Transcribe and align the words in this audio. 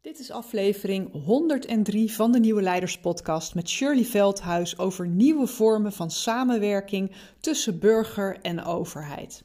Dit 0.00 0.18
is 0.18 0.30
aflevering 0.30 1.12
103 1.24 2.12
van 2.12 2.32
de 2.32 2.38
Nieuwe 2.38 2.62
Leiders 2.62 2.98
Podcast 2.98 3.54
met 3.54 3.68
Shirley 3.68 4.04
Veldhuis 4.04 4.78
over 4.78 5.06
nieuwe 5.06 5.46
vormen 5.46 5.92
van 5.92 6.10
samenwerking 6.10 7.12
tussen 7.40 7.78
burger 7.78 8.38
en 8.42 8.64
overheid. 8.64 9.42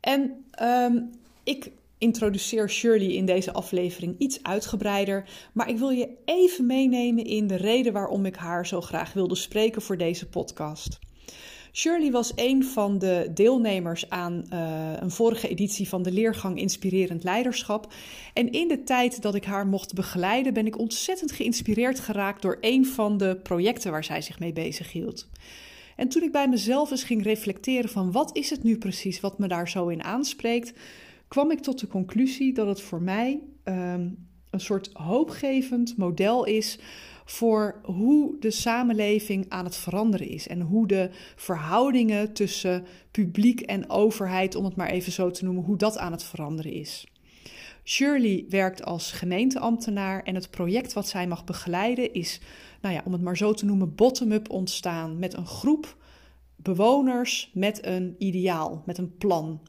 En 0.00 0.44
um, 0.62 1.10
ik 1.44 1.70
introduceer 1.98 2.70
Shirley 2.70 3.12
in 3.12 3.26
deze 3.26 3.52
aflevering 3.52 4.18
iets 4.18 4.42
uitgebreider, 4.42 5.28
maar 5.52 5.68
ik 5.68 5.78
wil 5.78 5.90
je 5.90 6.08
even 6.24 6.66
meenemen 6.66 7.24
in 7.24 7.46
de 7.46 7.56
reden 7.56 7.92
waarom 7.92 8.26
ik 8.26 8.36
haar 8.36 8.66
zo 8.66 8.80
graag 8.80 9.12
wilde 9.12 9.34
spreken 9.34 9.82
voor 9.82 9.96
deze 9.96 10.28
podcast. 10.28 10.98
Shirley 11.76 12.10
was 12.10 12.32
een 12.34 12.64
van 12.64 12.98
de 12.98 13.30
deelnemers 13.34 14.10
aan 14.10 14.44
uh, 14.52 14.92
een 15.00 15.10
vorige 15.10 15.48
editie 15.48 15.88
van 15.88 16.02
de 16.02 16.12
leergang 16.12 16.58
Inspirerend 16.58 17.24
Leiderschap. 17.24 17.92
En 18.32 18.50
in 18.50 18.68
de 18.68 18.82
tijd 18.82 19.22
dat 19.22 19.34
ik 19.34 19.44
haar 19.44 19.66
mocht 19.66 19.94
begeleiden, 19.94 20.54
ben 20.54 20.66
ik 20.66 20.78
ontzettend 20.78 21.32
geïnspireerd 21.32 22.00
geraakt 22.00 22.42
door 22.42 22.58
een 22.60 22.86
van 22.86 23.16
de 23.16 23.36
projecten 23.42 23.90
waar 23.90 24.04
zij 24.04 24.20
zich 24.20 24.38
mee 24.38 24.52
bezig 24.52 24.92
hield. 24.92 25.28
En 25.96 26.08
toen 26.08 26.22
ik 26.22 26.32
bij 26.32 26.48
mezelf 26.48 26.90
eens 26.90 27.04
ging 27.04 27.22
reflecteren 27.22 27.90
van 27.90 28.12
wat 28.12 28.36
is 28.36 28.50
het 28.50 28.62
nu 28.62 28.78
precies 28.78 29.20
wat 29.20 29.38
me 29.38 29.48
daar 29.48 29.68
zo 29.68 29.88
in 29.88 30.02
aanspreekt, 30.02 30.72
kwam 31.28 31.50
ik 31.50 31.60
tot 31.60 31.80
de 31.80 31.86
conclusie 31.86 32.52
dat 32.52 32.66
het 32.66 32.80
voor 32.80 33.02
mij 33.02 33.40
um, 33.64 34.28
een 34.50 34.60
soort 34.60 34.90
hoopgevend 34.92 35.96
model 35.96 36.44
is 36.44 36.78
voor 37.24 37.80
hoe 37.82 38.36
de 38.40 38.50
samenleving 38.50 39.46
aan 39.48 39.64
het 39.64 39.76
veranderen 39.76 40.28
is 40.28 40.48
en 40.48 40.60
hoe 40.60 40.86
de 40.86 41.10
verhoudingen 41.36 42.32
tussen 42.32 42.84
publiek 43.10 43.60
en 43.60 43.90
overheid, 43.90 44.54
om 44.54 44.64
het 44.64 44.76
maar 44.76 44.90
even 44.90 45.12
zo 45.12 45.30
te 45.30 45.44
noemen, 45.44 45.64
hoe 45.64 45.76
dat 45.76 45.98
aan 45.98 46.12
het 46.12 46.24
veranderen 46.24 46.72
is. 46.72 47.06
Shirley 47.84 48.44
werkt 48.48 48.84
als 48.84 49.12
gemeenteambtenaar 49.12 50.22
en 50.22 50.34
het 50.34 50.50
project 50.50 50.92
wat 50.92 51.08
zij 51.08 51.26
mag 51.26 51.44
begeleiden 51.44 52.12
is, 52.12 52.40
nou 52.80 52.94
ja, 52.94 53.02
om 53.04 53.12
het 53.12 53.22
maar 53.22 53.36
zo 53.36 53.52
te 53.52 53.64
noemen, 53.64 53.94
bottom-up 53.94 54.50
ontstaan 54.50 55.18
met 55.18 55.34
een 55.34 55.46
groep 55.46 55.96
bewoners 56.56 57.50
met 57.54 57.86
een 57.86 58.14
ideaal, 58.18 58.82
met 58.86 58.98
een 58.98 59.16
plan. 59.16 59.60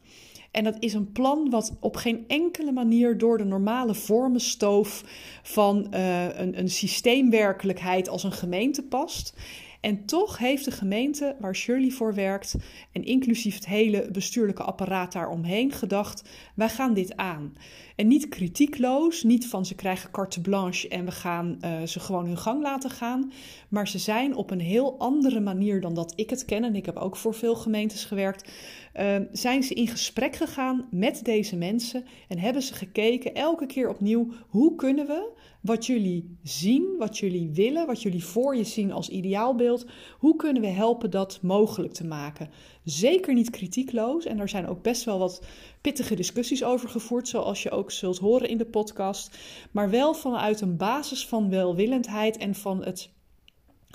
En 0.56 0.64
dat 0.64 0.75
is 0.80 0.94
een 0.94 1.11
plan 1.11 1.50
wat 1.50 1.78
op 1.80 1.95
geen 1.95 2.23
enkele 2.28 2.72
manier 2.72 3.17
door 3.17 3.38
de 3.38 3.44
normale 3.44 3.95
vormenstoof 3.95 5.03
van 5.44 5.88
uh, 5.94 6.39
een, 6.39 6.59
een 6.59 6.70
systeemwerkelijkheid 6.70 8.09
als 8.09 8.23
een 8.23 8.31
gemeente 8.31 8.84
past. 8.84 9.34
En 9.81 10.06
toch 10.06 10.38
heeft 10.38 10.66
de 10.66 10.72
gemeente 10.72 11.36
waar 11.39 11.56
Shirley 11.56 11.89
voor 11.89 12.14
werkt, 12.14 12.56
en 12.92 13.03
inclusief 13.03 13.56
het 13.56 13.66
hele 13.66 14.09
bestuurlijke 14.12 14.64
apparaat 14.64 15.12
daaromheen, 15.12 15.72
gedacht: 15.72 16.30
wij 16.56 16.69
gaan 16.69 16.94
dit 16.94 17.16
aan. 17.16 17.53
En 17.95 18.08
niet 18.08 18.30
kritiekloos, 18.30 19.23
niet 19.23 19.47
van 19.47 19.66
ze 19.66 19.75
krijgen 19.75 20.12
carte 20.12 20.42
blanche 20.42 20.88
en 20.88 21.06
we 21.06 21.12
gaan 21.12 21.58
uh, 21.62 21.81
ze 21.81 22.00
gewoon 22.00 22.25
hun 22.25 22.38
gang 22.38 22.62
laten 22.62 22.90
gaan. 22.90 23.31
Maar 23.69 23.88
ze 23.88 24.00
zijn 24.00 24.36
op 24.36 24.52
een 24.52 24.59
heel 24.59 25.00
andere 25.00 25.40
manier 25.40 25.81
dan 25.81 25.94
dat 25.94 26.14
ik 26.16 26.30
het 26.30 26.45
ken, 26.45 26.64
en 26.64 26.75
ik 26.75 26.86
heb 26.86 26.97
ook 26.97 27.16
voor 27.16 27.34
veel 27.34 27.56
gemeentes 27.56 28.06
gewerkt, 28.06 28.52
uh, 29.00 29.16
zijn 29.32 29.64
ze 29.64 29.74
in 29.74 29.88
gesprek 29.88 30.36
gegaan 30.36 30.88
met 30.92 31.20
deze 31.24 31.56
mensen 31.56 32.06
en 32.28 32.40
hebben 32.40 32.62
ze 32.62 32.74
gekeken 32.74 33.34
elke 33.36 33.66
keer 33.66 33.90
opnieuw 33.90 34.28
hoe 34.48 34.76
kunnen 34.76 35.08
we 35.08 35.32
wat 35.62 35.86
jullie 35.86 36.38
zien, 36.44 36.96
wat 36.98 37.18
jullie 37.18 37.50
willen, 37.54 37.86
wat 37.86 38.02
jullie 38.02 38.24
voor 38.24 38.56
je 38.56 38.64
zien 38.64 38.92
als 38.92 39.10
ideaalbeeld, 39.10 39.86
hoe 40.18 40.36
kunnen 40.36 40.62
we 40.62 40.68
helpen 40.68 41.12
dat 41.12 41.40
mogelijk 41.42 41.94
te 41.94 42.06
maken? 42.06 42.50
Zeker 42.84 43.34
niet 43.34 43.50
kritiekloos 43.50 44.26
en 44.26 44.40
er 44.40 44.50
zijn 44.50 44.68
ook 44.68 44.82
best 44.82 45.04
wel 45.04 45.20
wat 45.20 45.42
pittige 45.82 46.16
discussies 46.16 46.64
over 46.64 46.90
gevoerd, 46.90 47.28
zoals 47.28 47.64
je 47.64 47.72
ook 47.72 47.92
zult 47.92 48.18
horen 48.18 48.50
in 48.50 48.58
de 48.58 48.66
podcast, 48.66 49.38
maar 49.72 49.90
wel 49.90 50.14
vanuit 50.14 50.62
een 50.62 50.78
basis 50.78 51.28
van 51.28 51.50
welwillendheid 51.50 52.38
en 52.38 52.56
van 52.56 52.84
het 52.84 53.09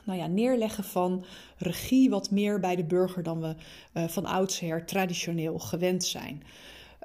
nou 0.05 0.19
ja, 0.19 0.27
neerleggen 0.27 0.85
van 0.85 1.25
regie 1.57 2.11
wat 2.11 2.31
meer 2.31 2.61
bij 2.61 2.77
de 2.77 2.85
burger 2.85 3.23
dan 3.23 3.41
we 3.41 3.55
uh, 3.95 4.09
van 4.09 4.25
oudsher 4.25 4.87
traditioneel 4.87 5.59
gewend 5.59 6.05
zijn. 6.05 6.43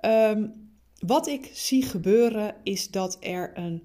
Um, 0.02 0.54
wat 1.00 1.28
ik 1.28 1.50
zie 1.54 1.84
gebeuren 1.84 2.56
is 2.64 2.92
dat 2.92 3.18
er 3.20 3.52
een 3.58 3.84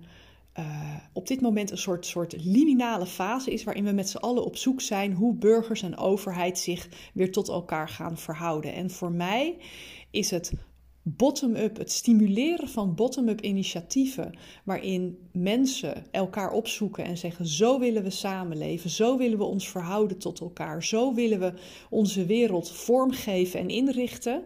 uh, 0.59 0.97
op 1.13 1.27
dit 1.27 1.41
moment 1.41 1.71
een 1.71 1.79
soort, 1.79 2.07
soort 2.07 2.45
liminale 2.45 3.07
fase 3.07 3.53
is 3.53 3.65
waarin 3.65 3.85
we 3.85 3.93
met 3.93 4.09
z'n 4.09 4.17
allen 4.17 4.45
op 4.45 4.57
zoek 4.57 4.81
zijn 4.81 5.13
hoe 5.13 5.35
burgers 5.35 5.83
en 5.83 5.97
overheid 5.97 6.59
zich 6.59 6.89
weer 7.15 7.33
tot 7.33 7.49
elkaar 7.49 7.89
gaan 7.89 8.19
verhouden. 8.19 8.75
En 8.75 8.91
voor 8.91 9.13
mij 9.13 9.57
is 10.11 10.31
het 10.31 10.53
bottom-up, 11.03 11.77
het 11.77 11.93
stimuleren 11.93 12.69
van 12.69 12.95
bottom-up 12.95 13.41
initiatieven, 13.41 14.39
waarin 14.65 15.19
mensen 15.33 16.05
elkaar 16.11 16.53
opzoeken 16.53 17.05
en 17.05 17.19
zeggen: 17.19 17.47
zo 17.47 17.79
willen 17.79 18.03
we 18.03 18.11
samenleven, 18.11 18.91
zo 18.91 19.17
willen 19.17 19.39
we 19.39 19.45
ons 19.45 19.69
verhouden 19.69 20.19
tot 20.19 20.41
elkaar, 20.41 20.85
zo 20.85 21.15
willen 21.15 21.41
we 21.41 21.53
onze 21.91 22.27
wereld 22.27 22.71
vormgeven 22.71 23.61
en 23.61 23.69
inrichten. 23.69 24.43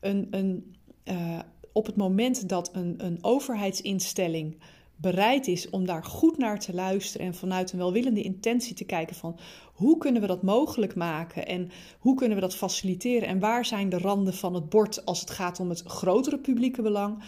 Een, 0.00 0.26
een, 0.30 0.74
uh, 1.04 1.38
op 1.72 1.86
het 1.86 1.96
moment 1.96 2.48
dat 2.48 2.70
een, 2.74 2.94
een 2.96 3.18
overheidsinstelling 3.20 4.56
bereid 4.96 5.46
is 5.46 5.70
om 5.70 5.86
daar 5.86 6.04
goed 6.04 6.38
naar 6.38 6.60
te 6.60 6.74
luisteren 6.74 7.26
en 7.26 7.34
vanuit 7.34 7.72
een 7.72 7.78
welwillende 7.78 8.22
intentie 8.22 8.74
te 8.74 8.84
kijken 8.84 9.16
van 9.16 9.38
hoe 9.72 9.98
kunnen 9.98 10.20
we 10.20 10.26
dat 10.26 10.42
mogelijk 10.42 10.94
maken 10.94 11.46
en 11.46 11.70
hoe 11.98 12.14
kunnen 12.14 12.36
we 12.36 12.42
dat 12.42 12.56
faciliteren 12.56 13.28
en 13.28 13.38
waar 13.38 13.64
zijn 13.64 13.88
de 13.88 13.98
randen 13.98 14.34
van 14.34 14.54
het 14.54 14.68
bord 14.68 15.04
als 15.04 15.20
het 15.20 15.30
gaat 15.30 15.60
om 15.60 15.68
het 15.68 15.82
grotere 15.82 16.38
publieke 16.38 16.82
belang 16.82 17.22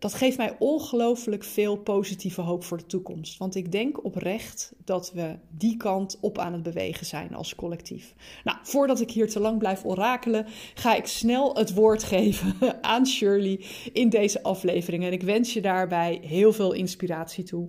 dat 0.00 0.14
geeft 0.14 0.36
mij 0.36 0.56
ongelooflijk 0.58 1.44
veel 1.44 1.76
positieve 1.76 2.40
hoop 2.40 2.64
voor 2.64 2.78
de 2.78 2.86
toekomst. 2.86 3.38
Want 3.38 3.54
ik 3.54 3.72
denk 3.72 4.04
oprecht 4.04 4.72
dat 4.84 5.12
we 5.12 5.38
die 5.48 5.76
kant 5.76 6.18
op 6.20 6.38
aan 6.38 6.52
het 6.52 6.62
bewegen 6.62 7.06
zijn 7.06 7.34
als 7.34 7.54
collectief. 7.54 8.14
Nou, 8.44 8.58
voordat 8.62 9.00
ik 9.00 9.10
hier 9.10 9.30
te 9.30 9.40
lang 9.40 9.58
blijf 9.58 9.84
orakelen, 9.84 10.46
ga 10.74 10.94
ik 10.94 11.06
snel 11.06 11.56
het 11.56 11.74
woord 11.74 12.02
geven 12.02 12.54
aan 12.82 13.06
Shirley 13.06 13.64
in 13.92 14.08
deze 14.08 14.42
aflevering. 14.42 15.04
En 15.04 15.12
ik 15.12 15.22
wens 15.22 15.52
je 15.52 15.60
daarbij 15.60 16.20
heel 16.22 16.52
veel 16.52 16.72
inspiratie 16.72 17.44
toe. 17.44 17.68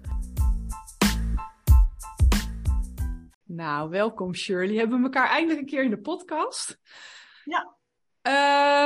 Nou, 3.55 3.89
welkom 3.89 4.35
Shirley. 4.35 4.75
Hebben 4.75 4.97
we 4.97 5.03
elkaar 5.03 5.29
eindelijk 5.29 5.59
een 5.59 5.65
keer 5.65 5.83
in 5.83 5.89
de 5.89 6.01
podcast? 6.01 6.77
Ja. 7.43 7.75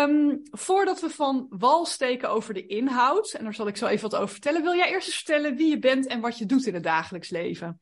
Um, 0.03 0.41
voordat 0.51 1.01
we 1.01 1.09
van 1.09 1.45
wal 1.49 1.85
steken 1.85 2.29
over 2.29 2.53
de 2.53 2.65
inhoud, 2.65 3.33
en 3.33 3.43
daar 3.43 3.53
zal 3.53 3.67
ik 3.67 3.77
zo 3.77 3.85
even 3.85 4.09
wat 4.09 4.19
over 4.19 4.31
vertellen, 4.31 4.61
wil 4.61 4.75
jij 4.75 4.89
eerst 4.89 5.07
eens 5.07 5.15
vertellen 5.15 5.55
wie 5.55 5.69
je 5.69 5.79
bent 5.79 6.07
en 6.07 6.19
wat 6.19 6.37
je 6.37 6.45
doet 6.45 6.65
in 6.65 6.73
het 6.73 6.83
dagelijks 6.83 7.29
leven? 7.29 7.81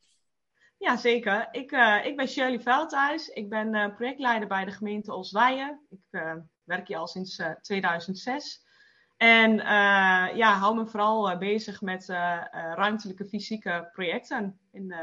Ja, 0.77 0.97
zeker. 0.97 1.47
Ik, 1.51 1.71
uh, 1.71 2.05
ik 2.05 2.15
ben 2.15 2.27
Shirley 2.27 2.59
Veldhuis. 2.59 3.27
Ik 3.27 3.49
ben 3.49 3.75
uh, 3.75 3.95
projectleider 3.95 4.47
bij 4.47 4.65
de 4.65 4.71
gemeente 4.71 5.13
Oswijen. 5.13 5.85
Ik 5.89 6.21
uh, 6.21 6.35
werk 6.63 6.87
hier 6.87 6.97
al 6.97 7.07
sinds 7.07 7.41
2006. 7.61 8.61
En 9.17 9.55
ja, 10.35 10.57
hou 10.57 10.75
me 10.75 10.85
vooral 10.85 11.37
bezig 11.37 11.81
met 11.81 12.05
ruimtelijke 12.75 13.25
fysieke 13.25 13.89
projecten 13.91 14.59
in, 14.71 14.95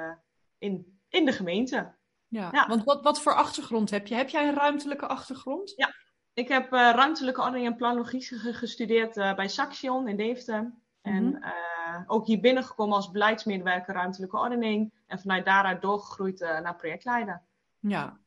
in 0.58 0.99
in 1.10 1.24
de 1.24 1.32
gemeente. 1.32 1.94
Ja, 2.28 2.48
ja. 2.52 2.66
want 2.68 2.84
wat, 2.84 3.02
wat 3.02 3.22
voor 3.22 3.34
achtergrond 3.34 3.90
heb 3.90 4.06
je? 4.06 4.14
Heb 4.14 4.28
jij 4.28 4.48
een 4.48 4.54
ruimtelijke 4.54 5.06
achtergrond? 5.06 5.72
Ja, 5.76 5.94
ik 6.32 6.48
heb 6.48 6.64
uh, 6.64 6.70
ruimtelijke 6.70 7.40
ordening 7.40 7.66
en 7.66 7.76
planologie 7.76 8.22
gestudeerd 8.54 9.16
uh, 9.16 9.34
bij 9.34 9.48
Saxion 9.48 10.08
in 10.08 10.16
Deventer. 10.16 10.60
Mm 10.62 10.72
-hmm. 11.02 11.12
En 11.12 11.36
uh, 11.42 12.00
ook 12.06 12.26
hier 12.26 12.40
binnengekomen 12.40 12.96
als 12.96 13.10
beleidsmedewerker 13.10 13.94
ruimtelijke 13.94 14.38
ordening. 14.38 14.92
En 15.06 15.18
vanuit 15.18 15.44
daaruit 15.44 15.82
doorgegroeid 15.82 16.40
naar 16.40 16.76
projectleider. 16.76 17.42
Ja. 17.78 18.18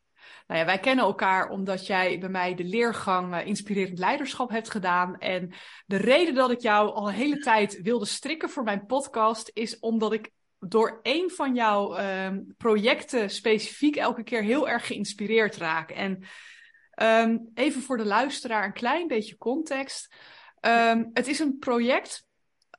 Nou 0.48 0.60
ja, 0.60 0.66
wij 0.66 0.80
kennen 0.80 1.06
elkaar 1.06 1.50
omdat 1.50 1.88
jij 1.88 2.20
bij 2.20 2.30
mij 2.30 2.56
de 2.56 2.64
leergang 2.64 3.42
Inspirerend 3.42 4.00
Leiderschap 4.00 4.50
hebt 4.50 4.70
gedaan. 4.70 5.18
En 5.18 5.54
de 5.86 5.98
reden 5.98 6.34
dat 6.34 6.52
ik 6.52 6.60
jou 6.60 6.94
al 6.94 7.08
een 7.08 7.14
hele 7.14 7.38
tijd 7.38 7.82
wilde 7.82 8.06
strikken 8.06 8.50
voor 8.50 8.64
mijn 8.64 8.86
podcast 8.86 9.50
is 9.54 9.80
omdat 9.80 10.14
ik 10.14 10.32
door 10.68 11.00
een 11.04 11.32
van 11.32 11.56
jouw 11.56 11.98
um, 12.00 12.54
projecten 12.58 13.30
specifiek 13.30 13.96
elke 13.96 14.24
keer 14.24 14.44
heel 14.44 14.70
erg 14.70 14.88
geïnspireerd 14.88 15.58
raak. 15.58 15.90
En 15.92 16.24
um, 17.02 17.52
even 17.54 17.82
voor 17.82 17.98
de 17.98 18.06
luisteraar 18.06 18.66
een 18.66 18.74
klein 18.74 19.08
beetje 19.08 19.38
context. 19.38 20.16
Ehm, 20.60 21.04
het 21.14 21.28
is 21.28 21.40
een 21.40 21.58
project. 21.60 22.28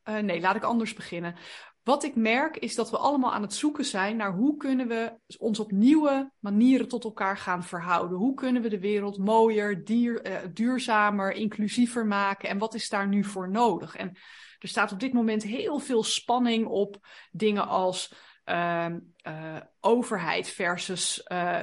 Uh, 0.04 0.18
nee, 0.18 0.40
laat 0.40 0.56
ik 0.56 0.62
anders 0.62 0.94
beginnen. 0.94 1.36
Wat 1.82 2.04
ik 2.04 2.14
merk 2.14 2.56
is 2.56 2.74
dat 2.74 2.90
we 2.90 2.98
allemaal 2.98 3.32
aan 3.32 3.42
het 3.42 3.54
zoeken 3.54 3.84
zijn 3.84 4.16
naar 4.16 4.32
hoe 4.32 4.56
kunnen 4.56 4.88
we 4.88 5.18
ons 5.38 5.58
op 5.58 5.70
nieuwe 5.70 6.30
manieren 6.38 6.88
tot 6.88 7.04
elkaar 7.04 7.36
gaan 7.36 7.64
verhouden. 7.64 8.18
Hoe 8.18 8.34
kunnen 8.34 8.62
we 8.62 8.68
de 8.68 8.78
wereld 8.78 9.18
mooier, 9.18 9.84
dier, 9.84 10.26
uh, 10.26 10.38
duurzamer, 10.52 11.32
inclusiever 11.32 12.06
maken 12.06 12.48
en 12.48 12.58
wat 12.58 12.74
is 12.74 12.88
daar 12.88 13.08
nu 13.08 13.24
voor 13.24 13.50
nodig? 13.50 13.96
En 13.96 14.16
er 14.64 14.70
staat 14.70 14.92
op 14.92 15.00
dit 15.00 15.12
moment 15.12 15.42
heel 15.42 15.78
veel 15.78 16.02
spanning 16.02 16.66
op 16.66 17.06
dingen 17.30 17.66
als 17.68 18.14
uh, 18.44 18.86
uh, 19.26 19.56
overheid 19.80 20.48
versus, 20.48 21.26
uh, 21.32 21.60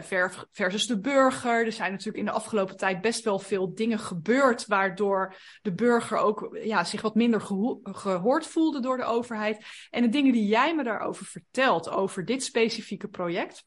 versus 0.51 0.87
de 0.87 0.99
burger. 0.99 1.65
Er 1.65 1.71
zijn 1.71 1.91
natuurlijk 1.91 2.17
in 2.17 2.25
de 2.25 2.31
afgelopen 2.31 2.77
tijd 2.77 3.01
best 3.01 3.23
wel 3.23 3.39
veel 3.39 3.73
dingen 3.73 3.99
gebeurd, 3.99 4.65
waardoor 4.65 5.35
de 5.61 5.73
burger 5.73 6.17
ook 6.17 6.57
ja, 6.63 6.83
zich 6.83 7.01
wat 7.01 7.15
minder 7.15 7.41
geho 7.41 7.79
gehoord 7.83 8.47
voelde 8.47 8.79
door 8.79 8.97
de 8.97 9.03
overheid. 9.03 9.65
En 9.89 10.01
de 10.01 10.09
dingen 10.09 10.33
die 10.33 10.47
jij 10.47 10.75
me 10.75 10.83
daarover 10.83 11.25
vertelt, 11.25 11.89
over 11.89 12.25
dit 12.25 12.43
specifieke 12.43 13.07
project, 13.07 13.65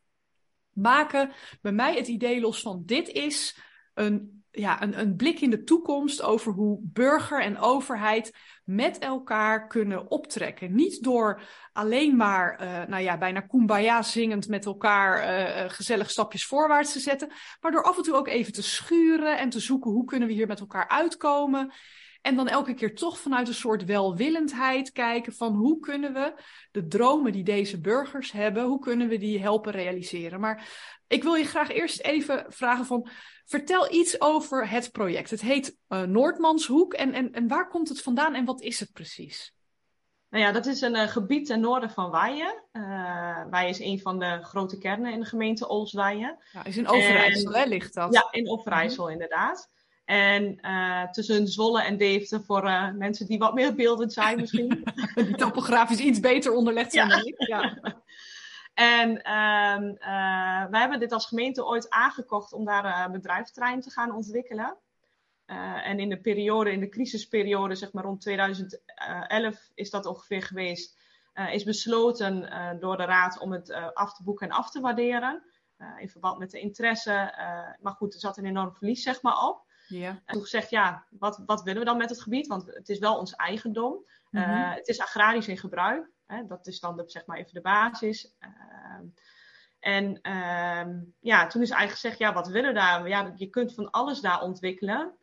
maken 0.72 1.32
bij 1.60 1.72
mij 1.72 1.96
het 1.96 2.08
idee 2.08 2.40
los 2.40 2.60
van 2.60 2.82
dit 2.84 3.08
is 3.08 3.58
een 3.94 4.44
ja, 4.54 4.82
een, 4.82 5.00
een 5.00 5.16
blik 5.16 5.40
in 5.40 5.50
de 5.50 5.62
toekomst 5.62 6.22
over 6.22 6.52
hoe 6.52 6.78
burger 6.82 7.42
en 7.42 7.58
overheid 7.58 8.32
met 8.64 8.99
elkaar 8.99 9.66
kunnen 9.66 10.11
optrekken. 10.11 10.75
Niet 10.75 11.02
door 11.02 11.40
alleen 11.72 12.16
maar, 12.16 12.62
uh, 12.62 12.84
nou 12.84 13.02
ja, 13.02 13.19
bijna 13.19 13.40
kumbaya 13.40 14.02
zingend 14.02 14.49
met 14.49 14.64
elkaar 14.64 15.40
uh, 15.64 15.70
gezellig 15.70 16.11
stapjes 16.11 16.46
voorwaarts 16.46 16.93
te 16.93 17.00
zetten, 17.00 17.32
maar 17.61 17.72
door 17.72 17.82
af 17.82 17.96
en 17.96 18.02
toe 18.02 18.14
ook 18.14 18.28
even 18.28 18.52
te 18.52 18.62
schuren 18.62 19.38
en 19.38 19.50
te 19.50 19.61
zoeken 19.61 19.90
hoe 19.90 20.05
kunnen 20.05 20.28
we 20.28 20.34
hier 20.34 20.46
met 20.46 20.61
elkaar 20.61 20.88
uitkomen. 20.88 21.72
En 22.25 22.37
dan 22.37 22.49
elke 22.49 22.75
keer 22.75 22.94
toch 22.94 23.19
vanuit 23.19 23.49
een 23.49 23.55
soort 23.55 23.85
welwillendheid 23.85 24.93
kijken 24.93 25.32
van 25.32 25.55
hoe 25.55 25.79
kunnen 25.81 26.12
we 26.12 26.35
de 26.71 26.87
dromen 26.87 27.32
die 27.32 27.44
deze 27.44 27.81
burgers 27.81 28.32
hebben, 28.32 28.65
hoe 28.65 28.79
kunnen 28.79 29.09
we 29.09 29.19
die 29.19 29.41
helpen 29.41 29.73
realiseren. 29.73 30.41
Maar 30.41 30.69
ik 31.06 31.23
wil 31.23 31.35
je 31.35 31.44
graag 31.44 31.69
eerst 31.69 32.00
even 32.00 32.44
vragen 32.49 32.85
van, 32.85 33.09
vertel 33.44 33.93
iets 33.93 34.21
over 34.21 34.69
het 34.69 34.93
project. 34.93 35.31
Het 35.31 35.41
heet 35.41 35.76
uh, 35.88 36.03
Noordmanshoek 36.03 36.94
en, 36.94 37.12
en, 37.12 37.32
en 37.32 37.49
waar 37.49 37.69
komt 37.69 37.88
het 37.88 38.03
vandaan 38.03 38.35
en 38.35 38.44
wat 38.44 38.61
is 38.61 38.81
het 38.81 38.93
precies? 38.93 39.55
Nou 40.29 40.44
ja, 40.44 40.53
dat 40.53 40.67
is 40.67 40.81
een 40.81 40.97
uh, 40.97 41.09
gebied 41.09 41.47
ten 41.47 41.61
noorden 41.61 41.91
van 41.91 42.11
Waaien. 42.11 42.65
Uh, 42.73 42.82
Waaien 43.50 43.69
is 43.69 43.81
een 43.81 44.00
van 44.00 44.19
de 44.19 44.38
grote 44.43 44.79
kernen 44.79 45.12
in 45.12 45.20
de 45.20 45.27
gemeente 45.27 45.69
Olswaaien. 45.69 46.38
Ja, 46.53 46.65
is 46.65 46.77
in 46.77 46.88
Overijssel, 46.88 47.53
hè, 47.53 47.65
ligt 47.65 47.94
dat? 47.94 48.15
Ja, 48.15 48.29
in 48.31 48.49
Overijssel, 48.49 49.11
inderdaad. 49.11 49.73
En 50.05 50.59
uh, 50.62 51.11
tussen 51.11 51.49
Zwolle 51.49 51.83
en 51.83 51.97
Deventer 51.97 52.43
voor 52.45 52.65
uh, 52.65 52.91
mensen 52.91 53.27
die 53.27 53.39
wat 53.39 53.55
meer 53.55 53.75
beeldend 53.75 54.12
zijn 54.12 54.41
misschien. 54.41 54.85
die 55.15 55.35
topografisch 55.35 55.99
iets 55.99 56.21
beter 56.21 56.53
onderlegd 56.53 56.93
zijn 56.93 57.09
ja. 57.09 57.17
dan 57.17 57.27
ik. 57.27 57.47
Ja. 57.47 57.79
en 58.75 59.11
um, 59.11 59.89
uh, 59.89 60.71
wij 60.71 60.81
hebben 60.81 61.01
dit 61.01 61.12
als 61.12 61.27
gemeente 61.27 61.65
ooit 61.65 61.91
aangekocht 61.91 62.53
om 62.53 62.65
daar 62.65 63.05
een 63.05 63.12
bedrijventerrein 63.12 63.81
te 63.81 63.91
gaan 63.91 64.15
ontwikkelen. 64.15 64.77
en 65.85 65.99
in 65.99 66.09
de 66.09 66.21
periode, 66.21 66.73
in 66.73 66.81
de 66.81 66.89
crisisperiode, 66.89 67.75
zeg 67.75 67.93
maar 67.93 68.05
rond 68.05 68.21
2011 68.21 69.71
is 69.75 69.91
dat 69.91 70.06
ongeveer 70.06 70.43
geweest, 70.43 70.99
is 71.51 71.65
besloten 71.65 72.49
door 72.81 72.97
de 72.97 73.05
raad 73.05 73.39
om 73.39 73.53
het 73.53 73.73
af 73.95 74.15
te 74.15 74.23
boeken 74.23 74.49
en 74.49 74.56
af 74.56 74.71
te 74.71 74.81
waarderen. 74.81 75.43
in 75.99 76.09
verband 76.09 76.39
met 76.39 76.51
de 76.51 76.61
interesse. 76.61 77.35
maar 77.81 77.93
goed, 77.93 78.15
er 78.15 78.21
zat 78.21 78.37
een 78.37 78.47
enorm 78.47 78.75
verlies 78.75 79.03
zeg 79.03 79.23
maar 79.23 79.47
op. 79.47 79.65
Ja. 79.86 80.08
En 80.08 80.22
toen 80.32 80.42
gezegd, 80.42 80.70
ja, 80.70 81.04
wat, 81.10 81.42
wat 81.46 81.62
willen 81.62 81.78
we 81.78 81.86
dan 81.86 81.96
met 81.96 82.10
het 82.10 82.22
gebied? 82.22 82.46
Want 82.46 82.66
het 82.66 82.88
is 82.88 82.98
wel 82.98 83.19
ons 83.19 83.34
eigendom. 83.34 83.92
Mm 84.31 84.42
-hmm. 84.42 84.50
uh, 84.50 84.75
het 84.75 84.88
is 84.88 85.00
agrarisch 85.00 85.48
in 85.48 85.58
gebruik. 85.58 86.10
Hè? 86.26 86.46
Dat 86.46 86.66
is 86.66 86.81
dan 86.81 86.96
de, 86.96 87.02
zeg 87.06 87.26
maar 87.26 87.36
even 87.36 87.54
de 87.54 87.60
basis. 87.60 88.34
Uh, 88.40 88.50
en 89.81 90.19
uh, 90.22 91.02
ja, 91.20 91.46
toen 91.46 91.62
is 91.62 91.70
eigenlijk 91.70 92.00
gezegd, 92.00 92.19
ja, 92.19 92.32
wat 92.32 92.48
willen 92.48 92.72
we 92.72 92.78
daar? 92.78 93.08
Ja, 93.08 93.32
je 93.36 93.46
kunt 93.46 93.75
van 93.75 93.90
alles 93.90 94.20
daar 94.20 94.42
ontwikkelen. 94.42 95.14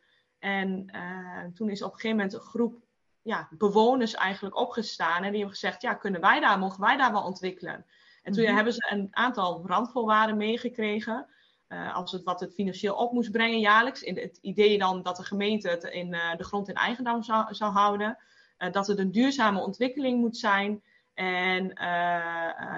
En 0.42 0.86
eh, 0.86 1.44
toen 1.54 1.70
is 1.70 1.82
op 1.82 1.92
een 1.92 1.98
gegeven 1.98 2.16
moment 2.16 2.34
een 2.34 2.40
groep 2.40 2.82
ja, 3.22 3.48
bewoners 3.50 4.14
eigenlijk 4.14 4.56
opgestaan. 4.56 5.16
En 5.16 5.30
die 5.30 5.40
hebben 5.40 5.58
gezegd, 5.58 5.82
ja, 5.82 5.94
kunnen 5.94 6.20
wij 6.20 6.40
daar, 6.40 6.58
mogen 6.58 6.80
wij 6.80 6.96
daar 6.96 7.12
wel 7.12 7.24
ontwikkelen? 7.24 7.86
En 8.22 8.32
toen 8.32 8.40
mm 8.40 8.46
-hmm. 8.46 8.54
hebben 8.54 8.74
ze 8.74 8.88
een 8.90 9.08
aantal 9.10 9.62
randvoorwaarden 9.66 10.36
meegekregen. 10.36 11.26
Uh, 11.72 11.94
als 11.94 12.12
het 12.12 12.22
wat 12.22 12.40
het 12.40 12.54
financieel 12.54 12.94
op 12.94 13.12
moest 13.12 13.30
brengen 13.30 13.60
jaarlijks. 13.60 14.02
In 14.02 14.18
het 14.18 14.38
idee 14.40 14.78
dan 14.78 15.02
dat 15.02 15.16
de 15.16 15.24
gemeente 15.24 15.68
het 15.68 15.84
in, 15.84 16.12
uh, 16.12 16.36
de 16.36 16.44
grond 16.44 16.68
in 16.68 16.74
eigendom 16.74 17.22
zou, 17.22 17.54
zou 17.54 17.72
houden. 17.72 18.18
Uh, 18.58 18.72
dat 18.72 18.86
het 18.86 18.98
een 18.98 19.12
duurzame 19.12 19.60
ontwikkeling 19.60 20.20
moet 20.20 20.36
zijn. 20.36 20.82
En 21.14 21.68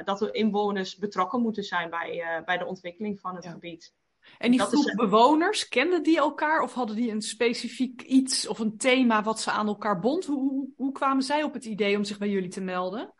dat 0.04 0.18
de 0.18 0.30
inwoners 0.30 0.96
betrokken 0.96 1.40
moeten 1.40 1.62
zijn 1.62 1.90
bij, 1.90 2.42
bij 2.44 2.58
de 2.58 2.66
ontwikkeling 2.66 3.20
van 3.20 3.34
het 3.34 3.44
ja. 3.44 3.50
gebied. 3.50 3.94
En 4.38 4.50
die 4.50 4.58
dat 4.58 4.68
groep 4.68 4.86
is, 4.86 4.94
bewoners, 4.94 5.68
kenden 5.68 6.02
die 6.02 6.18
elkaar 6.18 6.60
of 6.60 6.74
hadden 6.74 6.96
die 6.96 7.10
een 7.10 7.22
specifiek 7.22 8.02
iets 8.02 8.46
of 8.46 8.58
een 8.58 8.76
thema 8.76 9.22
wat 9.22 9.40
ze 9.40 9.50
aan 9.50 9.66
elkaar 9.66 10.00
bond? 10.00 10.24
Hoe, 10.24 10.50
hoe, 10.50 10.68
hoe 10.76 10.92
kwamen 10.92 11.22
zij 11.22 11.42
op 11.42 11.54
het 11.54 11.64
idee 11.64 11.96
om 11.96 12.04
zich 12.04 12.18
bij 12.18 12.28
jullie 12.28 12.50
te 12.50 12.60
melden? 12.60 13.14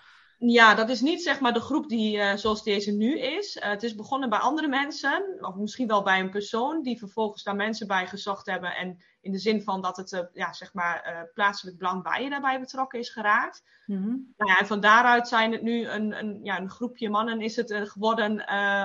Ja, 0.46 0.74
dat 0.74 0.88
is 0.88 1.00
niet 1.00 1.22
zeg 1.22 1.40
maar 1.40 1.52
de 1.52 1.60
groep 1.60 1.88
die 1.88 2.16
uh, 2.16 2.34
zoals 2.34 2.62
deze 2.62 2.90
nu 2.90 3.18
is. 3.18 3.56
Uh, 3.56 3.62
het 3.62 3.82
is 3.82 3.94
begonnen 3.94 4.28
bij 4.28 4.38
andere 4.38 4.68
mensen, 4.68 5.36
of 5.40 5.54
misschien 5.54 5.86
wel 5.86 6.02
bij 6.02 6.20
een 6.20 6.30
persoon, 6.30 6.82
die 6.82 6.98
vervolgens 6.98 7.42
daar 7.42 7.56
mensen 7.56 7.86
bij 7.86 8.06
gezocht 8.06 8.46
hebben. 8.46 8.76
En 8.76 9.02
in 9.20 9.32
de 9.32 9.38
zin 9.38 9.62
van 9.62 9.82
dat 9.82 9.96
het 9.96 10.12
uh, 10.12 10.20
ja, 10.32 10.52
zeg 10.52 10.74
maar, 10.74 11.28
plaatselijk 11.34 11.78
belang 11.78 12.02
bij 12.02 12.22
je 12.22 12.30
daarbij 12.30 12.60
betrokken 12.60 12.98
is 12.98 13.08
geraakt. 13.08 13.62
Mm-hmm. 13.86 14.34
Nou 14.36 14.50
ja, 14.50 14.58
en 14.58 14.66
van 14.66 14.80
daaruit 14.80 15.28
zijn 15.28 15.52
het 15.52 15.62
nu 15.62 15.88
een, 15.88 16.18
een, 16.18 16.40
ja, 16.42 16.60
een 16.60 16.70
groepje 16.70 17.10
mannen 17.10 17.40
is 17.40 17.56
het 17.56 17.74
geworden 17.74 18.32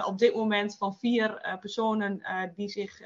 op 0.06 0.18
dit 0.18 0.36
moment 0.36 0.78
van 0.78 0.96
vier 0.96 1.58
personen 1.60 2.22
die 2.56 2.70
zich 2.70 3.00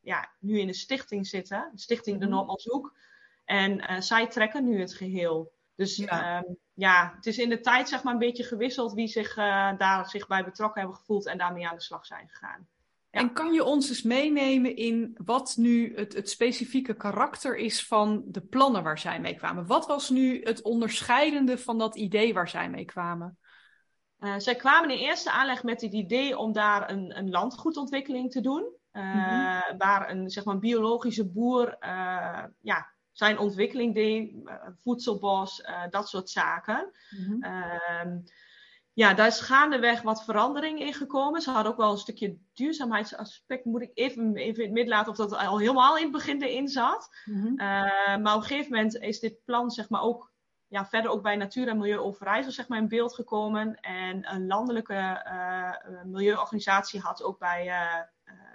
ja, 0.00 0.30
nu 0.38 0.58
in 0.58 0.66
de 0.66 0.74
stichting 0.74 1.26
zitten. 1.26 1.70
De 1.72 1.80
stichting. 1.80 2.20
De 2.20 2.26
Noordmanshoek. 2.26 2.96
En 3.44 4.02
zij 4.02 4.26
trekken 4.26 4.64
nu 4.64 4.80
het 4.80 4.94
geheel. 4.94 5.52
Dus 5.74 5.96
ja. 5.96 6.38
Um, 6.38 6.56
ja, 6.74 7.12
het 7.16 7.26
is 7.26 7.38
in 7.38 7.48
de 7.48 7.60
tijd 7.60 7.88
zeg 7.88 8.02
maar 8.02 8.12
een 8.12 8.18
beetje 8.18 8.44
gewisseld 8.44 8.92
wie 8.92 9.06
zich 9.06 9.36
uh, 9.36 9.78
daar 9.78 10.08
zich 10.08 10.26
bij 10.26 10.44
betrokken 10.44 10.80
hebben 10.80 10.98
gevoeld 10.98 11.26
en 11.26 11.38
daarmee 11.38 11.68
aan 11.68 11.76
de 11.76 11.82
slag 11.82 12.06
zijn 12.06 12.28
gegaan. 12.28 12.68
Ja. 13.10 13.20
En 13.20 13.32
kan 13.32 13.52
je 13.52 13.64
ons 13.64 13.88
eens 13.88 14.02
meenemen 14.02 14.76
in 14.76 15.16
wat 15.24 15.54
nu 15.56 15.96
het, 15.96 16.14
het, 16.14 16.30
specifieke 16.30 16.94
karakter 16.94 17.56
is 17.56 17.86
van 17.86 18.22
de 18.26 18.40
plannen 18.40 18.82
waar 18.82 18.98
zij 18.98 19.20
mee 19.20 19.34
kwamen? 19.34 19.66
Wat 19.66 19.86
was 19.86 20.10
nu 20.10 20.42
het 20.42 20.62
onderscheidende 20.62 21.58
van 21.58 21.78
dat 21.78 21.96
idee 21.96 22.34
waar 22.34 22.48
zij 22.48 22.70
mee 22.70 22.84
kwamen? 22.84 23.38
Uh, 24.18 24.34
zij 24.38 24.54
kwamen 24.54 24.90
in 24.90 24.98
eerste 24.98 25.30
aanleg 25.30 25.62
met 25.62 25.80
het 25.80 25.92
idee 25.92 26.38
om 26.38 26.52
daar 26.52 26.90
een, 26.90 27.18
een 27.18 27.30
landgoedontwikkeling 27.30 28.30
te 28.30 28.40
doen. 28.40 28.72
Uh. 28.92 29.60
Waar 29.78 30.10
een, 30.10 30.30
zeg 30.30 30.44
maar, 30.44 30.58
biologische 30.58 31.30
boer 31.30 31.76
ja, 32.60 32.92
zijn 33.12 33.38
ontwikkeling 33.38 33.94
deed, 33.94 34.34
voedselbos, 34.80 35.60
uh, 35.60 35.82
dat 35.90 36.08
soort 36.08 36.30
zaken. 36.30 36.90
Mm-hmm. 37.10 37.44
Uh, 37.44 38.16
ja, 38.94 39.14
daar 39.14 39.26
is 39.26 39.40
gaandeweg 39.40 40.02
wat 40.02 40.24
verandering 40.24 40.80
in 40.80 40.92
gekomen. 40.92 41.40
Ze 41.40 41.50
hadden 41.50 41.72
ook 41.72 41.78
wel 41.78 41.90
een 41.90 41.98
stukje 41.98 42.38
duurzaamheidsaspect, 42.52 43.64
moet 43.64 43.82
ik 43.82 43.90
even, 43.94 44.36
even 44.36 44.58
in 44.58 44.68
het 44.68 44.72
midden 44.72 44.94
laten 44.94 45.10
of 45.10 45.16
dat 45.16 45.36
al 45.36 45.58
helemaal 45.58 45.96
in 45.96 46.02
het 46.02 46.12
begin 46.12 46.42
erin 46.42 46.68
zat. 46.68 47.16
Mm-hmm. 47.24 47.52
Uh, 47.52 48.16
maar 48.16 48.34
op 48.34 48.40
een 48.40 48.46
gegeven 48.46 48.70
moment 48.70 48.96
is 48.96 49.20
dit 49.20 49.44
plan 49.44 49.70
zeg 49.70 49.88
maar 49.88 50.02
ook 50.02 50.32
ja, 50.66 50.86
verder 50.86 51.10
ook 51.10 51.22
bij 51.22 51.36
Natuur 51.36 51.68
en 51.68 51.78
Milieu 51.78 51.98
Overijssel 51.98 52.52
zeg 52.52 52.68
maar, 52.68 52.78
in 52.78 52.88
beeld 52.88 53.14
gekomen. 53.14 53.74
En 53.80 54.34
een 54.34 54.46
landelijke 54.46 55.22
uh, 55.26 56.02
milieuorganisatie 56.04 57.00
had 57.00 57.22
ook 57.22 57.38
bij 57.38 57.72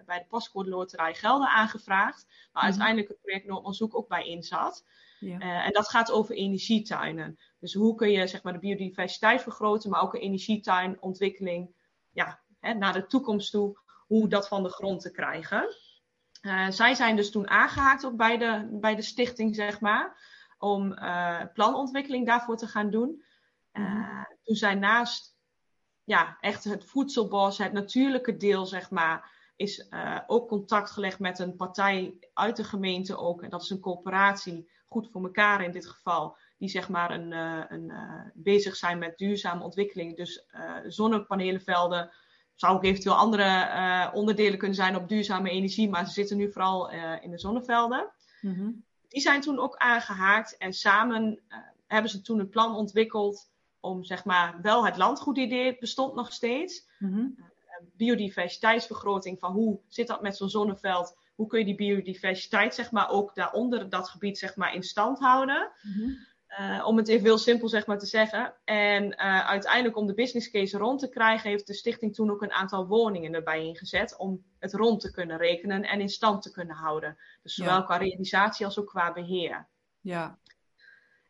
bij 0.07 0.19
de 0.19 0.25
pascode 0.25 0.69
loterij 0.69 1.13
gelden 1.13 1.47
aangevraagd. 1.47 2.25
Maar 2.27 2.37
mm-hmm. 2.51 2.61
uiteindelijk 2.61 3.07
het 3.07 3.21
project 3.21 3.45
Noordonderzoek 3.45 3.95
ook 3.95 4.07
bij 4.07 4.27
in 4.27 4.43
zat. 4.43 4.85
Ja. 5.19 5.39
Uh, 5.39 5.65
en 5.65 5.71
dat 5.71 5.89
gaat 5.89 6.11
over 6.11 6.35
energietuinen. 6.35 7.39
Dus 7.59 7.73
hoe 7.73 7.95
kun 7.95 8.11
je 8.11 8.27
zeg 8.27 8.43
maar, 8.43 8.53
de 8.53 8.59
biodiversiteit 8.59 9.41
vergroten, 9.41 9.89
maar 9.89 10.01
ook 10.01 10.13
een 10.13 10.21
energietuinontwikkeling 10.21 11.75
ja, 12.11 12.39
hè, 12.59 12.73
naar 12.73 12.93
de 12.93 13.07
toekomst 13.07 13.51
toe, 13.51 13.79
hoe 14.07 14.27
dat 14.27 14.47
van 14.47 14.63
de 14.63 14.69
grond 14.69 15.01
te 15.01 15.11
krijgen. 15.11 15.75
Uh, 16.41 16.69
zij 16.69 16.93
zijn 16.93 17.15
dus 17.15 17.31
toen 17.31 17.49
aangehaakt 17.49 18.05
ook 18.05 18.15
bij 18.15 18.37
de, 18.37 18.67
bij 18.71 18.95
de 18.95 19.01
stichting, 19.01 19.55
zeg 19.55 19.79
maar, 19.79 20.17
om 20.57 20.91
uh, 20.91 21.41
planontwikkeling 21.53 22.25
daarvoor 22.25 22.57
te 22.57 22.67
gaan 22.67 22.89
doen. 22.89 23.23
Mm-hmm. 23.73 24.27
Toen 24.43 24.55
zijn 24.55 24.79
naast 24.79 25.35
ja, 26.03 26.37
echt 26.39 26.63
het 26.63 26.85
voedselbos, 26.85 27.57
het 27.57 27.73
natuurlijke 27.73 28.37
deel, 28.37 28.65
zeg 28.65 28.89
maar, 28.89 29.31
is 29.57 29.87
uh, 29.89 30.19
ook 30.27 30.47
contact 30.47 30.91
gelegd 30.91 31.19
met 31.19 31.39
een 31.39 31.55
partij 31.55 32.13
uit 32.33 32.55
de 32.55 32.63
gemeente 32.63 33.17
ook. 33.17 33.41
En 33.41 33.49
dat 33.49 33.61
is 33.61 33.69
een 33.69 33.79
coöperatie, 33.79 34.69
goed 34.85 35.09
voor 35.11 35.23
elkaar 35.23 35.63
in 35.63 35.71
dit 35.71 35.87
geval. 35.87 36.37
Die 36.57 36.69
zeg 36.69 36.89
maar 36.89 37.11
een, 37.11 37.31
uh, 37.31 37.63
een, 37.67 37.89
uh, 37.89 38.21
bezig 38.33 38.75
zijn 38.75 38.97
met 38.97 39.17
duurzame 39.17 39.63
ontwikkeling. 39.63 40.15
Dus 40.15 40.45
zonnepanelenvelden. 40.87 42.11
Zou 42.55 42.75
ook 42.75 42.83
eventueel 42.83 43.15
andere 43.15 44.11
onderdelen 44.13 44.57
kunnen 44.57 44.75
zijn 44.75 44.95
op 44.95 45.09
duurzame 45.09 45.49
energie. 45.49 45.89
Maar 45.89 46.05
ze 46.05 46.11
zitten 46.11 46.37
nu 46.37 46.51
vooral 46.51 46.91
in 47.21 47.31
de 47.31 47.39
zonnevelden. 47.39 48.11
Mm-hmm. 48.41 48.83
die 49.07 49.21
zijn 49.21 49.41
toen 49.41 49.59
ook 49.59 49.75
aangehaakt 49.75 50.57
en 50.57 50.73
samen 50.73 51.39
hebben 51.87 52.11
ze 52.11 52.21
toen 52.21 52.39
een 52.39 52.49
plan 52.49 52.75
ontwikkeld 52.75 53.51
om 53.79 54.03
zeg 54.03 54.25
maar 54.25 54.61
wel 54.61 54.85
het 54.85 54.97
landgoedidee 54.97 55.77
bestond 55.79 56.15
nog 56.15 56.33
steeds. 56.33 56.87
Mm 56.99 57.35
biodiversiteitsvergroting 57.93 59.39
van 59.39 59.51
hoe 59.51 59.79
zit 59.87 60.07
dat 60.07 60.21
met 60.21 60.37
zo'n 60.37 60.49
zonneveld? 60.49 61.17
Hoe 61.35 61.47
kun 61.47 61.59
je 61.59 61.65
die 61.65 61.75
biodiversiteit 61.75 62.75
zeg 62.75 62.91
maar 62.91 63.09
ook 63.09 63.35
daaronder 63.35 63.89
dat 63.89 64.09
gebied 64.09 64.37
zeg 64.37 64.55
maar 64.55 64.73
in 64.73 64.83
stand 64.83 65.19
houden? 65.19 65.71
Mhm. 65.81 66.11
Eh, 66.47 66.83
om 66.85 66.97
het 66.97 67.07
even 67.07 67.25
heel 67.25 67.37
simpel 67.37 67.69
zeg 67.69 67.85
maar 67.85 67.99
te 67.99 68.05
zeggen. 68.05 68.53
En 68.63 69.03
uh, 69.03 69.47
uiteindelijk 69.47 69.97
om 69.97 70.07
de 70.07 70.13
business 70.13 70.49
case 70.49 70.77
rond 70.77 70.99
te 70.99 71.09
krijgen, 71.09 71.49
heeft 71.49 71.67
de 71.67 71.73
stichting 71.73 72.15
toen 72.15 72.31
ook 72.31 72.41
een 72.41 72.51
aantal 72.51 72.87
woningen 72.87 73.33
erbij 73.33 73.65
ingezet 73.65 74.17
om 74.17 74.43
het 74.59 74.73
rond 74.73 75.01
te 75.01 75.11
kunnen 75.11 75.37
rekenen 75.37 75.83
en 75.83 76.01
in 76.01 76.09
stand 76.09 76.41
te 76.41 76.51
kunnen 76.51 76.75
houden. 76.75 77.17
Dus 77.43 77.53
zowel 77.53 77.83
qua 77.83 77.97
realisatie 77.97 78.65
als 78.65 78.79
ook 78.79 78.87
qua 78.87 79.13
beheer. 79.13 79.67
Ja. 80.01 80.37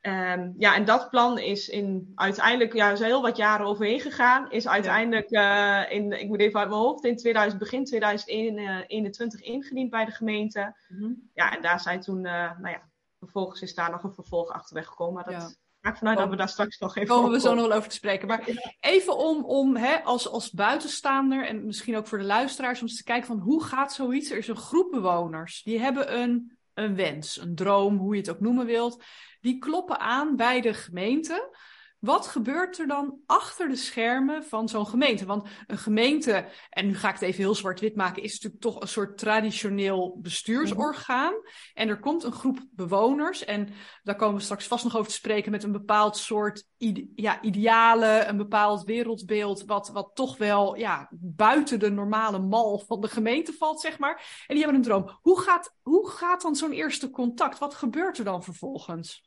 Um, 0.07 0.53
ja, 0.57 0.75
en 0.75 0.85
dat 0.85 1.09
plan 1.09 1.39
is 1.39 1.69
in 1.69 2.11
uiteindelijk, 2.15 2.73
ja, 2.73 2.89
er 2.89 2.97
zijn 2.97 3.09
heel 3.09 3.21
wat 3.21 3.37
jaren 3.37 3.65
overheen 3.65 3.99
gegaan. 3.99 4.51
Is 4.51 4.67
uiteindelijk 4.67 5.31
uh, 5.31 5.83
in, 5.89 6.11
ik 6.11 6.27
moet 6.27 6.39
even 6.39 6.59
uit 6.59 6.69
mijn 6.69 6.81
hoofd, 6.81 7.03
in 7.03 7.17
2000, 7.17 7.59
begin 7.59 7.85
2021 7.85 9.41
ingediend 9.41 9.89
bij 9.89 10.05
de 10.05 10.11
gemeente. 10.11 10.75
Mm 10.87 10.99
-hmm. 10.99 11.29
Ja, 11.33 11.55
en 11.55 11.61
daar 11.61 11.79
zijn 11.79 12.01
toen, 12.01 12.17
uh, 12.17 12.31
nou 12.31 12.69
ja, 12.69 12.81
vervolgens 13.19 13.61
is 13.61 13.75
daar 13.75 13.91
nog 13.91 14.03
een 14.03 14.13
vervolg 14.13 14.49
achterweg 14.49 14.87
gekomen. 14.87 15.13
Maar 15.13 15.33
dat 15.33 15.41
ja. 15.41 15.55
maakt 15.79 15.97
vanuit 15.97 16.17
dat 16.17 16.29
we 16.29 16.35
daar 16.35 16.49
straks 16.49 16.79
nog 16.79 16.95
even 16.95 17.15
Komen 17.15 17.31
we 17.31 17.39
zo 17.39 17.53
nog 17.53 17.67
wel 17.67 17.77
over 17.77 17.89
te 17.89 17.95
spreken. 17.95 18.27
Maar 18.27 18.49
even 18.79 19.17
om, 19.17 19.45
om 19.45 19.75
hè, 19.75 20.03
als, 20.03 20.29
als 20.29 20.51
buitenstaander 20.51 21.45
en 21.45 21.65
misschien 21.65 21.97
ook 21.97 22.07
voor 22.07 22.17
de 22.17 22.23
luisteraars, 22.23 22.81
om 22.81 22.87
eens 22.87 22.97
te 22.97 23.03
kijken 23.03 23.27
van 23.27 23.39
hoe 23.39 23.63
gaat 23.63 23.93
zoiets? 23.93 24.31
Er 24.31 24.37
is 24.37 24.47
een 24.47 24.55
groep 24.55 24.91
bewoners, 24.91 25.63
die 25.63 25.79
hebben 25.79 26.19
een, 26.19 26.57
een 26.73 26.95
wens, 26.95 27.41
een 27.41 27.55
droom, 27.55 27.97
hoe 27.97 28.13
je 28.13 28.21
het 28.21 28.29
ook 28.29 28.39
noemen 28.39 28.65
wilt 28.65 29.03
die 29.47 29.57
kloppen 29.57 29.99
aan 29.99 30.35
bij 30.35 30.61
de 30.61 30.73
gemeente. 30.73 31.55
Wat 31.99 32.27
gebeurt 32.27 32.79
er 32.79 32.87
dan 32.87 33.19
achter 33.25 33.69
de 33.69 33.75
schermen 33.75 34.45
van 34.45 34.69
zo'n 34.69 34.87
gemeente? 34.87 35.25
Want 35.25 35.47
een 35.67 35.77
gemeente, 35.77 36.45
en 36.69 36.87
nu 36.87 36.95
ga 36.95 37.07
ik 37.07 37.13
het 37.13 37.23
even 37.23 37.43
heel 37.43 37.55
zwart-wit 37.55 37.95
maken, 37.95 38.23
is 38.23 38.33
natuurlijk 38.33 38.61
toch 38.61 38.81
een 38.81 38.87
soort 38.87 39.17
traditioneel 39.17 40.17
bestuursorgaan. 40.21 41.33
En 41.73 41.89
er 41.89 41.99
komt 41.99 42.23
een 42.23 42.31
groep 42.31 42.59
bewoners, 42.71 43.45
en 43.45 43.69
daar 44.03 44.15
komen 44.15 44.37
we 44.37 44.43
straks 44.43 44.67
vast 44.67 44.83
nog 44.83 44.95
over 44.95 45.07
te 45.07 45.15
spreken, 45.17 45.51
met 45.51 45.63
een 45.63 45.71
bepaald 45.71 46.17
soort 46.17 46.65
ide 46.77 47.07
ja, 47.15 47.41
idealen, 47.41 48.29
een 48.29 48.37
bepaald 48.37 48.83
wereldbeeld, 48.83 49.63
wat, 49.65 49.89
wat 49.89 50.11
toch 50.13 50.37
wel 50.37 50.75
ja, 50.75 51.07
buiten 51.19 51.79
de 51.79 51.91
normale 51.91 52.39
mal 52.39 52.79
van 52.79 53.01
de 53.01 53.07
gemeente 53.07 53.53
valt, 53.53 53.81
zeg 53.81 53.99
maar. 53.99 54.43
En 54.47 54.55
die 54.55 54.63
hebben 54.63 54.75
een 54.75 54.87
droom. 54.87 55.17
Hoe 55.21 55.39
gaat, 55.39 55.75
hoe 55.81 56.09
gaat 56.09 56.41
dan 56.41 56.55
zo'n 56.55 56.71
eerste 56.71 57.09
contact? 57.09 57.57
Wat 57.57 57.73
gebeurt 57.73 58.17
er 58.17 58.25
dan 58.25 58.43
vervolgens? 58.43 59.26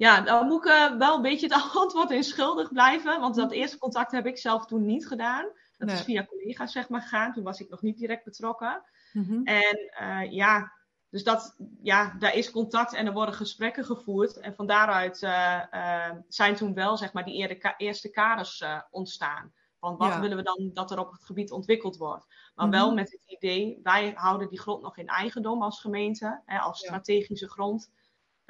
Ja, 0.00 0.20
dan 0.20 0.46
moet 0.46 0.66
ik 0.66 0.72
uh, 0.72 0.96
wel 0.96 1.16
een 1.16 1.22
beetje 1.22 1.46
het 1.46 1.72
antwoord 1.82 2.10
in 2.10 2.24
schuldig 2.24 2.72
blijven. 2.72 3.20
Want 3.20 3.34
dat 3.34 3.52
eerste 3.52 3.78
contact 3.78 4.12
heb 4.12 4.26
ik 4.26 4.38
zelf 4.38 4.66
toen 4.66 4.84
niet 4.84 5.06
gedaan. 5.06 5.48
Dat 5.78 5.90
is 5.90 6.00
via 6.00 6.24
collega's 6.24 6.72
zeg 6.72 6.88
maar 6.88 7.00
gegaan. 7.00 7.32
Toen 7.32 7.44
was 7.44 7.60
ik 7.60 7.70
nog 7.70 7.82
niet 7.82 7.98
direct 7.98 8.24
betrokken. 8.24 8.82
Mm 9.12 9.24
-hmm. 9.24 9.44
En 9.44 9.90
uh, 10.02 10.32
ja, 10.32 10.72
dus 11.10 11.24
dat, 11.24 11.56
ja, 11.82 12.16
daar 12.18 12.34
is 12.34 12.50
contact 12.50 12.94
en 12.94 13.06
er 13.06 13.12
worden 13.12 13.34
gesprekken 13.34 13.84
gevoerd. 13.84 14.36
En 14.36 14.54
van 14.54 14.66
daaruit 14.66 15.22
uh, 15.22 16.10
zijn 16.28 16.54
toen 16.54 16.74
wel 16.74 16.96
zeg 16.96 17.12
maar 17.12 17.24
die 17.24 17.74
eerste 17.76 18.10
kaders 18.10 18.64
ontstaan. 18.90 19.52
Van 19.78 19.96
wat 19.96 20.08
ja. 20.08 20.20
willen 20.20 20.36
we 20.36 20.42
dan 20.42 20.70
dat 20.72 20.90
er 20.90 20.98
op 20.98 21.12
het 21.12 21.24
gebied 21.24 21.50
ontwikkeld 21.50 21.96
wordt. 21.96 22.26
Maar 22.54 22.66
mm 22.66 22.72
-hmm. 22.72 22.80
wel 22.80 22.94
met 22.94 23.10
het 23.10 23.22
idee, 23.26 23.80
wij 23.82 24.12
houden 24.14 24.48
die 24.48 24.60
grond 24.60 24.82
nog 24.82 24.96
in 24.96 25.08
eigendom 25.08 25.62
als 25.62 25.80
gemeente. 25.80 26.42
Hè, 26.44 26.58
als 26.58 26.78
strategische 26.78 27.48
grond. 27.48 27.90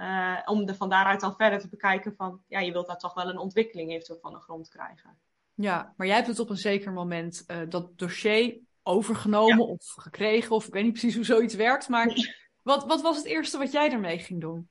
Uh, 0.01 0.39
om 0.45 0.69
er 0.69 0.75
van 0.75 0.89
daaruit 0.89 1.21
dan 1.21 1.37
verder 1.37 1.59
te 1.59 1.69
bekijken 1.69 2.15
van, 2.17 2.43
ja, 2.49 2.61
je 2.61 2.73
wilt 2.73 2.87
daar 2.87 2.99
toch 2.99 3.15
wel 3.15 3.29
een 3.29 3.39
ontwikkeling 3.39 3.91
eventueel 3.91 4.19
van 4.23 4.33
de 4.33 4.39
grond 4.39 4.69
krijgen. 4.69 5.19
Ja, 5.55 5.95
maar 5.97 6.07
jij 6.07 6.17
hebt 6.17 6.29
het 6.29 6.39
op 6.39 6.51
een 6.51 6.57
zeker 6.57 6.93
moment 6.93 7.45
uh, 7.47 7.59
dat 7.69 7.99
dossier 7.99 8.59
overgenomen 8.83 9.67
ja. 9.67 9.73
of 9.73 9.93
gekregen, 9.97 10.55
of 10.55 10.67
ik 10.67 10.73
weet 10.73 10.83
niet 10.83 10.93
precies 10.93 11.15
hoe 11.15 11.25
zoiets 11.25 11.55
werkt, 11.55 11.89
maar 11.89 12.13
wat, 12.63 12.87
wat 12.87 13.03
was 13.03 13.17
het 13.17 13.27
eerste 13.27 13.59
wat 13.59 13.73
jij 13.73 13.91
ermee 13.91 14.19
ging 14.19 14.41
doen? 14.41 14.69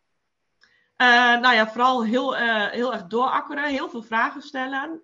Uh, 0.97 1.39
nou 1.39 1.55
ja, 1.55 1.67
vooral 1.67 2.05
heel, 2.05 2.35
heel 2.69 2.93
erg 2.93 3.07
doorakkeren, 3.07 3.69
heel 3.69 3.89
veel 3.89 4.03
vragen 4.03 4.41
stellen. 4.41 5.01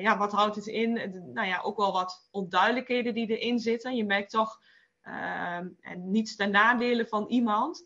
ja, 0.00 0.18
wat 0.18 0.32
houdt 0.32 0.56
het 0.56 0.66
in? 0.66 0.92
nou 1.34 1.46
ja, 1.46 1.60
ook 1.60 1.76
wel 1.76 1.92
wat 1.92 2.28
onduidelijkheden 2.30 3.14
die 3.14 3.38
erin 3.38 3.58
zitten. 3.58 3.96
Je 3.96 4.04
merkt 4.04 4.30
toch, 4.30 4.58
en 5.80 6.10
niets 6.10 6.36
ten 6.36 6.50
nadele 6.50 7.06
van 7.06 7.26
iemand, 7.28 7.84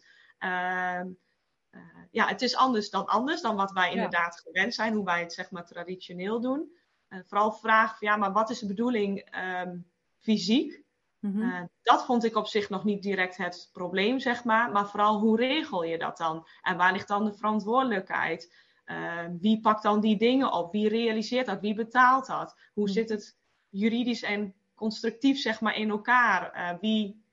ja, 2.11 2.27
het 2.27 2.43
is 2.43 2.57
anders 2.57 2.91
dan 2.91 3.07
anders 3.07 3.41
dan 3.41 3.57
wat 3.57 3.73
wij 3.73 3.91
inderdaad 3.91 4.35
ja. 4.35 4.51
gewend 4.51 4.75
zijn, 4.75 4.95
hoe 4.95 5.05
wij 5.05 5.21
het 5.21 5.33
zeg 5.33 5.51
maar 5.51 5.67
traditioneel 5.67 6.41
doen. 6.41 6.77
Uh, 7.09 7.21
vooral 7.25 7.53
van 7.53 7.95
ja, 7.99 8.17
maar 8.17 8.33
wat 8.33 8.51
is 8.51 8.59
de 8.59 8.67
bedoeling 8.67 9.37
um, 9.65 9.91
fysiek? 10.19 10.85
Mm 11.21 11.33
-hmm. 11.33 11.71
dat 11.83 12.05
vond 12.05 12.25
ik 12.25 12.37
op 12.37 12.47
zich 12.47 12.69
nog 12.69 12.85
niet 12.85 13.03
direct 13.03 13.37
het 13.37 13.71
probleem, 13.73 14.19
zeg 14.19 14.45
maar. 14.45 14.73
Maar 14.73 14.89
vooral 14.89 15.19
hoe 15.19 15.37
regel 15.37 15.85
je 15.85 15.99
dat 15.99 16.17
dan? 16.17 16.47
En 16.63 16.77
waar 16.77 16.93
ligt 16.93 17.09
dan 17.09 17.25
de 17.25 17.35
verantwoordelijkheid? 17.35 18.55
Ehm, 18.85 19.37
wie 19.39 19.61
pakt 19.61 19.83
dan 19.83 20.01
die 20.01 20.19
dingen 20.19 20.53
op? 20.53 20.73
Wie 20.73 20.89
realiseert 20.89 21.47
dat? 21.47 21.61
Wie 21.61 21.75
betaalt 21.75 22.27
dat? 22.27 22.57
Hoe 22.73 22.85
-hmm. 22.85 22.93
zit 22.93 23.09
het 23.09 23.37
juridisch 23.69 24.23
en 24.23 24.55
constructief 24.75 25.39
zeg 25.39 25.61
maar 25.61 25.77
in 25.77 25.91
elkaar? 25.91 26.77
wie 26.81 27.26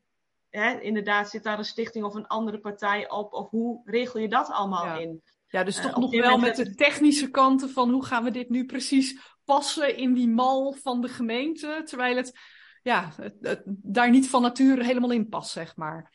hè, 0.60 0.80
inderdaad, 0.80 1.30
zit 1.30 1.44
daar 1.44 1.58
een 1.58 1.66
stichting 1.66 2.06
of 2.06 2.16
een 2.16 2.28
andere 2.28 2.60
partij 2.60 3.10
op? 3.10 3.34
Of 3.34 3.50
hoe 3.50 3.82
regel 3.86 4.20
je 4.20 4.30
dat 4.30 4.50
allemaal 4.50 4.86
ja. 4.86 4.98
in? 4.98 5.22
Ja, 5.48 5.64
dus 5.64 5.82
toch 5.82 5.92
uh, 5.92 5.98
nog 5.98 6.12
wel 6.12 6.38
met 6.38 6.56
de 6.56 6.76
technische 6.76 7.30
kanten 7.30 7.70
van 7.70 7.90
hoe 7.92 8.06
gaan 8.06 8.24
we 8.24 8.32
dit 8.32 8.50
nu 8.50 8.66
precies 8.66 9.20
passen 9.46 9.98
in 9.98 10.14
die 10.14 10.28
mal 10.28 10.74
van 10.74 11.02
de 11.02 11.08
gemeente, 11.08 11.82
terwijl 11.86 12.16
het, 12.16 12.40
ja, 12.82 13.12
het, 13.22 13.36
het 13.42 13.62
daar 13.66 14.10
niet 14.10 14.30
van 14.30 14.42
nature 14.42 14.84
helemaal 14.84 15.12
in 15.12 15.30
past, 15.30 15.52
zeg 15.52 15.76
maar. 15.76 16.12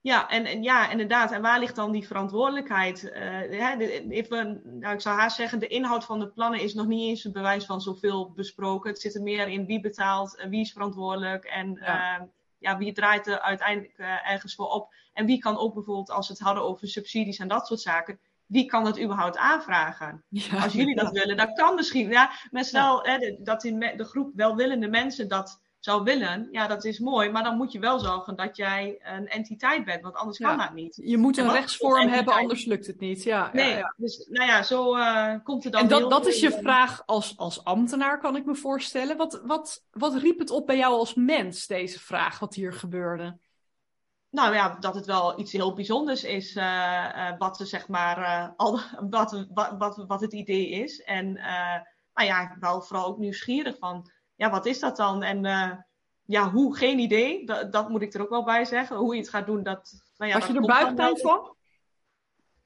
Ja, 0.00 0.28
en, 0.28 0.44
en 0.44 0.62
ja, 0.62 0.90
inderdaad. 0.90 1.32
En 1.32 1.42
waar 1.42 1.58
ligt 1.58 1.76
dan 1.76 1.92
die 1.92 2.06
verantwoordelijkheid? 2.06 3.02
Uh, 3.04 3.78
de, 3.78 4.06
even, 4.08 4.62
nou, 4.64 4.94
ik 4.94 5.00
zou 5.00 5.18
haast 5.18 5.36
zeggen, 5.36 5.58
de 5.58 5.66
inhoud 5.66 6.04
van 6.04 6.18
de 6.18 6.28
plannen 6.28 6.60
is 6.60 6.74
nog 6.74 6.86
niet 6.86 7.08
eens 7.08 7.24
een 7.24 7.32
bewijs 7.32 7.64
van 7.64 7.80
zoveel 7.80 8.32
besproken. 8.32 8.90
Het 8.90 9.00
zit 9.00 9.14
er 9.14 9.22
meer 9.22 9.48
in 9.48 9.66
wie 9.66 9.80
betaalt, 9.80 10.36
en 10.36 10.50
wie 10.50 10.60
is 10.60 10.72
verantwoordelijk 10.72 11.44
en 11.44 11.78
ja. 11.80 12.20
uh, 12.20 12.24
ja, 12.62 12.78
wie 12.78 12.92
draait 12.92 13.26
er 13.26 13.40
uiteindelijk 13.40 13.98
uh, 13.98 14.30
ergens 14.30 14.54
voor 14.54 14.66
op? 14.68 14.94
En 15.12 15.26
wie 15.26 15.38
kan 15.38 15.58
ook 15.58 15.74
bijvoorbeeld, 15.74 16.10
als 16.10 16.28
we 16.28 16.32
het 16.32 16.42
hadden 16.42 16.62
over 16.62 16.88
subsidies 16.88 17.38
en 17.38 17.48
dat 17.48 17.66
soort 17.66 17.80
zaken, 17.80 18.18
wie 18.46 18.64
kan 18.64 18.84
dat 18.84 19.00
überhaupt 19.00 19.36
aanvragen? 19.36 20.24
Ja, 20.28 20.62
als 20.62 20.72
jullie 20.72 20.94
dat 20.94 21.14
ja. 21.14 21.20
willen, 21.20 21.36
dat 21.36 21.52
kan 21.52 21.74
misschien. 21.74 22.10
Ja, 22.10 22.30
maar 22.50 22.64
stel 22.64 23.06
ja. 23.06 23.18
hè, 23.18 23.36
dat 23.38 23.64
in 23.64 23.78
de 23.78 24.04
groep 24.04 24.32
welwillende 24.34 24.88
mensen 24.88 25.28
dat 25.28 25.60
zou 25.84 26.02
willen, 26.02 26.48
ja, 26.50 26.66
dat 26.66 26.84
is 26.84 26.98
mooi. 26.98 27.30
Maar 27.30 27.42
dan 27.42 27.56
moet 27.56 27.72
je 27.72 27.78
wel 27.78 27.98
zorgen 27.98 28.36
dat 28.36 28.56
jij 28.56 28.98
een 29.02 29.28
entiteit 29.28 29.84
bent, 29.84 30.02
want 30.02 30.14
anders 30.14 30.38
kan 30.38 30.58
dat 30.58 30.74
niet. 30.74 31.00
Je 31.04 31.16
moet 31.16 31.36
een 31.36 31.52
rechtsvorm 31.52 32.08
hebben, 32.08 32.34
anders 32.34 32.64
lukt 32.64 32.86
het 32.86 33.00
niet. 33.00 33.22
Ja, 33.22 33.50
nee, 33.52 33.82
dus 33.96 34.26
nou 34.30 34.46
ja, 34.46 34.62
zo 34.62 34.96
uh, 34.96 35.34
komt 35.42 35.64
het 35.64 35.72
dan. 35.72 35.82
En 35.82 35.88
dat, 35.88 36.10
dat 36.10 36.26
is 36.26 36.40
je 36.40 36.52
vraag 36.52 37.02
als, 37.06 37.36
als 37.36 37.64
ambtenaar, 37.64 38.20
kan 38.20 38.36
ik 38.36 38.44
me 38.44 38.54
voorstellen. 38.54 39.16
Wat, 39.16 39.40
wat, 39.44 39.84
wat 39.90 40.14
riep 40.14 40.38
het 40.38 40.50
op 40.50 40.66
bij 40.66 40.76
jou 40.76 40.94
als 40.94 41.14
mens, 41.14 41.66
deze 41.66 42.00
vraag, 42.00 42.38
wat 42.38 42.54
hier 42.54 42.72
gebeurde? 42.72 43.38
Nou 44.30 44.54
ja, 44.54 44.76
dat 44.80 44.94
het 44.94 45.06
wel 45.06 45.40
iets 45.40 45.52
heel 45.52 45.74
bijzonders 45.74 46.24
is, 46.24 46.56
uh, 46.56 46.64
uh, 46.64 47.38
wat, 47.38 47.60
zeg 47.62 47.88
maar, 47.88 48.48
al, 48.56 48.80
wat, 49.10 49.46
wat, 49.54 49.74
wat, 49.78 50.04
wat 50.06 50.20
het 50.20 50.32
idee 50.32 50.68
is. 50.68 51.02
En 51.02 51.32
nou 52.14 52.28
ja, 52.28 52.56
wel 52.60 52.82
vooral 52.82 53.06
ook 53.06 53.18
nieuwsgierig 53.18 53.78
van 53.78 54.10
ja, 54.34 54.50
wat 54.50 54.66
is 54.66 54.78
dat 54.78 54.96
dan? 54.96 55.22
En 55.22 55.44
uh, 55.44 55.72
ja, 56.22 56.50
hoe, 56.50 56.76
geen 56.76 56.98
idee. 56.98 57.46
Dat, 57.46 57.72
dat, 57.72 57.88
moet 57.88 58.02
ik 58.02 58.14
er 58.14 58.22
ook 58.22 58.28
wel 58.28 58.44
bij 58.44 58.64
zeggen. 58.64 58.96
Hoe 58.96 59.14
je 59.14 59.20
het 59.20 59.30
gaat 59.30 59.46
doen, 59.46 59.62
dat... 59.62 60.02
Nou 60.16 60.30
ja, 60.30 60.38
Had 60.38 60.48
je 60.48 60.54
er 60.54 60.60
buikpijn 60.60 61.18
van? 61.18 61.56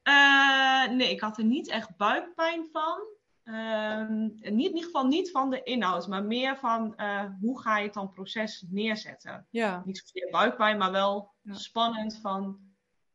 Uh, 0.03 0.87
nee, 0.87 1.09
ik 1.09 1.19
had 1.19 1.37
er 1.37 1.43
niet 1.43 1.67
echt 1.67 1.97
buikpijn 1.97 2.67
van. 2.71 2.99
Uh, 3.43 4.07
niet, 4.07 4.41
in 4.41 4.59
ieder 4.59 4.83
geval 4.83 5.05
niet 5.05 5.31
van 5.31 5.49
de 5.49 5.63
inhoud, 5.63 6.07
maar 6.07 6.23
meer 6.23 6.57
van 6.57 6.93
uh, 6.97 7.23
hoe 7.41 7.61
ga 7.61 7.77
je 7.77 7.83
het 7.83 7.93
dan 7.93 8.09
proces 8.09 8.65
neerzetten. 8.69 9.47
Ja. 9.49 9.81
Niet 9.85 9.97
zozeer 9.97 10.31
buikpijn, 10.31 10.77
maar 10.77 10.91
wel 10.91 11.33
ja. 11.41 11.53
spannend 11.53 12.19
van 12.21 12.59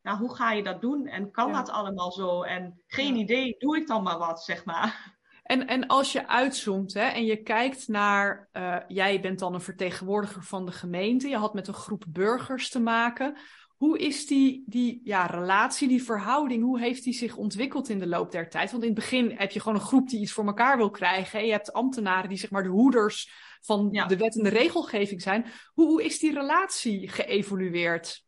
ja, 0.02 0.18
hoe 0.18 0.35
ga 0.35 0.52
je 0.52 0.62
dat 0.62 0.80
doen 0.80 1.06
en 1.06 1.30
kan 1.30 1.49
ja. 1.49 1.54
dat 1.54 1.71
allemaal 1.71 2.12
zo? 2.12 2.42
En 2.42 2.82
geen 2.87 3.16
idee, 3.16 3.54
doe 3.59 3.76
ik 3.76 3.87
dan 3.87 4.02
maar 4.02 4.18
wat, 4.18 4.42
zeg 4.42 4.64
maar. 4.64 5.12
En, 5.52 5.66
en 5.66 5.87
als 5.87 6.12
je 6.12 6.28
uitzoomt 6.28 6.94
hè, 6.94 7.04
en 7.04 7.25
je 7.25 7.42
kijkt 7.42 7.88
naar, 7.88 8.49
uh, 8.52 8.76
jij 8.88 9.21
bent 9.21 9.38
dan 9.38 9.54
een 9.54 9.61
vertegenwoordiger 9.61 10.42
van 10.42 10.66
de 10.66 10.73
gemeente, 10.73 11.28
je 11.28 11.37
had 11.37 11.54
met 11.54 11.68
een 11.68 11.75
groep 11.75 12.04
burgers 12.09 12.71
te 12.71 12.80
maken. 12.80 13.37
Hoe 13.76 13.99
is 13.99 14.26
die, 14.26 14.64
die 14.66 15.00
ja, 15.04 15.26
relatie, 15.26 15.88
die 15.88 16.02
verhouding, 16.02 16.62
hoe 16.62 16.80
heeft 16.80 17.04
die 17.04 17.12
zich 17.12 17.37
ontwikkeld 17.37 17.88
in 17.88 17.99
de 17.99 18.06
loop 18.06 18.30
der 18.30 18.49
tijd? 18.49 18.71
Want 18.71 18.82
in 18.82 18.88
het 18.88 18.99
begin 18.99 19.30
heb 19.37 19.50
je 19.50 19.61
gewoon 19.61 19.78
een 19.78 19.85
groep 19.85 20.09
die 20.09 20.21
iets 20.21 20.32
voor 20.32 20.47
elkaar 20.47 20.76
wil 20.76 20.90
krijgen. 20.90 21.38
En 21.38 21.47
je 21.47 21.52
hebt 21.52 21.73
ambtenaren 21.73 22.28
die 22.28 22.38
zeg 22.38 22.50
maar 22.50 22.62
de 22.62 22.68
hoeders 22.68 23.32
van 23.61 23.88
ja. 23.90 24.06
de 24.06 24.16
wet 24.16 24.37
en 24.37 24.42
de 24.42 24.49
regelgeving 24.49 25.23
zijn. 25.23 25.47
Hoe, 25.73 25.87
hoe 25.87 26.04
is 26.04 26.18
die 26.18 26.32
relatie 26.32 27.09
geëvolueerd? 27.09 28.25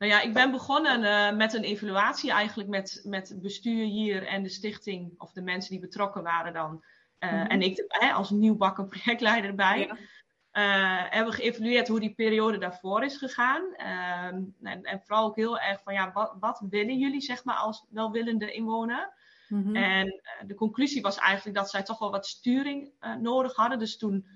Nou 0.00 0.12
ja, 0.12 0.20
ik 0.20 0.32
ben 0.32 0.50
begonnen 0.50 1.02
uh, 1.02 1.36
met 1.36 1.54
een 1.54 1.62
evaluatie 1.62 2.30
eigenlijk 2.30 2.68
met, 2.68 3.00
met 3.04 3.28
het 3.28 3.42
bestuur 3.42 3.84
hier 3.84 4.26
en 4.26 4.42
de 4.42 4.48
stichting, 4.48 5.14
of 5.18 5.32
de 5.32 5.42
mensen 5.42 5.70
die 5.70 5.80
betrokken 5.80 6.22
waren 6.22 6.52
dan. 6.52 6.84
Uh, 7.18 7.32
mm-hmm. 7.32 7.46
En 7.46 7.62
ik 7.62 7.84
hè, 7.88 8.12
als 8.12 8.30
nieuwbakken 8.30 8.88
projectleider 8.88 9.50
erbij. 9.50 9.78
Ja. 9.78 9.96
Uh, 10.52 11.10
hebben 11.10 11.34
geëvalueerd 11.34 11.88
hoe 11.88 12.00
die 12.00 12.14
periode 12.14 12.58
daarvoor 12.58 13.04
is 13.04 13.16
gegaan. 13.16 13.62
Uh, 13.76 14.24
en, 14.24 14.54
en, 14.82 15.00
vooral 15.04 15.26
ook 15.26 15.36
heel 15.36 15.58
erg 15.58 15.80
van, 15.82 15.94
ja, 15.94 16.12
wat, 16.12 16.36
wat 16.40 16.62
willen 16.70 16.98
jullie, 16.98 17.20
zeg 17.20 17.44
maar, 17.44 17.56
als 17.56 17.86
welwillende 17.90 18.52
inwoner? 18.52 19.12
Mm-hmm. 19.48 19.76
En 19.76 20.20
de 20.46 20.54
conclusie 20.54 21.02
was 21.02 21.18
eigenlijk 21.18 21.56
dat 21.56 21.70
zij 21.70 21.82
toch 21.82 21.98
wel 21.98 22.10
wat 22.10 22.26
sturing 22.26 22.92
nodig 23.18 23.56
hadden. 23.56 23.78
Dus 23.78 23.96
toen 23.96 24.26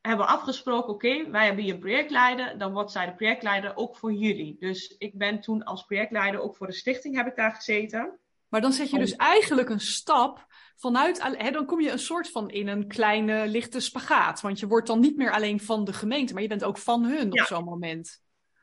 hebben 0.00 0.26
we 0.26 0.32
afgesproken, 0.32 0.92
oké, 0.92 1.30
wij 1.30 1.46
hebben 1.46 1.64
hier 1.64 1.74
een 1.74 1.80
projectleider, 1.80 2.58
dan 2.58 2.72
wordt 2.72 2.90
zij 2.90 3.06
de 3.06 3.14
projectleider 3.14 3.76
ook 3.76 3.96
voor 3.96 4.12
jullie. 4.12 4.56
Dus 4.58 4.94
ik 4.98 5.18
ben 5.18 5.40
toen 5.40 5.64
als 5.64 5.84
projectleider 5.84 6.40
ook 6.40 6.56
voor 6.56 6.66
de 6.66 6.72
stichting 6.72 7.16
heb 7.16 7.26
ik 7.26 7.36
daar 7.36 7.52
gezeten. 7.52 8.18
Maar 8.48 8.60
dan 8.60 8.72
zet 8.72 8.90
je 8.90 8.98
dus 8.98 9.16
eigenlijk 9.16 9.68
een 9.68 9.80
stap 9.80 10.46
vanuit, 10.76 11.22
hè, 11.22 11.50
dan 11.50 11.66
kom 11.66 11.80
je 11.80 11.90
een 11.90 11.98
soort 11.98 12.30
van 12.30 12.50
in 12.50 12.68
een 12.68 12.88
kleine 12.88 13.46
lichte 13.46 13.80
spagaat. 13.80 14.40
Want 14.40 14.60
je 14.60 14.66
wordt 14.66 14.86
dan 14.86 15.00
niet 15.00 15.16
meer 15.16 15.32
alleen 15.32 15.60
van 15.60 15.84
de 15.84 15.92
gemeente, 15.92 16.32
maar 16.32 16.42
je 16.42 16.48
bent 16.48 16.64
ook 16.64 16.78
van 16.78 17.04
hun 17.04 17.32
ja. 17.32 17.42
op 17.42 17.46
zo'n 17.46 17.64
moment. 17.64 18.22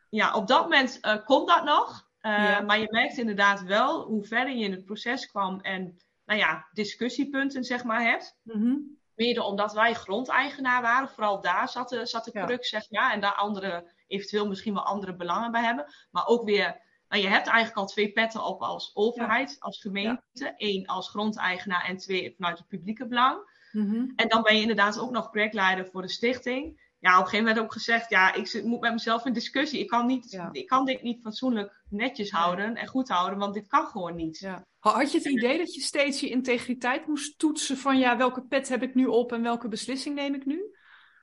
Ja, 0.09 0.35
op 0.35 0.47
dat 0.47 0.61
moment 0.61 0.99
uh, 1.01 1.25
komt 1.25 1.47
dat 1.47 1.63
nog. 1.63 2.07
Uh, 2.21 2.31
ja. 2.31 2.61
Maar 2.61 2.79
je 2.79 2.87
merkt 2.89 3.17
inderdaad 3.17 3.63
wel 3.63 4.05
hoe 4.05 4.25
verder 4.25 4.55
je 4.55 4.63
in 4.63 4.71
het 4.71 4.85
proces 4.85 5.25
kwam 5.25 5.59
en 5.59 5.97
nou 6.25 6.39
ja, 6.39 6.67
discussiepunten 6.71 7.63
zeg 7.63 7.83
maar 7.83 8.01
hebt. 8.01 8.37
Mm-hmm. 8.43 8.96
Mede 9.17 9.43
omdat 9.43 9.73
wij 9.73 9.93
grondeigenaar 9.93 10.81
waren. 10.81 11.09
Vooral 11.09 11.41
daar 11.41 11.69
zat 11.69 11.89
de, 11.89 12.05
zat 12.05 12.25
de 12.25 12.31
crux, 12.31 12.69
zeg 12.69 12.89
maar. 12.89 13.13
En 13.13 13.19
daar 13.19 13.33
andere, 13.33 13.91
eventueel 14.07 14.47
misschien 14.47 14.73
wel 14.73 14.85
andere 14.85 15.15
belangen 15.15 15.51
bij 15.51 15.63
hebben. 15.63 15.85
Maar 16.11 16.27
ook 16.27 16.45
weer 16.45 16.85
nou, 17.07 17.21
je 17.21 17.27
hebt 17.27 17.47
eigenlijk 17.47 17.77
al 17.77 17.85
twee 17.85 18.11
petten 18.11 18.45
op 18.45 18.61
als 18.61 18.91
overheid, 18.93 19.49
ja. 19.49 19.55
als 19.59 19.81
gemeente. 19.81 20.53
Eén 20.57 20.87
als 20.87 21.09
grondeigenaar 21.09 21.85
en 21.85 21.97
twee 21.97 22.33
vanuit 22.35 22.57
het 22.57 22.67
publieke 22.67 23.07
belang. 23.07 23.55
Mm-hmm. 23.71 24.13
En 24.15 24.27
dan 24.27 24.41
ben 24.41 24.55
je 24.55 24.61
inderdaad 24.61 24.99
ook 24.99 25.11
nog 25.11 25.29
projectleider 25.29 25.85
voor 25.85 26.01
de 26.01 26.09
stichting. 26.09 26.85
Ja, 26.99 27.13
op 27.13 27.23
een 27.23 27.29
gegeven 27.29 27.45
moment 27.45 27.65
ook 27.65 27.73
gezegd, 27.73 28.09
ja, 28.09 28.33
ik 28.33 28.63
moet 28.63 28.79
met 28.79 28.91
mezelf 28.91 29.25
in 29.25 29.33
discussie. 29.33 29.79
Ik 29.79 29.87
kan, 29.87 30.05
niet, 30.05 30.31
ja. 30.31 30.49
ik 30.51 30.67
kan 30.67 30.85
dit 30.85 31.01
niet 31.01 31.21
fatsoenlijk 31.21 31.83
netjes 31.89 32.31
houden 32.31 32.75
en 32.75 32.87
goed 32.87 33.09
houden, 33.09 33.39
want 33.39 33.53
dit 33.53 33.67
kan 33.67 33.85
gewoon 33.85 34.15
niet. 34.15 34.39
Ja. 34.39 34.65
Had 34.93 35.11
je 35.11 35.17
het 35.17 35.27
idee 35.27 35.57
dat 35.57 35.73
je 35.73 35.81
steeds 35.81 36.19
je 36.19 36.29
integriteit 36.29 37.07
moest 37.07 37.39
toetsen 37.39 37.77
van, 37.77 37.97
ja, 37.97 38.17
welke 38.17 38.41
pet 38.41 38.69
heb 38.69 38.83
ik 38.83 38.95
nu 38.95 39.05
op 39.05 39.31
en 39.31 39.41
welke 39.41 39.67
beslissing 39.67 40.15
neem 40.15 40.33
ik 40.33 40.45
nu? 40.45 40.75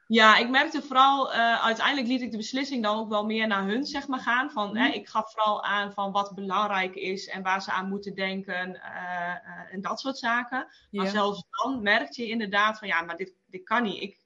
Ja, 0.06 0.36
ik 0.36 0.48
merkte 0.48 0.82
vooral, 0.82 1.34
uh, 1.34 1.64
uiteindelijk 1.64 2.06
liet 2.06 2.20
ik 2.20 2.30
de 2.30 2.36
beslissing 2.36 2.82
dan 2.82 2.98
ook 2.98 3.08
wel 3.08 3.24
meer 3.24 3.46
naar 3.46 3.66
hun 3.66 3.84
zeg 3.84 4.06
maar, 4.06 4.20
gaan. 4.20 4.50
Van, 4.50 4.68
mm. 4.68 4.76
hè, 4.76 4.88
ik 4.88 5.08
gaf 5.08 5.32
vooral 5.32 5.64
aan 5.64 5.92
van 5.92 6.12
wat 6.12 6.34
belangrijk 6.34 6.94
is 6.94 7.26
en 7.28 7.42
waar 7.42 7.62
ze 7.62 7.70
aan 7.70 7.88
moeten 7.88 8.14
denken 8.14 8.68
uh, 8.68 8.80
uh, 8.80 9.72
en 9.72 9.80
dat 9.80 10.00
soort 10.00 10.18
zaken. 10.18 10.66
Maar 10.90 11.06
zelfs 11.06 11.44
dan 11.50 11.82
merkte 11.82 12.22
je 12.22 12.28
inderdaad 12.28 12.78
van 12.78 12.88
ja, 12.88 13.02
maar 13.02 13.16
dit, 13.16 13.32
dit 13.46 13.62
kan 13.62 13.82
niet. 13.82 14.02
Ik, 14.02 14.23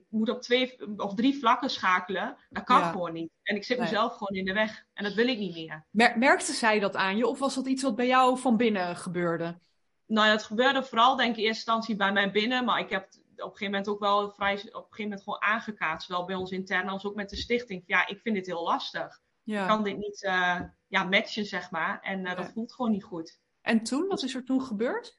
ik, 0.00 0.06
moet 0.08 0.30
op 0.30 0.42
twee 0.42 0.96
of 0.96 1.14
drie 1.14 1.38
vlakken 1.38 1.70
schakelen. 1.70 2.36
Dat 2.50 2.64
kan 2.64 2.80
ja. 2.80 2.90
gewoon 2.90 3.12
niet. 3.12 3.30
En 3.42 3.56
ik 3.56 3.64
zit 3.64 3.78
nee. 3.78 3.86
mezelf 3.86 4.12
gewoon 4.12 4.36
in 4.36 4.44
de 4.44 4.52
weg 4.52 4.84
en 4.94 5.04
dat 5.04 5.14
wil 5.14 5.28
ik 5.28 5.38
niet 5.38 5.54
meer. 5.54 5.86
Mer 5.90 6.18
merkte 6.18 6.52
zij 6.52 6.78
dat 6.78 6.96
aan 6.96 7.16
je 7.16 7.26
of 7.26 7.38
was 7.38 7.54
dat 7.54 7.66
iets 7.66 7.82
wat 7.82 7.96
bij 7.96 8.06
jou 8.06 8.38
van 8.38 8.56
binnen 8.56 8.96
gebeurde? 8.96 9.58
Nou, 10.06 10.28
het 10.28 10.42
gebeurde 10.42 10.82
vooral 10.82 11.16
denk 11.16 11.30
ik 11.30 11.36
in 11.36 11.42
eerste 11.42 11.58
instantie 11.58 11.96
bij 11.96 12.12
mij 12.12 12.30
binnen, 12.30 12.64
maar 12.64 12.80
ik 12.80 12.90
heb 12.90 13.02
op 13.04 13.44
een 13.44 13.58
gegeven 13.58 13.64
moment 13.64 13.88
ook 13.88 14.00
wel 14.00 14.30
vrij, 14.30 14.52
op 14.54 14.62
een 14.62 14.70
gegeven 14.72 15.02
moment 15.02 15.22
gewoon 15.22 15.42
aangekaart. 15.42 16.02
Zowel 16.02 16.24
bij 16.24 16.34
ons 16.34 16.50
intern 16.50 16.88
als 16.88 17.04
ook 17.04 17.14
met 17.14 17.30
de 17.30 17.36
stichting. 17.36 17.82
Ja, 17.86 18.06
ik 18.06 18.20
vind 18.20 18.34
dit 18.34 18.46
heel 18.46 18.62
lastig. 18.62 19.20
Ja. 19.42 19.62
Ik 19.62 19.68
kan 19.68 19.84
dit 19.84 19.96
niet 19.96 20.22
uh, 20.22 20.60
ja, 20.86 21.04
matchen, 21.04 21.44
zeg 21.44 21.70
maar. 21.70 22.00
En 22.00 22.18
uh, 22.18 22.24
ja. 22.24 22.34
dat 22.34 22.52
voelt 22.52 22.74
gewoon 22.74 22.90
niet 22.90 23.04
goed. 23.04 23.40
En 23.60 23.82
toen? 23.82 24.08
Wat 24.08 24.22
is 24.22 24.34
er 24.34 24.44
toen 24.44 24.62
gebeurd? 24.62 25.18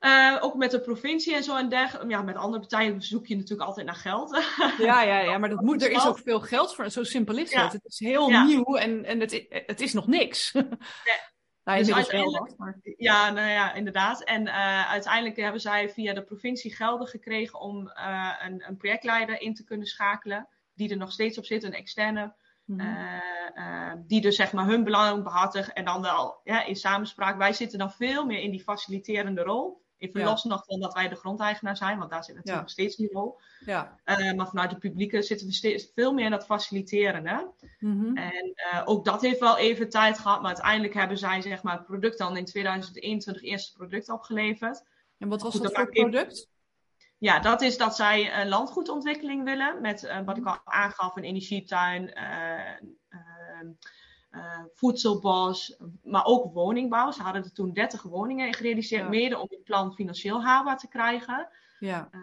Uh, 0.00 0.36
ook 0.40 0.54
met 0.54 0.70
de 0.70 0.80
provincie 0.80 1.34
en 1.34 1.42
zo 1.42 1.56
en 1.56 1.68
dergelijke. 1.68 2.08
Ja, 2.08 2.22
met 2.22 2.36
andere 2.36 2.58
partijen 2.58 3.02
zoek 3.02 3.26
je 3.26 3.34
natuurlijk 3.36 3.68
altijd 3.68 3.86
naar 3.86 3.94
geld. 3.94 4.30
Ja, 4.78 5.02
ja, 5.02 5.18
ja 5.18 5.38
maar 5.38 5.48
dat 5.48 5.60
moet, 5.60 5.82
er 5.82 5.90
is 5.90 6.06
ook 6.06 6.18
veel 6.18 6.40
geld 6.40 6.74
voor. 6.74 6.90
Zo 6.90 7.02
simpel 7.02 7.36
is 7.36 7.50
ja. 7.50 7.62
het. 7.64 7.72
Het 7.72 7.84
is 7.84 7.98
heel 7.98 8.28
ja. 8.30 8.44
nieuw 8.44 8.76
en, 8.76 9.04
en 9.04 9.20
het, 9.20 9.46
het 9.48 9.80
is 9.80 9.92
nog 9.92 10.06
niks. 10.06 10.52
Nee. 10.52 10.66
Nou, 11.64 11.80
dus 11.80 11.92
uiteindelijk, 11.92 12.46
wel, 12.46 12.54
maar... 12.56 12.78
Ja, 12.82 13.30
nou 13.30 13.48
ja, 13.48 13.72
inderdaad. 13.72 14.24
En 14.24 14.46
uh, 14.46 14.90
uiteindelijk 14.90 15.36
hebben 15.36 15.60
zij 15.60 15.90
via 15.90 16.14
de 16.14 16.22
provincie 16.22 16.74
gelden 16.74 17.08
gekregen 17.08 17.60
om 17.60 17.86
uh, 17.86 18.32
een, 18.38 18.64
een, 18.66 18.76
projectleider 18.76 19.40
in 19.40 19.54
te 19.54 19.64
kunnen 19.64 19.86
schakelen. 19.86 20.48
Die 20.74 20.90
er 20.90 20.96
nog 20.96 21.12
steeds 21.12 21.38
op 21.38 21.44
zit, 21.44 21.62
een 21.62 21.72
externe. 21.72 22.34
Uh, 22.66 23.92
die 24.06 24.20
dus 24.20 24.36
zeg 24.36 24.52
maar 24.52 24.66
hun 24.66 24.84
belangen 24.84 25.22
behartigt. 25.22 25.72
En 25.72 25.84
dan 25.84 26.02
wel 26.02 26.40
ja, 26.44 26.64
in 26.64 26.76
samenspraak. 26.76 27.36
Wij 27.36 27.52
zitten 27.52 27.78
dan 27.78 27.92
veel 27.92 28.26
meer 28.26 28.40
in 28.40 28.50
die 28.50 28.62
faciliterende 28.62 29.42
rol. 29.42 29.86
Even 29.98 30.20
ja. 30.20 30.26
los 30.26 30.44
nog 30.44 30.64
van 30.64 30.80
dat 30.80 30.94
wij 30.94 31.08
de 31.08 31.14
grondeigenaar 31.14 31.76
zijn, 31.76 31.98
want 31.98 32.10
daar 32.10 32.24
zit 32.24 32.34
natuurlijk 32.34 32.56
ja. 32.56 32.62
nog 32.62 32.70
steeds 32.70 32.96
die 32.96 33.12
rol. 33.12 33.40
Ja. 33.64 33.98
Uh, 34.04 34.32
maar 34.32 34.48
vanuit 34.48 34.70
de 34.70 34.78
publieke 34.78 35.22
zitten 35.22 35.46
we 35.46 35.52
steeds 35.52 35.90
veel 35.94 36.12
meer 36.12 36.24
in 36.24 36.30
dat 36.30 36.44
faciliteren. 36.44 37.26
Hè? 37.26 37.38
Mm-hmm. 37.78 38.16
En 38.16 38.52
uh, 38.72 38.82
ook 38.84 39.04
dat 39.04 39.22
heeft 39.22 39.40
wel 39.40 39.58
even 39.58 39.88
tijd 39.88 40.18
gehad, 40.18 40.38
maar 40.40 40.54
uiteindelijk 40.54 40.94
hebben 40.94 41.18
zij 41.18 41.42
zeg 41.42 41.62
maar, 41.62 41.76
het 41.76 41.86
product 41.86 42.18
dan 42.18 42.36
in 42.36 42.44
2021 42.44 43.42
eerste 43.42 43.72
product 43.72 44.10
opgeleverd. 44.10 44.84
En 45.18 45.28
wat 45.28 45.42
was 45.42 45.52
Goed, 45.54 45.62
dat 45.62 45.74
voor 45.74 45.90
product? 45.90 46.32
Even... 46.32 46.56
Ja, 47.18 47.38
dat 47.38 47.62
is 47.62 47.76
dat 47.76 47.96
zij 47.96 48.42
uh, 48.42 48.48
landgoedontwikkeling 48.48 49.44
willen 49.44 49.80
met 49.80 50.12
wat 50.24 50.36
ik 50.36 50.46
al 50.46 50.60
aangaf, 50.64 51.16
een 51.16 51.24
energietuin. 51.24 52.12
Uh, 54.30 54.60
voedselbos, 54.74 55.76
maar 56.02 56.24
ook 56.24 56.52
woningbouw. 56.52 57.10
Ze 57.10 57.22
hadden 57.22 57.44
er 57.44 57.52
toen 57.52 57.72
30 57.72 58.02
woningen 58.02 58.54
gerealiseerd, 58.54 59.02
ja. 59.02 59.08
mede 59.08 59.38
om 59.38 59.46
het 59.50 59.64
plan 59.64 59.94
financieel 59.94 60.44
haalbaar 60.44 60.78
te 60.78 60.88
krijgen. 60.88 61.48
Ja. 61.78 62.08
Uh, 62.12 62.20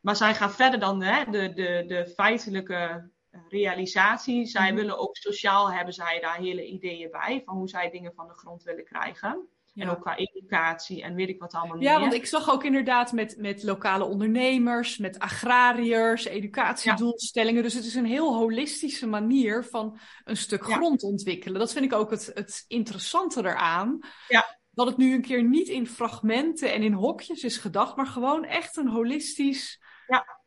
maar 0.00 0.16
zij 0.16 0.34
gaan 0.34 0.50
verder 0.50 0.80
dan 0.80 1.02
hè, 1.02 1.24
de, 1.30 1.52
de, 1.52 1.84
de 1.86 2.06
feitelijke 2.06 3.10
realisatie. 3.48 4.46
Zij 4.46 4.60
mm-hmm. 4.60 4.76
willen 4.76 4.98
ook 4.98 5.16
sociaal 5.16 5.72
hebben 5.72 5.94
zij 5.94 6.20
daar 6.20 6.36
hele 6.36 6.66
ideeën 6.66 7.10
bij 7.10 7.42
van 7.44 7.56
hoe 7.56 7.68
zij 7.68 7.90
dingen 7.90 8.14
van 8.14 8.28
de 8.28 8.34
grond 8.34 8.62
willen 8.62 8.84
krijgen. 8.84 9.48
Ja. 9.74 9.82
En 9.82 9.90
ook 9.90 10.00
qua 10.00 10.16
educatie 10.16 11.02
en 11.02 11.14
weet 11.14 11.28
ik 11.28 11.40
wat 11.40 11.52
allemaal 11.52 11.80
ja, 11.80 11.90
meer. 11.90 12.00
want 12.00 12.14
ik 12.14 12.26
zag 12.26 12.50
ook 12.50 12.64
inderdaad 12.64 13.12
met, 13.12 13.36
met 13.38 13.62
lokale 13.62 14.04
ondernemers, 14.04 14.98
met 14.98 15.18
agrariërs, 15.18 16.24
educatiedoelstellingen. 16.24 17.56
Ja. 17.56 17.62
Dus 17.62 17.74
het 17.74 17.84
is 17.84 17.94
een 17.94 18.06
heel 18.06 18.34
holistische 18.34 19.06
manier 19.06 19.64
van 19.64 19.98
een 20.24 20.36
stuk 20.36 20.66
ja. 20.66 20.74
grond 20.74 21.02
ontwikkelen. 21.02 21.58
Dat 21.58 21.72
vind 21.72 21.84
ik 21.84 21.92
ook 21.92 22.10
het, 22.10 22.30
het 22.34 22.64
interessante 22.68 23.40
eraan. 23.40 23.98
Ja. 24.28 24.58
Dat 24.70 24.86
het 24.86 24.96
nu 24.96 25.14
een 25.14 25.22
keer 25.22 25.42
niet 25.42 25.68
in 25.68 25.86
fragmenten 25.86 26.72
en 26.72 26.82
in 26.82 26.92
hokjes 26.92 27.42
is 27.42 27.56
gedacht, 27.56 27.96
maar 27.96 28.06
gewoon 28.06 28.44
echt 28.44 28.76
een 28.76 28.88
holistisch 28.88 29.80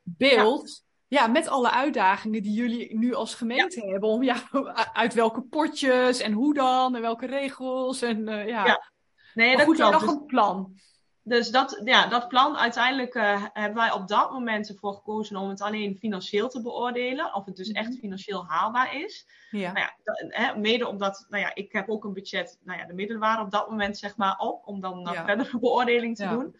beeld. 0.03 0.85
Ja, 1.07 1.27
met 1.27 1.47
alle 1.47 1.71
uitdagingen 1.71 2.43
die 2.43 2.53
jullie 2.53 2.97
nu 2.97 3.13
als 3.13 3.35
gemeente 3.35 3.87
hebben. 3.87 4.09
Om 4.09 4.23
ja, 4.23 4.43
uit 4.93 5.13
welke 5.13 5.41
potjes 5.41 6.19
en 6.19 6.31
hoe 6.31 6.53
dan 6.53 6.95
en 6.95 7.01
welke 7.01 7.25
regels 7.25 8.01
en 8.01 8.29
uh, 8.29 8.47
ja. 8.47 8.95
Nee, 9.37 9.47
maar 9.47 9.57
dat 9.57 9.65
goed, 9.65 9.75
klopt. 9.75 9.91
nog 9.91 10.07
een 10.07 10.25
plan. 10.25 10.75
Dus 11.23 11.51
dat, 11.51 11.81
ja, 11.83 12.07
dat 12.07 12.27
plan, 12.27 12.57
uiteindelijk 12.57 13.15
uh, 13.15 13.45
hebben 13.53 13.77
wij 13.77 13.91
op 13.91 14.07
dat 14.07 14.31
moment 14.31 14.69
ervoor 14.69 14.93
gekozen 14.93 15.35
om 15.37 15.49
het 15.49 15.61
alleen 15.61 15.97
financieel 15.97 16.49
te 16.49 16.61
beoordelen. 16.61 17.33
Of 17.33 17.45
het 17.45 17.55
dus 17.55 17.71
echt 17.71 17.97
financieel 17.99 18.45
haalbaar 18.47 18.95
is. 18.95 19.27
Ja. 19.51 19.71
Nou 19.71 19.79
ja, 19.85 19.93
dat, 20.03 20.25
hè, 20.27 20.57
mede 20.59 20.87
omdat, 20.87 21.25
nou 21.29 21.43
ja, 21.43 21.55
ik 21.55 21.71
heb 21.71 21.89
ook 21.89 22.03
een 22.03 22.13
budget, 22.13 22.59
nou 22.63 22.79
ja, 22.79 22.85
de 22.85 22.93
middelen 22.93 23.21
waren 23.21 23.45
op 23.45 23.51
dat 23.51 23.69
moment 23.69 23.97
zeg 23.97 24.15
maar 24.17 24.37
op. 24.37 24.67
Om 24.67 24.81
dan 24.81 24.99
Ja. 25.13 25.25
verdere 25.25 25.59
beoordeling 25.59 26.15
te 26.15 26.23
Ja. 26.23 26.29
doen. 26.31 26.55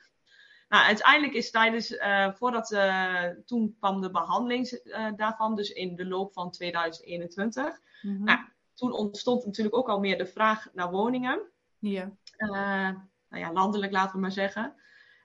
Nou, 0.70 0.86
uiteindelijk 0.86 1.34
is 1.34 1.52
tijdens, 1.52 1.98
eh, 1.98 2.32
voordat, 2.34 2.72
eh, 2.72 3.24
toen 3.46 3.76
kwam 3.80 4.02
de 4.02 4.12
behandeling 4.12 4.68
eh, 4.68 5.08
daarvan, 5.16 5.56
dus 5.56 5.70
in 5.70 5.96
de 5.96 6.06
loop 6.06 6.34
van 6.34 6.52
2021. 6.52 7.80
Mhm. 8.02 8.24
Nou, 8.24 8.40
toen 8.74 8.92
ontstond 8.92 9.46
natuurlijk 9.46 9.76
ook 9.76 9.90
al 9.90 10.00
meer 10.00 10.18
de 10.18 10.26
vraag 10.28 10.68
naar 10.74 10.92
woningen. 10.92 11.42
ja. 11.80 12.12
Uh, 12.38 12.50
nou 13.30 13.44
ja, 13.44 13.52
landelijk 13.54 13.92
laten 13.92 14.16
we 14.16 14.22
maar 14.22 14.32
zeggen. 14.32 14.74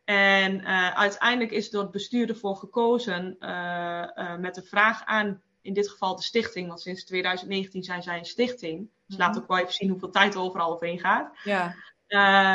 En 0.04 0.60
uh, 0.60 0.90
uiteindelijk 0.94 1.50
is 1.50 1.70
door 1.70 1.82
het 1.82 1.90
bestuur 1.90 2.28
ervoor 2.28 2.56
gekozen 2.56 3.36
uh, 3.40 4.36
met 4.36 4.54
de 4.54 4.62
vraag 4.62 5.04
aan, 5.04 5.42
in 5.60 5.72
dit 5.72 5.88
geval 5.88 6.16
de 6.16 6.22
stichting, 6.22 6.68
want 6.68 6.80
sinds 6.80 7.04
2019 7.04 7.82
zijn 7.82 8.02
zij 8.02 8.18
een 8.18 8.24
stichting. 8.24 8.90
Dus 9.06 9.16
Mhm. 9.16 9.26
laat 9.26 9.38
ook 9.38 9.48
wel 9.48 9.58
even 9.58 9.72
zien 9.72 9.90
hoeveel 9.90 10.10
tijd 10.10 10.34
er 10.34 10.40
overal 10.40 10.72
overheen 10.72 10.98
gaat. 11.00 11.30
Ja. 11.44 11.74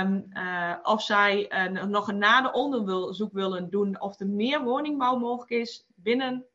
Um, 0.02 0.32
of 0.84 1.02
zij 1.02 1.48
nog 1.88 2.08
een 2.08 2.18
nader 2.18 2.52
onderzoek 2.52 3.34
willen 3.34 3.70
doen 3.70 4.02
of 4.02 4.20
er 4.20 4.28
meer 4.28 4.64
woningbouw 4.64 5.18
mogelijk 5.18 5.52
is 5.52 5.86
binnen 5.96 6.46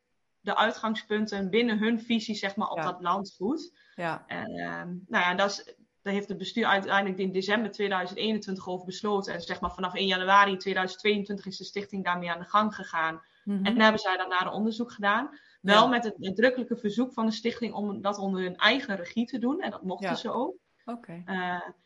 de 0.41 0.57
uitgangspunten, 0.57 1.51
binnen 1.51 1.79
hun 1.79 2.01
visie 2.01 2.35
zeg 2.35 2.57
maar, 2.57 2.69
op 2.69 2.77
Ja. 2.77 2.83
dat 2.83 3.01
landgoed. 3.01 3.73
Ja. 3.95 4.25
Um, 4.29 5.05
nou 5.09 5.25
ja, 5.25 5.35
dat 5.35 5.51
is 5.51 5.75
daar 6.03 6.12
heeft 6.12 6.29
het 6.29 6.38
bestuur 6.38 6.67
uiteindelijk 6.67 7.21
in 7.21 7.33
december 7.33 7.71
2021 7.71 8.69
over 8.69 8.87
besloten. 8.87 9.35
En 9.35 9.41
zeg 9.41 9.61
maar 9.61 9.75
vanaf 9.75 9.95
1 9.95 10.07
januari 10.07 10.57
2022 10.57 11.47
is 11.47 11.57
de 11.57 11.65
stichting 11.65 12.05
daarmee 12.05 12.31
aan 12.31 12.38
de 12.38 12.45
gang 12.45 12.75
gegaan. 12.75 13.23
Mhm. 13.45 13.57
En 13.57 13.73
dan 13.73 13.83
hebben 13.83 14.01
zij 14.01 14.17
dat 14.17 14.29
nader 14.29 14.53
onderzoek 14.53 14.93
gedaan. 14.93 15.38
Wel 15.61 15.88
met 15.88 16.05
het 16.05 16.19
nadrukkelijke 16.19 16.77
verzoek 16.77 17.12
van 17.12 17.27
de 17.27 17.33
stichting 17.33 17.75
om 17.75 18.01
dat 18.03 18.19
onder 18.19 18.43
hun 18.43 18.57
eigen 18.57 18.97
regie 18.97 19.27
te 19.27 19.38
doen. 19.38 19.61
En 19.61 19.71
dat 19.71 19.83
mochten 19.83 20.17
ze 20.17 20.31
ook. 20.31 20.55
Oké. 20.85 21.23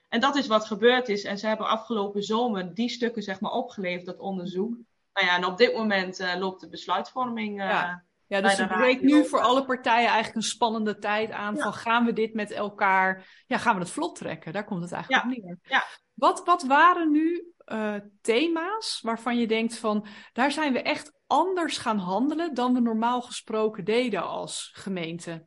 en 0.09 0.21
dat 0.21 0.37
is 0.37 0.47
wat 0.47 0.67
gebeurd 0.67 1.09
is. 1.09 1.25
En 1.25 1.39
ze 1.39 1.47
hebben 1.47 1.69
afgelopen 1.69 2.23
zomer 2.23 2.75
die 2.75 2.89
stukken 2.89 3.23
zeg 3.23 3.41
maar 3.41 3.53
opgeleverd, 3.53 4.07
dat 4.07 4.19
onderzoek. 4.19 4.77
Nou 5.13 5.27
ja, 5.27 5.37
en 5.37 5.45
op 5.45 5.59
dit 5.59 5.75
moment 5.75 6.37
loopt 6.39 6.61
de 6.61 6.69
besluitvorming. 6.69 7.63
ja. 7.63 8.06
Ja, 8.29 8.41
dus 8.41 8.59
er 8.59 8.69
breekt 8.69 9.03
nu 9.03 9.25
voor 9.25 9.41
alle 9.41 9.65
partijen 9.65 10.07
eigenlijk 10.07 10.37
een 10.37 10.43
spannende 10.43 10.99
tijd 10.99 11.31
aan. 11.31 11.59
Van 11.59 11.73
gaan 11.73 12.05
we 12.05 12.13
dit 12.13 12.35
met 12.35 12.51
elkaar, 12.51 13.43
ja, 13.47 13.59
gaan 13.59 13.75
we 13.75 13.81
het 13.81 13.91
vlot 13.91 14.17
trekken? 14.17 14.53
Daar 14.53 14.65
komt 14.65 14.83
het 14.83 14.93
eigenlijk 14.93 15.25
op 15.25 15.31
neer. 15.31 15.59
Ja. 15.63 15.85
Wat, 16.15 16.45
wat 16.45 16.63
waren 16.63 17.11
nu 17.11 17.53
uh, 17.67 17.95
thema's 18.21 19.01
waarvan 19.03 19.39
je 19.39 19.47
denkt 19.47 19.79
van, 19.79 20.07
daar 20.33 20.53
zijn 20.53 20.73
we 20.73 20.83
echt 20.83 21.13
anders 21.27 21.79
gaan 21.79 21.99
handelen 21.99 22.55
dan 22.55 22.75
we 22.75 22.81
normaal 22.81 23.23
gesproken 23.23 23.85
deden 23.85 24.27
als 24.29 24.71
gemeente? 24.75 25.47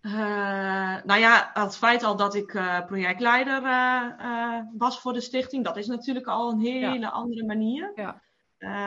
Uh, 0.00 0.12
nou 1.04 1.16
ja, 1.20 1.50
het 1.52 1.76
feit 1.76 2.02
al 2.02 2.16
dat 2.16 2.34
ik 2.34 2.52
uh, 2.52 2.84
projectleider 2.86 3.62
was 4.76 5.00
voor 5.00 5.12
de 5.12 5.20
stichting, 5.20 5.64
dat 5.64 5.76
is 5.76 5.86
natuurlijk 5.86 6.26
al 6.26 6.50
een 6.50 6.60
hele 6.60 7.10
andere 7.10 7.44
manier. 7.44 7.92
Ja. 7.94 8.22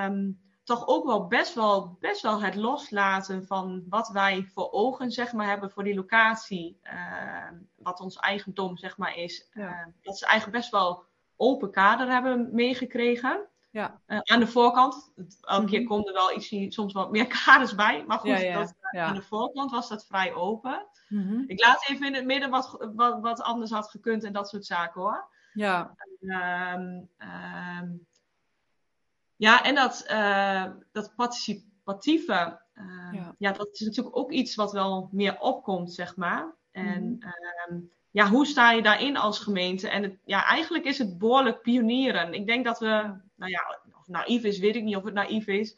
Um, 0.05 0.47
toch 0.69 0.87
ook 0.87 1.05
wel 1.05 1.27
best, 1.27 1.53
wel 1.53 1.97
best 1.99 2.21
wel 2.21 2.41
het 2.41 2.55
loslaten 2.55 3.45
van 3.45 3.83
wat 3.89 4.09
wij 4.09 4.49
voor 4.53 4.71
ogen 4.71 5.11
zeg 5.11 5.33
maar, 5.33 5.47
hebben 5.47 5.71
voor 5.71 5.83
die 5.83 5.95
locatie. 5.95 6.79
Uh, 6.83 7.51
wat 7.75 7.99
ons 7.99 8.15
eigendom 8.15 8.77
zeg 8.77 8.97
maar, 8.97 9.15
is. 9.15 9.49
Uh, 9.53 9.85
dat 10.01 10.17
ze 10.17 10.25
eigenlijk 10.25 10.57
best 10.57 10.71
wel 10.71 11.03
open 11.35 11.71
kader 11.71 12.09
hebben 12.09 12.49
meegekregen. 12.51 13.47
Ja. 13.71 14.01
Uh, 14.07 14.19
aan 14.23 14.39
de 14.39 14.47
voorkant. 14.47 15.13
Elke 15.41 15.65
keer 15.65 15.79
mhm. 15.79 15.89
komen 15.89 16.07
er 16.07 16.13
wel 16.13 16.35
iets, 16.35 16.75
soms 16.75 16.93
wat 16.93 17.11
meer 17.11 17.27
kaders 17.45 17.75
bij. 17.75 18.03
Maar 18.07 18.19
goed, 18.19 18.39
ja, 18.39 18.57
dat, 18.57 18.75
aan 18.91 19.15
de 19.15 19.21
voorkant 19.21 19.71
was 19.71 19.89
dat 19.89 20.05
vrij 20.05 20.33
open. 20.33 20.87
Mm 21.07 21.43
Ik 21.47 21.65
laat 21.65 21.89
even 21.89 22.07
in 22.07 22.15
het 22.15 22.25
midden 22.25 22.49
wat, 22.49 22.91
wat, 22.95 23.21
wat 23.21 23.41
anders 23.41 23.71
had 23.71 23.89
gekund 23.89 24.23
en 24.23 24.33
dat 24.33 24.49
soort 24.49 24.65
zaken 24.65 25.01
hoor. 25.01 25.29
Ja. 25.53 25.95
Ehm, 26.19 27.01
ehm, 27.17 27.87
ja, 29.39 29.63
en 29.63 29.75
dat, 29.75 30.05
uh, 30.11 30.65
dat 30.91 31.15
participatieve, 31.15 32.59
uh, 32.73 33.09
ja. 33.11 33.35
ja. 33.37 33.51
dat 33.51 33.69
is 33.71 33.79
natuurlijk 33.79 34.17
ook 34.17 34.31
iets 34.31 34.55
wat 34.55 34.71
wel 34.71 35.09
meer 35.11 35.39
opkomt, 35.39 35.93
zeg 35.93 36.15
maar. 36.15 36.55
En 36.71 37.03
mm. 37.03 37.17
uh, 37.19 37.81
ja, 38.11 38.29
hoe 38.29 38.45
sta 38.45 38.71
je 38.71 38.81
daarin 38.81 39.17
als 39.17 39.39
gemeente? 39.39 39.89
En 39.89 40.03
het, 40.03 40.17
ja, 40.25 40.45
eigenlijk 40.45 40.85
is 40.85 40.97
het 40.97 41.17
behoorlijk 41.17 41.61
pionieren. 41.61 42.33
Ik 42.33 42.47
denk 42.47 42.65
dat 42.65 42.79
we, 42.79 43.19
nou 43.35 43.51
ja, 43.51 43.79
of 43.99 44.07
naïef 44.07 44.43
is, 44.43 44.59
weet 44.59 44.75
ik 44.75 44.83
niet 44.83 44.95
of 44.95 45.03
het 45.03 45.13
naïef 45.13 45.47
is. 45.47 45.77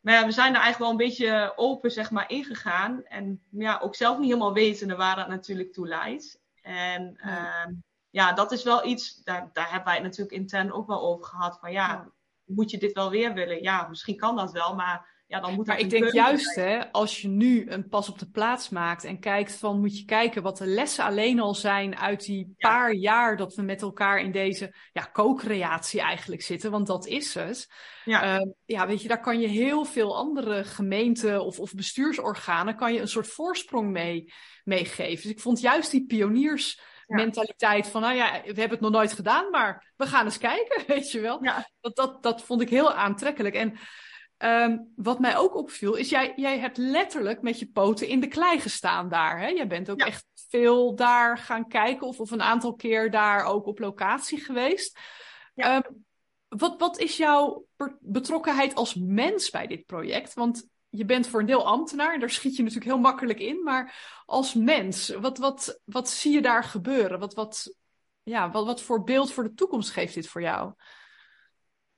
Maar 0.00 0.14
ja, 0.14 0.24
we 0.26 0.32
zijn 0.32 0.54
er 0.54 0.60
eigenlijk 0.60 0.78
wel 0.78 0.90
een 0.90 1.08
beetje 1.08 1.52
open, 1.56 1.90
zeg 1.90 2.10
maar, 2.10 2.30
ingegaan. 2.30 3.04
En 3.04 3.42
ja, 3.50 3.78
ook 3.82 3.94
zelf 3.94 4.18
niet 4.18 4.26
helemaal 4.26 4.52
wetende 4.52 4.96
waar 4.96 5.16
dat 5.16 5.28
natuurlijk 5.28 5.72
toe 5.72 5.88
leidt. 5.88 6.40
En 6.62 7.18
ja, 7.22 7.72
ja 8.10 8.32
dat 8.32 8.52
is 8.52 8.62
wel 8.62 8.86
iets, 8.86 9.22
daar, 9.22 9.50
daar 9.52 9.70
hebben 9.70 9.84
wij 9.84 9.94
het 9.94 10.04
natuurlijk 10.04 10.36
intern 10.36 10.72
ook 10.72 10.86
wel 10.86 11.02
over 11.02 11.24
gehad. 11.24 11.58
Van 11.58 11.72
ja, 11.72 11.88
ja 11.88 12.12
moet 12.54 12.70
je 12.70 12.78
dit 12.78 12.92
wel 12.92 13.10
weer 13.10 13.34
willen? 13.34 13.62
Ja, 13.62 13.86
misschien 13.88 14.16
kan 14.16 14.36
dat 14.36 14.52
wel, 14.52 14.74
maar 14.74 15.22
ja, 15.32 15.40
dan 15.40 15.54
moet 15.54 15.66
Maar 15.66 15.78
ik 15.78 15.90
denk 15.90 16.12
juist, 16.12 16.54
hè, 16.54 16.92
als 16.92 17.20
je 17.20 17.28
nu 17.28 17.70
een 17.70 17.88
pas 17.88 18.08
op 18.08 18.18
de 18.18 18.30
plaats 18.30 18.68
maakt 18.68 19.04
en 19.04 19.20
kijkt 19.20 19.56
van, 19.56 19.80
moet 19.80 19.98
je 19.98 20.04
kijken 20.04 20.42
wat 20.42 20.58
de 20.58 20.66
lessen 20.66 21.04
alleen 21.04 21.40
al 21.40 21.54
zijn 21.54 21.96
uit 21.96 22.24
die 22.24 22.54
paar 22.58 22.92
jaar 22.92 23.36
dat 23.36 23.54
we 23.54 23.62
met 23.62 23.82
elkaar 23.82 24.20
in 24.20 24.32
deze 24.32 24.74
ja, 24.92 25.08
co-creatie 25.12 26.00
eigenlijk 26.00 26.42
zitten, 26.42 26.70
want 26.70 26.86
dat 26.86 27.06
is 27.06 27.34
het. 27.34 27.72
Ja. 28.04 28.38
Uh, 28.38 28.50
ja, 28.64 28.86
weet 28.86 29.02
je, 29.02 29.08
daar 29.08 29.20
kan 29.20 29.40
je 29.40 29.46
heel 29.46 29.84
veel 29.84 30.16
andere 30.16 30.64
gemeenten 30.64 31.44
of, 31.44 31.60
of 31.60 31.74
bestuursorganen, 31.74 32.76
kan 32.76 32.92
je 32.94 33.00
een 33.00 33.08
soort 33.08 33.28
voorsprong 33.28 33.90
mee 33.90 34.32
meegeven. 34.64 35.22
Dus 35.22 35.32
ik 35.32 35.40
vond 35.40 35.60
juist 35.60 35.90
die 35.90 36.06
pioniers 36.06 36.80
mentaliteit 37.14 37.86
van, 37.86 38.00
nou 38.00 38.14
ja, 38.14 38.32
we 38.32 38.46
hebben 38.46 38.70
het 38.70 38.80
nog 38.80 38.90
nooit 38.90 39.12
gedaan, 39.12 39.50
maar 39.50 39.92
we 39.96 40.06
gaan 40.06 40.24
eens 40.24 40.38
kijken, 40.38 40.82
weet 40.94 41.10
je 41.10 41.20
wel. 41.20 41.44
Ja. 41.44 41.68
Dat, 41.80 41.96
dat, 41.96 42.22
dat 42.22 42.42
vond 42.42 42.60
ik 42.60 42.68
heel 42.68 42.92
aantrekkelijk. 42.92 43.54
En 43.54 43.78
um, 44.38 44.92
wat 44.96 45.18
mij 45.18 45.36
ook 45.36 45.54
opviel, 45.54 45.94
is 45.94 46.08
jij, 46.08 46.32
jij 46.36 46.58
hebt 46.58 46.76
letterlijk 46.76 47.42
met 47.42 47.58
je 47.58 47.70
poten 47.70 48.08
in 48.08 48.20
de 48.20 48.28
klei 48.28 48.60
gestaan 48.60 49.08
daar. 49.08 49.40
Hè? 49.40 49.46
Jij 49.46 49.66
bent 49.66 49.90
ook 49.90 50.00
ja. 50.00 50.06
echt 50.06 50.26
veel 50.48 50.94
daar 50.94 51.38
gaan 51.38 51.68
kijken 51.68 52.06
of, 52.06 52.20
of 52.20 52.30
een 52.30 52.42
aantal 52.42 52.74
keer 52.74 53.10
daar 53.10 53.44
ook 53.44 53.66
op 53.66 53.78
locatie 53.78 54.40
geweest. 54.40 54.98
Um, 55.54 56.04
wat, 56.48 56.78
wat 56.78 56.98
is 56.98 57.16
jouw 57.16 57.66
betrokkenheid 58.00 58.74
als 58.74 58.94
mens 58.94 59.50
bij 59.50 59.66
dit 59.66 59.86
project? 59.86 60.34
Want 60.34 60.68
je 60.94 61.04
bent 61.04 61.26
voor 61.26 61.40
een 61.40 61.46
deel 61.46 61.66
ambtenaar 61.66 62.14
en 62.14 62.20
daar 62.20 62.30
schiet 62.30 62.56
je 62.56 62.62
natuurlijk 62.62 62.90
heel 62.90 63.00
makkelijk 63.00 63.38
in. 63.38 63.62
Maar 63.62 63.94
als 64.26 64.54
mens, 64.54 65.08
wat, 65.08 65.38
wat, 65.38 65.80
wat 65.84 66.08
zie 66.08 66.32
je 66.32 66.42
daar 66.42 66.64
gebeuren? 66.64 67.18
Wat, 67.18 67.34
wat, 67.34 67.76
ja, 68.22 68.50
wat, 68.50 68.66
wat 68.66 68.82
voor 68.82 69.04
beeld 69.04 69.32
voor 69.32 69.44
de 69.44 69.54
toekomst 69.54 69.90
geeft 69.90 70.14
dit 70.14 70.28
voor 70.28 70.42
jou? 70.42 70.72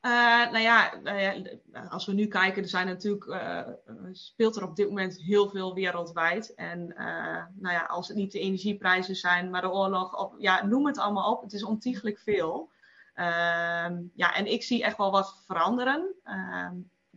Uh, 0.01 0.51
nou, 0.51 0.59
ja, 0.59 0.99
nou 1.03 1.19
ja, 1.19 1.43
als 1.89 2.07
we 2.07 2.13
nu 2.13 2.27
kijken, 2.27 2.63
er 2.63 2.69
zijn 2.69 2.87
natuurlijk, 2.87 3.25
uh, 3.25 4.13
speelt 4.13 4.57
er 4.57 4.69
op 4.69 4.77
dit 4.77 4.89
moment 4.89 5.21
heel 5.21 5.49
veel 5.49 5.75
wereldwijd. 5.75 6.55
En 6.55 6.95
uh, 6.99 7.45
nou 7.55 7.75
ja, 7.75 7.85
als 7.85 8.09
het 8.09 8.17
niet 8.17 8.33
de 8.33 8.41
energieprijzen 8.41 9.17
zijn, 9.17 9.51
maar 9.51 9.61
de 9.61 9.71
oorlog, 9.71 10.17
of, 10.17 10.33
ja, 10.39 10.65
noem 10.65 10.87
het 10.87 10.99
allemaal 10.99 11.33
op. 11.33 11.43
Het 11.43 11.53
is 11.53 11.65
ontiegelijk 11.65 12.19
veel. 12.19 12.71
Ehm, 13.15 14.03
ja, 14.15 14.35
en 14.35 14.47
ik 14.47 14.63
zie 14.63 14.85
echt 14.85 14.97
wel 14.97 15.11
wat 15.11 15.43
veranderen. 15.47 16.15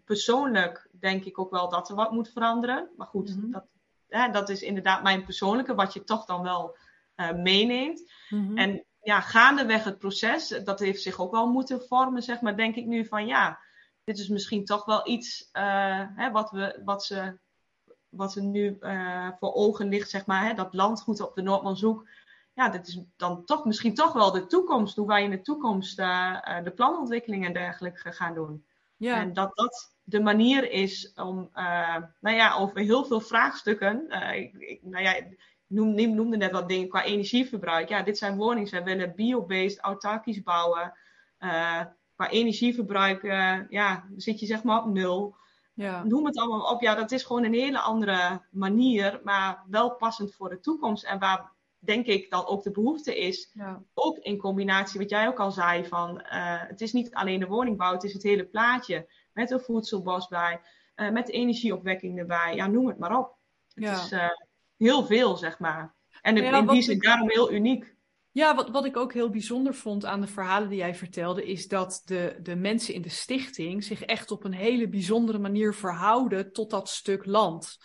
Persoonlijk 0.08 0.90
denk 0.92 1.24
ik 1.26 1.40
ook 1.40 1.52
wel 1.52 1.70
dat 1.70 1.90
er 1.90 1.96
wat 1.96 2.12
moet 2.12 2.30
veranderen. 2.30 2.90
Maar 2.98 3.08
goed, 3.08 3.38
Mhm. 3.38 3.52
dat, 3.52 3.66
hè, 4.08 4.32
dat 4.32 4.50
is 4.50 4.62
inderdaad 4.62 5.04
mijn 5.04 5.24
persoonlijke, 5.26 5.76
wat 5.76 5.94
je 5.94 6.04
toch 6.04 6.26
dan 6.26 6.42
wel 6.44 6.78
uh, 7.16 7.34
meeneemt. 7.34 8.12
Mhm. 8.30 8.58
En 8.58 8.86
ja, 9.02 9.22
gaandeweg 9.22 9.84
het 9.84 9.98
proces, 9.98 10.48
dat 10.48 10.80
heeft 10.80 11.02
zich 11.02 11.20
ook 11.20 11.32
wel 11.32 11.48
moeten 11.48 11.82
vormen, 11.82 12.22
zeg 12.24 12.42
maar, 12.42 12.58
denk 12.58 12.76
ik 12.76 12.86
nu 12.86 13.06
van 13.06 13.26
ja, 13.26 13.60
dit 14.04 14.18
is 14.20 14.28
misschien 14.28 14.66
toch 14.66 14.86
wel 14.86 15.08
iets 15.08 15.50
uh, 15.54 16.04
hè, 16.16 16.32
wat, 16.32 16.52
we, 16.52 16.82
wat, 16.86 17.04
ze, 17.04 17.40
wat 18.10 18.36
er 18.36 18.44
nu 18.44 18.78
uh, 18.80 19.30
voor 19.40 19.54
ogen 19.54 19.88
ligt, 19.90 20.10
zeg 20.10 20.26
maar, 20.26 20.46
hè, 20.46 20.54
dat 20.54 20.74
landgoed 20.74 21.22
op 21.22 21.36
de 21.36 21.42
Noordmanzoek. 21.42 22.08
Ja, 22.54 22.70
dit 22.70 22.88
is 22.88 23.00
dan 23.16 23.46
toch 23.46 23.66
misschien 23.66 23.96
toch 23.96 24.14
wel 24.14 24.32
de 24.32 24.46
toekomst, 24.46 24.96
hoe 24.96 25.08
wij 25.08 25.24
in 25.24 25.30
de 25.30 25.42
toekomst 25.42 25.96
de 25.98 26.72
planontwikkeling 26.76 27.46
en 27.46 27.54
dergelijke 27.54 28.12
gaan 28.12 28.34
doen. 28.34 28.66
Ja. 28.98 29.22
En 29.22 29.34
dat 29.34 29.56
dat 29.56 29.96
de 30.04 30.20
manier 30.20 30.72
is 30.72 31.14
om, 31.16 31.50
uh, 31.56 31.98
nou 32.20 32.36
ja, 32.36 32.56
over 32.56 32.80
heel 32.80 33.06
veel 33.06 33.20
vraagstukken. 33.20 34.06
Uh, 34.10 34.36
ik, 34.36 34.54
ik, 34.54 34.80
nou 34.84 35.04
ja, 35.04 35.16
ik 35.16 35.60
noem, 35.68 36.16
noemde 36.16 36.38
net 36.38 36.52
wat 36.52 36.68
dingen 36.68 36.90
qua 36.90 37.04
energieverbruik. 37.04 37.90
Ja, 37.90 38.02
dit 38.02 38.18
zijn 38.18 38.38
woningen. 38.38 38.68
Zij 38.68 38.84
willen 38.84 39.16
biobased, 39.16 39.80
autarkisch 39.80 40.44
bouwen. 40.44 40.94
Uh, 41.40 41.82
qua 42.16 42.30
energieverbruik, 42.30 43.24
ja, 43.70 44.08
zit 44.16 44.40
je 44.40 44.46
zeg 44.46 44.64
maar 44.64 44.84
op 44.84 44.86
nul. 44.86 45.36
Ja. 45.74 46.04
Noem 46.04 46.26
het 46.26 46.38
allemaal 46.38 46.74
op. 46.74 46.82
Ja, 46.82 46.96
dat 46.96 47.12
is 47.12 47.24
gewoon 47.24 47.44
een 47.44 47.54
hele 47.54 47.80
andere 47.80 48.42
manier, 48.52 49.20
maar 49.24 49.64
wel 49.70 49.96
passend 49.96 50.34
voor 50.34 50.50
de 50.50 50.60
toekomst. 50.60 51.04
En 51.04 51.20
waar 51.20 51.52
denk 51.80 52.06
ik 52.06 52.30
dan 52.30 52.46
ook 52.46 52.64
de 52.64 52.72
behoefte 52.72 53.20
is. 53.20 53.52
Ja. 53.54 53.84
Ook 53.94 54.18
in 54.18 54.38
combinatie, 54.38 55.00
wat 55.00 55.10
jij 55.10 55.28
ook 55.28 55.40
al 55.40 55.52
zei, 55.52 55.86
van 55.86 56.22
het 56.68 56.82
is 56.82 56.94
niet 56.94 57.14
alleen 57.14 57.40
de 57.40 57.48
woningbouw, 57.48 57.94
het 57.94 58.04
is 58.04 58.14
het 58.14 58.24
hele 58.24 58.46
plaatje 58.46 59.08
met 59.34 59.52
een 59.52 59.60
voedselbos 59.60 60.28
bij, 60.28 60.62
uh, 60.96 61.10
met 61.10 61.30
energieopwekking 61.30 62.20
erbij. 62.20 62.56
Ja, 62.56 62.68
noem 62.68 62.88
het 62.88 62.98
maar 62.98 63.18
op. 63.18 63.36
Het 63.74 63.84
ja. 63.84 64.04
is 64.04 64.12
uh, 64.12 64.30
heel 64.78 65.06
veel, 65.06 65.38
zeg 65.38 65.60
maar. 65.60 65.96
En 66.22 66.36
ja, 66.36 66.58
in 66.58 66.68
die 66.68 66.82
zin 66.82 67.00
daarom 67.00 67.30
heel 67.30 67.52
uniek. 67.52 67.96
Ja, 68.32 68.56
wat, 68.56 68.70
wat 68.70 68.86
ik 68.86 68.98
ook 68.98 69.14
heel 69.14 69.30
bijzonder 69.30 69.74
vond 69.74 70.06
aan 70.06 70.22
de 70.22 70.28
verhalen 70.28 70.70
die 70.70 70.78
jij 70.78 70.96
vertelde, 70.96 71.46
is 71.46 71.68
dat 71.68 72.02
de, 72.06 72.40
de 72.42 72.56
mensen 72.56 72.94
in 72.94 73.02
de 73.02 73.10
stichting 73.10 73.84
zich 73.84 74.02
echt 74.02 74.32
op 74.32 74.44
een 74.44 74.54
hele 74.54 74.90
bijzondere 74.90 75.40
manier 75.40 75.74
verhouden 75.74 76.52
tot 76.52 76.70
dat 76.70 76.90
stuk 76.90 77.26
land. 77.26 77.78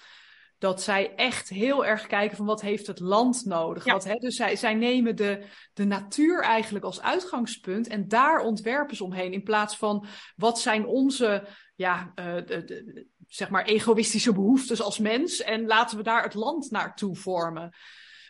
Dat 0.63 0.83
zij 0.83 1.15
echt 1.15 1.49
heel 1.49 1.87
erg 1.87 2.07
kijken 2.07 2.37
van 2.37 2.47
wat 2.47 2.61
heeft 2.61 2.87
het 2.87 3.01
land 3.01 3.45
nodig. 3.45 3.85
Ja. 3.85 3.93
Wat, 3.93 4.05
hè, 4.05 4.15
dus 4.15 4.37
zij, 4.37 4.57
zij 4.57 4.75
nemen 4.75 5.17
de, 5.17 5.45
de 5.73 5.85
natuur 5.85 6.43
eigenlijk 6.43 6.85
als 6.85 7.01
uitgangspunt 7.01 7.89
en 7.89 8.09
daar 8.09 8.41
ontwerpen 8.41 8.97
ze 8.97 9.05
omheen. 9.05 9.33
In 9.33 9.43
plaats 9.43 9.77
van 9.77 10.07
wat 10.37 10.61
zijn 10.61 10.87
onze 10.87 11.47
ja, 11.75 12.13
uh, 12.15 12.35
de, 12.35 12.65
de, 12.65 13.07
zeg 13.27 13.51
maar 13.51 13.65
egoïstische 13.65 14.33
behoeftes 14.33 14.83
als 14.83 14.99
mens 14.99 15.43
en 15.43 15.67
laten 15.67 15.97
we 15.97 16.03
daar 16.03 16.23
het 16.23 16.35
land 16.35 16.71
naartoe 16.71 17.17
vormen. 17.17 17.75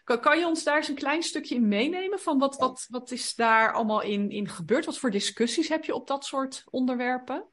Kan, 0.05 0.21
kan 0.21 0.39
je 0.39 0.47
ons 0.47 0.65
daar 0.65 0.77
eens 0.77 0.89
een 0.89 0.95
klein 0.95 1.23
stukje 1.23 1.55
in 1.55 1.69
meenemen 1.69 2.19
van 2.19 2.39
wat, 2.39 2.57
wat, 2.57 2.87
wat 2.89 3.11
is 3.11 3.35
daar 3.35 3.73
allemaal 3.73 4.03
in, 4.03 4.31
in 4.31 4.49
gebeurd? 4.49 4.85
Wat 4.85 4.99
voor 4.99 5.11
discussies 5.11 5.69
heb 5.69 5.85
je 5.85 5.95
op 5.95 6.07
dat 6.07 6.25
soort 6.25 6.65
onderwerpen? 6.71 7.47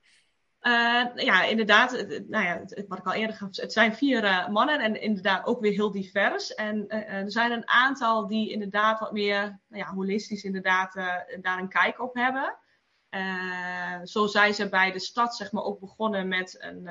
Uh, 0.61 1.05
ja, 1.15 1.43
inderdaad. 1.43 1.91
Nou 2.27 2.43
ja, 2.43 2.59
het, 2.59 2.85
wat 2.87 2.97
ik 2.97 3.05
al 3.05 3.13
eerder 3.13 3.35
gaf, 3.35 3.55
het 3.55 3.73
zijn 3.73 3.95
vier 3.95 4.23
uh, 4.23 4.47
mannen 4.47 4.79
en 4.79 5.01
inderdaad 5.01 5.45
ook 5.45 5.61
weer 5.61 5.71
heel 5.71 5.91
divers. 5.91 6.53
En 6.53 6.85
uh, 6.87 7.13
er 7.13 7.31
zijn 7.31 7.51
een 7.51 7.69
aantal 7.69 8.27
die 8.27 8.51
inderdaad 8.51 8.99
wat 8.99 9.11
meer 9.11 9.59
nou 9.67 9.83
ja, 9.83 9.93
holistisch 9.93 10.43
inderdaad 10.43 10.93
daar 11.41 11.59
een 11.59 11.69
kijk 11.69 12.01
op 12.01 12.13
hebben. 12.13 12.57
zo 14.03 14.27
zijn 14.27 14.53
ze 14.53 14.69
bij 14.69 14.91
de 14.91 14.99
stad 14.99 15.35
zeg 15.35 15.51
maar 15.51 15.63
ook 15.63 15.79
begonnen 15.79 16.27
met 16.27 16.57
een, 16.59 16.89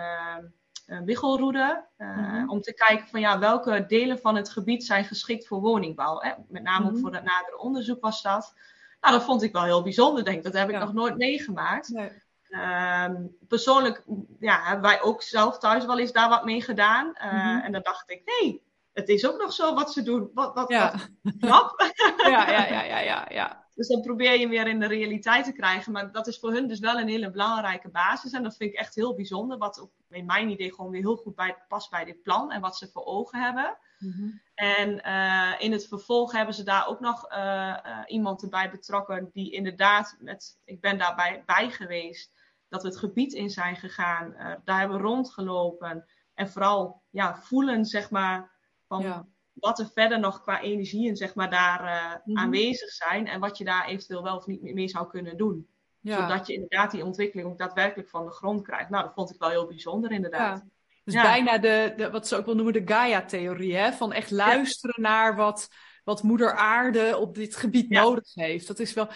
wiggelroede. 1.05 1.87
Mhm. 1.97 2.49
Om 2.49 2.61
te 2.61 2.75
kijken 2.75 3.09
van 3.09 3.21
ja, 3.21 3.39
welke 3.39 3.85
delen 3.87 4.19
van 4.19 4.37
het 4.37 4.51
gebied 4.51 4.85
zijn 4.85 5.05
geschikt 5.05 5.47
voor 5.47 5.61
woningbouw. 5.61 6.21
Hè? 6.21 6.33
Met 6.49 6.63
name 6.63 6.87
ook 6.87 6.93
mhm. 6.93 7.01
voor 7.01 7.13
het 7.15 7.25
nadere 7.25 7.59
onderzoek 7.59 8.01
was 8.01 8.23
dat. 8.23 8.55
Nou, 9.01 9.15
dat 9.15 9.25
vond 9.25 9.43
ik 9.43 9.53
wel 9.53 9.65
heel 9.65 9.83
bijzonder, 9.83 10.25
denk 10.25 10.37
ik. 10.37 10.43
Dat 10.43 10.53
heb 10.53 10.71
ik 10.71 10.79
nog 10.79 10.93
nooit 10.93 11.17
meegemaakt. 11.17 11.89
Nee. 11.89 12.11
Ehm, 12.49 13.15
persoonlijk 13.49 14.05
ja, 14.41 14.63
hebben 14.63 14.91
wij 14.91 15.03
ook 15.03 15.23
zelf 15.23 15.59
thuis 15.59 15.85
wel 15.85 15.99
eens 15.99 16.13
daar 16.13 16.29
wat 16.29 16.45
mee 16.45 16.63
gedaan. 16.63 17.09
Mhm. 17.09 17.59
En 17.59 17.73
dan 17.73 17.83
dacht 17.83 18.11
ik, 18.11 18.23
hé, 18.25 18.47
hey, 18.47 18.63
het 18.93 19.09
is 19.09 19.27
ook 19.27 19.39
nog 19.39 19.53
zo 19.53 19.75
wat 19.75 19.93
ze 19.93 20.03
doen. 20.03 20.31
Wat, 20.35 20.55
wat, 20.55 20.69
ja. 20.69 20.95
knap. 21.39 21.93
ja, 22.17 22.51
ja, 22.51 22.67
ja, 22.67 22.83
ja, 22.83 22.99
ja, 22.99 23.27
ja. 23.29 23.67
Dus 23.75 23.89
dan 23.89 24.01
probeer 24.01 24.39
je 24.39 24.49
weer 24.49 24.67
in 24.67 24.81
de 24.81 24.87
realiteit 24.87 25.45
te 25.45 25.53
krijgen. 25.53 25.93
Maar 25.93 26.13
dat 26.13 26.27
is 26.27 26.39
voor 26.39 26.53
hun 26.53 26.69
dus 26.69 26.79
wel 26.79 26.99
een 26.99 27.09
hele 27.09 27.31
belangrijke 27.31 27.89
basis. 27.89 28.33
En 28.33 28.43
dat 28.43 28.57
vind 28.57 28.73
ik 28.73 28.79
echt 28.79 28.95
heel 28.95 29.15
bijzonder. 29.15 29.59
Wat 29.59 29.81
ook 29.81 29.91
in 30.11 30.27
mijn 30.27 30.49
idee 30.49 30.75
gewoon 30.75 30.91
weer 30.91 31.01
heel 31.01 31.17
goed 31.17 31.35
bij, 31.35 31.57
past 31.69 31.91
bij 31.91 32.05
dit 32.05 32.23
plan. 32.23 32.53
En 32.53 32.61
wat 32.61 32.77
ze 32.77 32.89
voor 32.89 33.05
ogen 33.05 33.41
hebben. 33.41 33.77
Mhm. 33.99 34.29
En 34.55 35.03
uh, 35.07 35.55
in 35.59 35.73
het 35.73 35.89
vervolg 35.89 36.33
hebben 36.33 36.55
ze 36.55 36.63
daar 36.63 36.87
ook 36.87 37.01
nog 37.01 37.33
uh, 37.33 37.39
uh, 37.39 37.99
iemand 38.07 38.43
erbij 38.43 38.71
betrokken. 38.71 39.31
Die 39.33 39.53
inderdaad, 39.53 40.17
met, 40.21 40.59
ik 40.65 40.81
ben 40.81 40.99
daarbij 40.99 41.43
bij 41.47 41.71
geweest. 41.71 42.33
Dat 42.69 42.83
we 42.83 42.89
het 42.89 42.99
gebied 42.99 43.33
in 43.33 43.51
zijn 43.51 43.77
gegaan. 43.77 44.35
daar 44.65 44.79
hebben 44.79 44.97
we 44.97 45.03
rondgelopen. 45.03 46.05
En 46.35 46.49
vooral 46.49 47.03
ja, 47.11 47.37
voelen, 47.37 47.85
zeg 47.85 48.11
maar 48.11 48.51
van 48.87 49.27
wat 49.61 49.79
er 49.79 49.91
verder 49.95 50.21
nog 50.21 50.41
qua 50.41 50.61
energieën 50.61 51.17
zeg 51.17 51.35
maar, 51.35 51.51
daar 51.51 51.85
uh, 51.85 52.15
mm 52.25 52.39
aanwezig 52.39 52.91
zijn. 52.91 53.27
En 53.27 53.41
wat 53.41 53.59
je 53.59 53.65
daar 53.65 53.87
eventueel 53.87 54.23
wel 54.23 54.37
of 54.37 54.47
niet 54.47 54.63
meer 54.63 54.89
zou 54.89 55.09
kunnen 55.09 55.37
doen. 55.37 55.69
Zodat 56.03 56.47
je 56.47 56.53
inderdaad 56.53 56.91
die 56.91 57.05
ontwikkeling 57.05 57.49
ook 57.49 57.59
daadwerkelijk 57.59 58.09
van 58.09 58.25
de 58.25 58.31
grond 58.31 58.63
krijgt. 58.63 58.91
Nou, 58.91 59.05
dat 59.05 59.15
vond 59.15 59.31
ik 59.31 59.39
wel 59.39 59.49
heel 59.49 59.67
bijzonder 59.67 60.11
inderdaad. 60.11 60.59
Ja. 60.59 60.67
Dus 61.05 61.15
bijna 61.15 61.59
de, 61.59 61.93
de, 61.97 62.11
wat 62.11 62.29
ze 62.29 62.37
ook 62.37 62.47
wel 62.47 62.55
noemen, 62.55 62.73
de 62.73 62.93
Gaia-theorie. 62.95 63.93
Van 63.93 64.13
echt 64.13 64.31
luisteren 64.31 65.03
naar 65.03 65.37
wat, 65.37 65.69
wat 66.05 66.23
moeder 66.23 66.53
aarde 66.57 67.17
op 67.17 67.35
dit 67.35 67.57
gebied 67.57 67.89
nodig 67.89 68.35
heeft. 68.35 68.67
Dat 68.67 68.79
is 68.79 68.95
wel... 68.95 69.09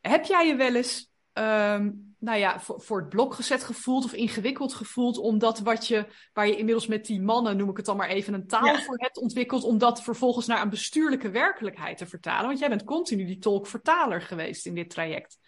Heb 0.00 0.24
jij 0.24 0.46
je 0.46 0.54
wel 0.54 0.74
eens 0.74 1.10
um, 1.32 2.09
nou 2.20 2.38
ja, 2.38 2.60
voor, 2.60 2.80
voor 2.80 3.00
het 3.00 3.08
blok 3.08 3.34
gezet 3.34 3.64
gevoeld 3.64 4.04
of 4.04 4.12
ingewikkeld 4.12 4.74
gevoeld, 4.74 5.18
omdat 5.18 5.58
wat 5.58 5.86
je, 5.86 6.06
waar 6.32 6.46
je 6.46 6.56
inmiddels 6.56 6.86
met 6.86 7.06
die 7.06 7.20
mannen, 7.20 7.56
noem 7.56 7.70
ik 7.70 7.76
het 7.76 7.86
dan 7.86 7.96
maar 7.96 8.08
even, 8.08 8.34
een 8.34 8.46
taal 8.46 8.78
voor 8.78 8.98
hebt 8.98 9.18
ontwikkeld, 9.18 9.64
om 9.64 9.78
dat 9.78 10.02
vervolgens 10.02 10.46
naar 10.46 10.62
een 10.62 10.68
bestuurlijke 10.68 11.30
werkelijkheid 11.30 11.98
te 11.98 12.06
vertalen? 12.06 12.46
Want 12.46 12.58
jij 12.58 12.68
bent 12.68 12.84
continu 12.84 13.24
die 13.24 13.38
tolk-vertaler 13.38 14.22
geweest 14.22 14.66
in 14.66 14.74
dit 14.74 14.90
traject. 14.90 15.38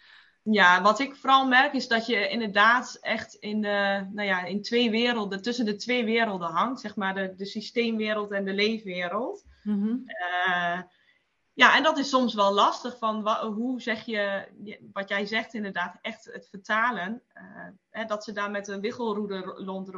Ja, 0.43 0.81
wat 0.81 0.99
ik 0.99 1.15
vooral 1.15 1.47
merk 1.47 1.73
is 1.73 1.87
dat 1.87 2.05
je 2.05 2.29
inderdaad 2.29 2.97
echt 3.01 3.33
in, 3.33 3.61
de, 3.61 4.07
nou 4.11 4.27
ja, 4.27 4.45
in 4.45 4.61
twee 4.61 4.91
werelden, 4.91 5.41
tussen 5.41 5.65
de 5.65 5.75
twee 5.75 6.05
werelden 6.05 6.49
hangt, 6.49 6.81
zeg 6.81 6.95
maar 6.95 7.13
de, 7.13 7.33
de 7.35 7.45
systeemwereld 7.45 8.31
en 8.31 8.45
de 8.45 8.53
leefwereld. 8.53 9.45
Mm 9.63 10.03
ja, 11.53 11.75
en 11.75 11.83
dat 11.83 11.97
is 11.97 12.09
soms 12.09 12.33
wel 12.33 12.53
lastig. 12.53 12.97
Van 12.97 13.27
hoe 13.29 13.81
zeg 13.81 14.05
je, 14.05 14.47
wat 14.93 15.09
jij 15.09 15.25
zegt 15.25 15.53
inderdaad, 15.53 15.97
echt 16.01 16.25
het 16.25 16.47
vertalen. 16.49 17.21
Uh, 17.33 17.67
hè, 17.89 18.05
dat 18.05 18.23
ze 18.23 18.31
daar 18.31 18.51
met 18.51 18.67
een 18.67 18.81
wiggelroede 18.81 19.39
rond, 19.39 19.89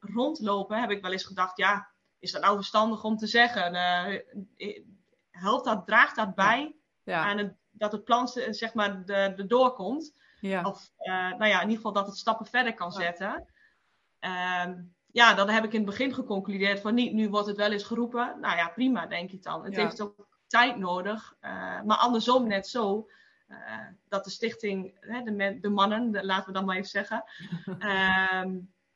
rondlopen, 0.00 0.80
heb 0.80 0.90
ik 0.90 1.02
wel 1.02 1.12
eens 1.12 1.24
gedacht, 1.24 1.56
ja, 1.56 1.88
is 2.18 2.32
dat 2.32 2.42
nou 2.42 2.56
verstandig 2.56 3.04
om 3.04 3.16
te 3.16 3.26
zeggen? 3.26 3.74
Uh, 3.74 4.80
helpt 5.30 5.64
dat, 5.64 5.86
draagt 5.86 6.16
dat 6.16 6.34
bij 6.34 6.76
ja. 7.02 7.24
aan 7.24 7.38
het, 7.38 7.54
dat 7.70 7.92
het 7.92 8.04
plan 8.04 8.28
zeg 8.28 8.74
maar 8.74 9.04
de, 9.04 9.32
de 9.36 9.46
doorkomt? 9.46 10.12
Ja. 10.40 10.62
Of 10.62 10.90
uh, 10.98 11.12
nou 11.14 11.46
ja, 11.46 11.56
in 11.56 11.68
ieder 11.68 11.76
geval 11.76 11.92
dat 11.92 12.06
het 12.06 12.16
stappen 12.16 12.46
verder 12.46 12.74
kan 12.74 12.92
zetten. 12.92 13.46
Ehm, 14.18 14.74
ja, 15.06 15.34
dan 15.34 15.48
heb 15.48 15.64
ik 15.64 15.72
in 15.72 15.80
het 15.80 15.88
begin 15.90 16.14
geconcludeerd 16.14 16.80
van 16.80 16.94
niet, 16.94 17.12
nu 17.12 17.28
wordt 17.28 17.46
het 17.46 17.56
wel 17.56 17.72
eens 17.72 17.84
geroepen. 17.84 18.36
Nou 18.40 18.56
ja, 18.56 18.68
prima, 18.68 19.06
denk 19.06 19.30
ik 19.30 19.42
dan. 19.42 19.64
Het 19.64 19.76
heeft 19.76 20.00
ook 20.00 20.27
tijd 20.48 20.76
nodig. 20.76 21.36
Uh, 21.40 21.82
maar 21.82 21.96
andersom 21.96 22.46
net 22.46 22.68
zo. 22.68 23.08
Uh, 23.48 23.56
dat 24.08 24.24
de 24.24 24.30
stichting, 24.30 24.96
hè, 25.00 25.22
de, 25.22 25.58
de, 25.60 25.68
mannen, 25.68 26.10
de, 26.10 26.24
laten 26.24 26.46
we 26.46 26.52
dan 26.52 26.64
maar 26.64 26.76
even 26.76 26.88
zeggen, 26.88 27.24
uh, 27.78 28.44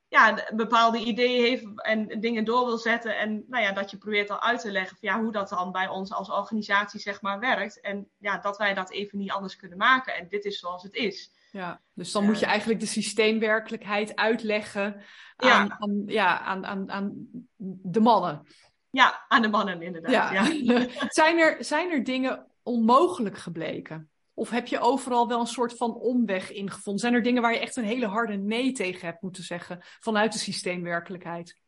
ja, 0.09 0.49
bepaalde 0.55 0.99
ideeën 0.99 1.45
heeft 1.45 1.65
en 1.83 2.21
dingen 2.21 2.45
door 2.45 2.67
wil 2.67 2.79
zetten. 2.79 3.19
En 3.19 3.45
nou 3.49 3.63
ja, 3.63 3.73
dat 3.73 3.91
je 3.91 3.99
probeert 3.99 4.31
al 4.31 4.41
uit 4.41 4.61
te 4.61 4.71
leggen 4.71 4.97
van, 4.97 5.09
ja, 5.09 5.21
hoe 5.21 5.33
dat 5.33 5.49
dan 5.49 5.73
bij 5.73 5.89
ons 5.89 6.13
als 6.13 6.31
organisatie 6.31 7.01
zeg 7.01 7.23
maar 7.23 7.41
werkt. 7.41 7.81
En 7.81 8.09
ja, 8.19 8.39
dat 8.39 8.57
wij 8.57 8.75
dat 8.75 8.91
even 8.91 9.19
niet 9.19 9.31
anders 9.31 9.57
kunnen 9.57 9.79
maken. 9.79 10.15
En 10.15 10.29
dit 10.29 10.45
is 10.45 10.59
zoals 10.59 10.83
het 10.83 10.95
is. 10.95 11.31
Ja, 11.51 11.81
dus 11.95 12.13
dan 12.13 12.25
moet 12.25 12.39
je 12.39 12.47
eigenlijk 12.47 12.81
de 12.81 12.87
systeemwerkelijkheid 12.87 14.17
uitleggen 14.17 14.95
aan, 15.37 15.67
ja. 15.67 15.77
Aan, 15.79 16.03
ja, 16.07 16.41
aan, 16.41 16.67
aan, 16.67 16.91
aan 16.91 17.29
de 17.57 18.01
mannen. 18.01 18.47
Ja, 18.93 19.25
aan 19.29 19.43
de 19.43 19.49
mannen 19.49 19.83
inderdaad. 19.83 20.33
Ja. 20.33 20.87
zijn, 21.09 21.39
er, 21.39 21.65
zijn 21.65 21.91
er 21.91 22.05
dingen 22.05 22.47
onmogelijk 22.63 23.39
gebleken? 23.39 24.11
Of 24.35 24.51
heb 24.51 24.67
je 24.67 24.81
overal 24.81 25.29
wel 25.29 25.41
een 25.41 25.47
soort 25.47 25.77
van 25.77 25.95
omweg 25.95 26.51
ingevonden? 26.51 27.01
Zijn 27.01 27.15
er 27.15 27.23
dingen 27.23 27.43
waar 27.43 27.53
je 27.53 27.59
echt 27.59 27.77
een 27.77 27.85
hele 27.85 28.07
harde 28.07 28.37
nee 28.37 28.73
tegen 28.73 29.07
hebt 29.07 29.23
moeten 29.23 29.43
zeggen 29.43 29.79
vanuit 29.81 30.33
de 30.33 30.39
systeemwerkelijkheid? 30.39 31.61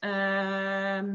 Uh, 0.00 1.14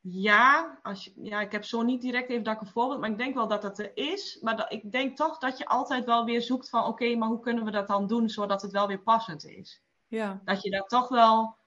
ja, 0.00 0.78
als 0.82 1.04
je, 1.04 1.12
ja, 1.16 1.40
ik 1.40 1.52
heb 1.52 1.64
zo 1.64 1.82
niet 1.82 2.00
direct 2.00 2.30
even 2.30 2.44
dat 2.44 2.54
ik 2.54 2.60
een 2.60 2.66
voorbeeld, 2.66 3.00
maar 3.00 3.10
ik 3.10 3.18
denk 3.18 3.34
wel 3.34 3.48
dat 3.48 3.62
dat 3.62 3.78
er 3.78 3.96
is. 3.96 4.38
Maar 4.40 4.56
dat, 4.56 4.72
ik 4.72 4.92
denk 4.92 5.16
toch 5.16 5.38
dat 5.38 5.58
je 5.58 5.66
altijd 5.66 6.04
wel 6.04 6.24
weer 6.24 6.42
zoekt 6.42 6.68
van 6.68 6.84
oké, 6.84 7.14
maar 7.16 7.28
hoe 7.28 7.40
kunnen 7.40 7.64
we 7.64 7.70
dat 7.70 7.86
dan 7.86 8.06
doen 8.06 8.28
zodat 8.28 8.62
het 8.62 8.72
wel 8.72 8.86
weer 8.86 9.02
passend 9.02 9.44
is? 9.44 9.82
Ja. 10.06 10.40
Dat 10.44 10.62
je 10.62 10.70
dat 10.70 10.88
toch 10.88 11.08
wel 11.08 11.58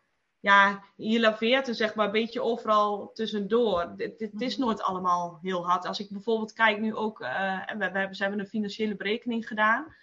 ja, 0.43 0.83
je 0.95 1.19
laveert 1.19 1.67
er 1.67 1.75
zeg 1.75 1.95
maar 1.95 2.05
een 2.05 2.11
beetje 2.11 2.41
overal 2.41 3.11
tussendoor. 3.13 3.93
Het, 3.97 4.41
is 4.41 4.57
mhm. 4.57 4.65
nooit 4.65 4.81
allemaal 4.81 5.39
heel 5.41 5.67
hard. 5.67 5.85
Als 5.85 5.99
ik 5.99 6.09
bijvoorbeeld 6.09 6.53
kijk 6.53 6.79
nu 6.79 6.95
ook, 6.95 7.19
uh, 7.19 7.65
we, 7.67 7.77
we, 7.77 7.83
hebben, 7.83 8.15
ze 8.15 8.21
hebben 8.21 8.39
een 8.41 8.47
financiële 8.47 8.95
berekening 8.95 9.47
gedaan. 9.47 9.95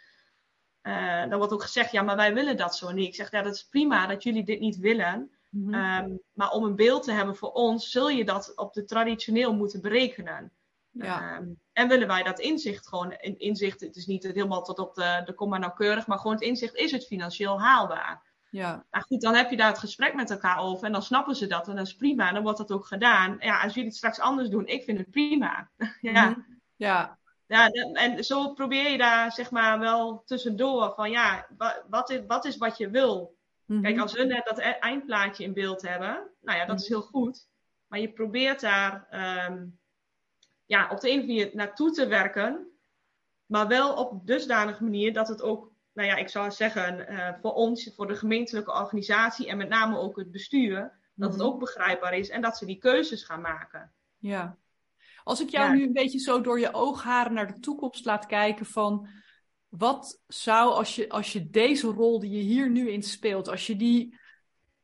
Uh, 0.83 1.29
dan 1.29 1.39
wordt 1.39 1.53
ook 1.53 1.63
gezegd, 1.63 1.93
ja, 1.93 2.03
maar 2.03 2.17
wij 2.17 2.35
willen 2.35 2.57
dat 2.57 2.77
zo 2.77 2.91
niet. 2.91 3.07
Ik 3.07 3.15
zeg, 3.15 3.31
ja, 3.31 3.43
dat 3.43 3.55
is 3.55 3.69
prima 3.69 4.07
dat 4.07 4.23
jullie 4.23 4.45
dit 4.45 4.61
niet 4.61 4.77
willen. 4.77 5.31
Mhm. 5.51 5.75
Ehm, 5.75 6.11
maar 6.33 6.51
om 6.51 6.65
een 6.65 6.77
beeld 6.77 7.03
te 7.03 7.13
hebben 7.13 7.37
voor 7.37 7.53
ons, 7.53 7.91
zul 7.91 8.09
je 8.09 8.25
dat 8.25 8.53
op 8.57 8.73
de 8.73 8.85
traditioneel 8.85 9.55
moeten 9.55 9.81
berekenen. 9.81 10.53
Ja. 10.91 11.37
Ehm, 11.37 11.49
en 11.73 11.89
willen 11.89 12.09
wij 12.09 12.23
dat 12.23 12.39
inzicht 12.39 12.89
gewoon, 12.89 13.13
inzicht, 13.21 13.81
het 13.81 13.97
is 13.97 14.07
niet 14.07 14.23
helemaal 14.23 14.63
tot 14.63 14.79
op 14.79 14.95
de, 14.95 15.23
de 15.25 15.35
komma 15.35 15.59
nauwkeurig, 15.59 16.07
maar 16.07 16.19
gewoon 16.19 16.35
het 16.35 16.45
inzicht, 16.45 16.75
is 16.75 16.93
het 16.93 17.07
financieel 17.07 17.61
haalbaar? 17.61 18.29
Ja. 18.51 18.85
Nou 18.91 19.05
goed, 19.05 19.21
dan 19.21 19.35
heb 19.35 19.51
je 19.51 19.57
daar 19.57 19.69
het 19.69 19.79
gesprek 19.79 20.15
met 20.15 20.31
elkaar 20.31 20.59
over 20.59 20.87
en 20.87 20.93
dan 20.93 21.03
snappen 21.03 21.35
ze 21.35 21.47
dat 21.47 21.69
en 21.69 21.77
dat 21.77 21.87
is 21.87 21.97
prima. 21.97 22.29
En 22.29 22.35
dan 22.35 22.43
wordt 22.43 22.59
dat 22.59 22.73
ook 22.73 22.87
gedaan. 22.87 23.37
Ja, 23.41 23.61
als 23.63 23.75
jullie 23.75 23.89
het 23.89 23.99
straks 23.99 24.21
anders 24.21 24.49
doen, 24.49 24.67
ik 24.67 24.85
vind 24.85 24.99
het 24.99 25.11
prima. 25.11 25.71
ja. 26.01 26.29
Mhm. 26.29 26.41
ja. 26.77 27.19
Ja, 27.47 27.69
en 27.93 28.25
zo 28.25 28.53
probeer 28.53 28.91
je 28.91 28.99
daar 28.99 29.33
zeg 29.33 29.51
maar 29.51 29.79
wel 29.79 30.23
tussendoor 30.25 30.93
van 30.95 31.11
ja, 31.11 31.47
wat 31.89 32.11
is 32.11 32.21
wat, 32.27 32.45
is 32.45 32.57
wat 32.57 32.77
je 32.77 32.91
wil? 32.91 33.37
Mhm. 33.65 33.83
Kijk, 33.83 33.99
als 33.99 34.13
we 34.13 34.25
net 34.25 34.45
dat 34.45 34.59
e-, 34.59 34.63
eindplaatje 34.63 35.45
in 35.45 35.53
beeld 35.53 35.83
hebben, 35.83 36.31
nou 36.41 36.59
ja, 36.59 36.67
dat 36.67 36.81
is 36.81 36.89
mhm. 36.89 36.99
heel 36.99 37.09
goed. 37.09 37.49
Maar 37.87 38.01
je 38.01 38.13
probeert 38.13 38.61
daar 38.61 39.07
um, 39.51 39.79
ja, 40.65 40.89
op 40.91 41.01
de 41.01 41.11
een 41.11 41.15
of 41.15 41.21
andere 41.21 41.39
manier 41.39 41.51
naartoe 41.57 41.91
te 41.91 42.07
werken, 42.07 42.71
maar 43.47 43.69
wel 43.69 43.95
op 43.95 44.27
dusdanige 44.27 44.83
manier 44.83 45.13
dat 45.13 45.29
het 45.29 45.43
ook 45.43 45.70
nou 45.93 46.09
ja, 46.09 46.17
ik 46.17 46.29
zou 46.29 46.51
zeggen, 46.51 47.13
uh, 47.13 47.29
voor 47.41 47.53
ons, 47.53 47.93
voor 47.97 48.07
de 48.07 48.17
gemeentelijke 48.17 48.73
organisatie 48.73 49.49
en 49.49 49.57
met 49.57 49.69
name 49.69 49.99
ook 49.99 50.17
het 50.17 50.31
bestuur, 50.31 50.99
dat 51.15 51.31
het 51.31 51.39
mhm. 51.41 51.49
ook 51.49 51.59
begrijpbaar 51.59 52.15
is 52.15 52.29
en 52.29 52.41
dat 52.41 52.57
ze 52.57 52.67
die 52.67 52.79
keuzes 52.79 53.25
gaan 53.25 53.41
maken. 53.41 53.93
Ja. 54.19 54.57
Als 55.25 55.41
ik 55.41 55.49
jou 55.49 55.75
nu 55.77 55.83
een 55.83 55.93
beetje 55.93 56.19
zo 56.19 56.41
door 56.41 56.61
je 56.61 56.75
oogharen 56.75 57.33
naar 57.33 57.47
de 57.47 57.59
toekomst 57.59 58.05
laat 58.05 58.27
kijken 58.27 58.67
van 58.67 59.09
wat 59.69 60.23
zou 60.27 60.73
als 60.73 60.95
je, 60.95 61.09
als 61.09 61.33
je 61.33 61.51
deze 61.51 61.87
rol 61.87 62.21
die 62.21 62.31
je 62.31 62.43
hier 62.43 62.71
nu 62.71 62.91
in 62.91 63.03
speelt, 63.03 63.49
als 63.49 63.67
je 63.67 63.77
die 63.77 64.19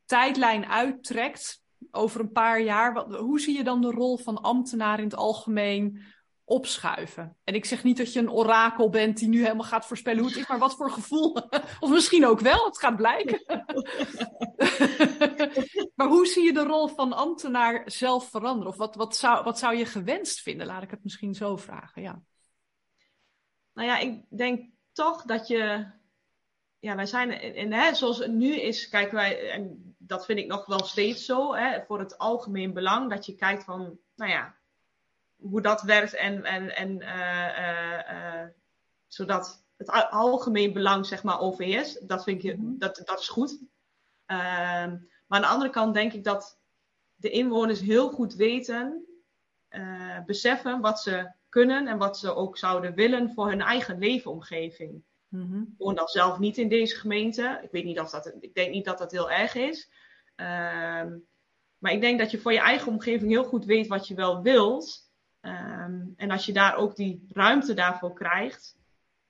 tijdlijn 0.05 0.65
uittrekt 0.65 1.63
over 1.91 2.19
een 2.19 2.31
paar 2.31 2.61
jaar, 2.61 2.93
wat, 2.93 3.15
hoe 3.15 3.39
zie 3.39 3.57
je 3.57 3.63
dan 3.63 3.81
de 3.81 3.91
rol 3.91 4.17
van 4.17 4.41
ambtenaar 4.41 4.97
in 4.97 5.03
het 5.03 5.15
algemeen 5.15 6.03
opschuiven. 6.47 7.37
En 7.43 7.55
ik 7.55 7.65
zeg 7.65 7.83
niet 7.83 7.97
dat 7.97 8.13
je 8.13 8.19
een 8.19 8.31
orakel 8.31 8.89
bent 8.89 9.17
die 9.17 9.27
nu 9.27 9.41
helemaal 9.41 9.65
gaat 9.65 9.85
voorspellen 9.85 10.19
hoe 10.19 10.29
het 10.29 10.37
is, 10.37 10.47
maar 10.47 10.59
wat 10.59 10.75
voor 10.75 10.91
gevoel. 10.91 11.35
of 11.79 11.89
misschien 11.89 12.25
ook 12.25 12.39
wel, 12.39 12.65
het 12.65 12.79
gaat 12.79 12.95
blijken. 12.95 13.43
maar 15.95 16.07
hoe 16.07 16.25
zie 16.25 16.43
je 16.43 16.53
de 16.53 16.63
rol 16.63 16.87
van 16.87 17.13
ambtenaar 17.13 17.81
zelf 17.85 18.29
veranderen? 18.29 18.71
Of 18.71 18.77
wat, 18.77 18.95
wat, 18.95 19.15
zou, 19.15 19.43
wat 19.43 19.59
zou 19.59 19.75
je 19.75 19.85
gewenst 19.85 20.41
vinden? 20.41 20.67
Laat 20.67 20.83
ik 20.83 20.91
het 20.91 21.03
misschien 21.03 21.33
zo 21.33 21.55
vragen. 21.55 22.01
Ja. 22.01 22.21
Nou 23.73 23.87
ja, 23.87 23.97
ik 23.97 24.23
denk 24.29 24.69
toch 24.91 25.23
dat 25.23 25.47
je. 25.47 25.91
Ja, 26.79 26.95
wij 26.95 27.05
zijn. 27.05 27.31
En, 27.31 27.73
hè, 27.73 27.95
zoals 27.95 28.17
het 28.17 28.31
nu 28.31 28.55
is, 28.55 28.89
kijken 28.89 29.15
wij. 29.15 29.51
En 29.51 29.95
dat 29.97 30.25
vind 30.25 30.39
ik 30.39 30.47
nog 30.47 30.65
wel 30.65 30.83
steeds 30.83 31.25
zo. 31.25 31.55
Hè, 31.55 31.85
voor 31.85 31.99
het 31.99 32.17
algemeen 32.17 32.73
belang. 32.73 33.09
Dat 33.09 33.25
je 33.25 33.35
kijkt 33.35 33.63
van. 33.63 33.99
Nou 34.15 34.31
ja, 34.31 34.56
hoe 35.37 35.61
dat 35.61 35.81
werkt 35.81 36.13
en, 36.13 36.43
en, 36.43 36.75
en 36.75 37.01
uh, 37.01 38.41
uh, 38.41 38.47
zodat 39.07 39.65
het 39.77 39.89
algemeen 40.09 40.73
belang 40.73 41.05
zeg 41.05 41.23
maar 41.23 41.39
overheerst. 41.39 42.07
Dat 42.07 42.23
vind 42.23 42.43
ik, 42.43 42.57
Mhm. 42.57 42.77
dat, 42.77 43.01
dat 43.05 43.19
is 43.19 43.27
goed. 43.27 43.59
Ehm, 44.25 44.89
maar 45.27 45.37
aan 45.37 45.41
de 45.41 45.47
andere 45.47 45.69
kant 45.69 45.93
denk 45.93 46.13
ik 46.13 46.23
dat 46.23 46.59
de 47.15 47.29
inwoners 47.29 47.79
heel 47.79 48.09
goed 48.09 48.35
weten, 48.35 49.05
eh, 49.67 50.23
beseffen 50.25 50.81
wat 50.81 51.01
ze 51.01 51.31
kunnen 51.49 51.87
en 51.87 51.97
wat 51.97 52.17
ze 52.17 52.35
ook 52.35 52.57
zouden 52.57 52.93
willen 52.93 53.33
voor 53.33 53.49
hun 53.49 53.61
eigen 53.61 53.97
leefomgeving. 53.99 55.03
Mhm. 55.27 55.61
Ik 55.61 55.67
woon 55.77 55.95
dan 55.95 56.07
zelf 56.07 56.39
niet 56.39 56.57
in 56.57 56.69
deze 56.69 56.95
gemeente. 56.95 57.59
Ik 57.63 57.71
weet 57.71 57.83
niet 57.83 57.99
of 57.99 58.09
dat, 58.09 58.35
ik 58.39 58.53
denk 58.53 58.71
niet 58.71 58.85
dat 58.85 58.97
dat 58.97 59.11
heel 59.11 59.31
erg 59.31 59.55
is. 59.55 59.89
Ehm, 60.35 61.17
maar 61.77 61.91
ik 61.91 62.01
denk 62.01 62.19
dat 62.19 62.31
je 62.31 62.39
voor 62.39 62.53
je 62.53 62.59
eigen 62.59 62.91
omgeving 62.91 63.31
heel 63.31 63.43
goed 63.43 63.65
weet 63.65 63.87
wat 63.87 64.07
je 64.07 64.15
wel 64.15 64.41
wilt. 64.41 65.06
Ehm, 65.47 66.05
en 66.15 66.31
als 66.31 66.45
je 66.45 66.53
daar 66.53 66.75
ook 66.75 66.95
die 66.95 67.27
ruimte 67.31 67.73
daarvoor 67.73 68.13
krijgt, 68.13 68.77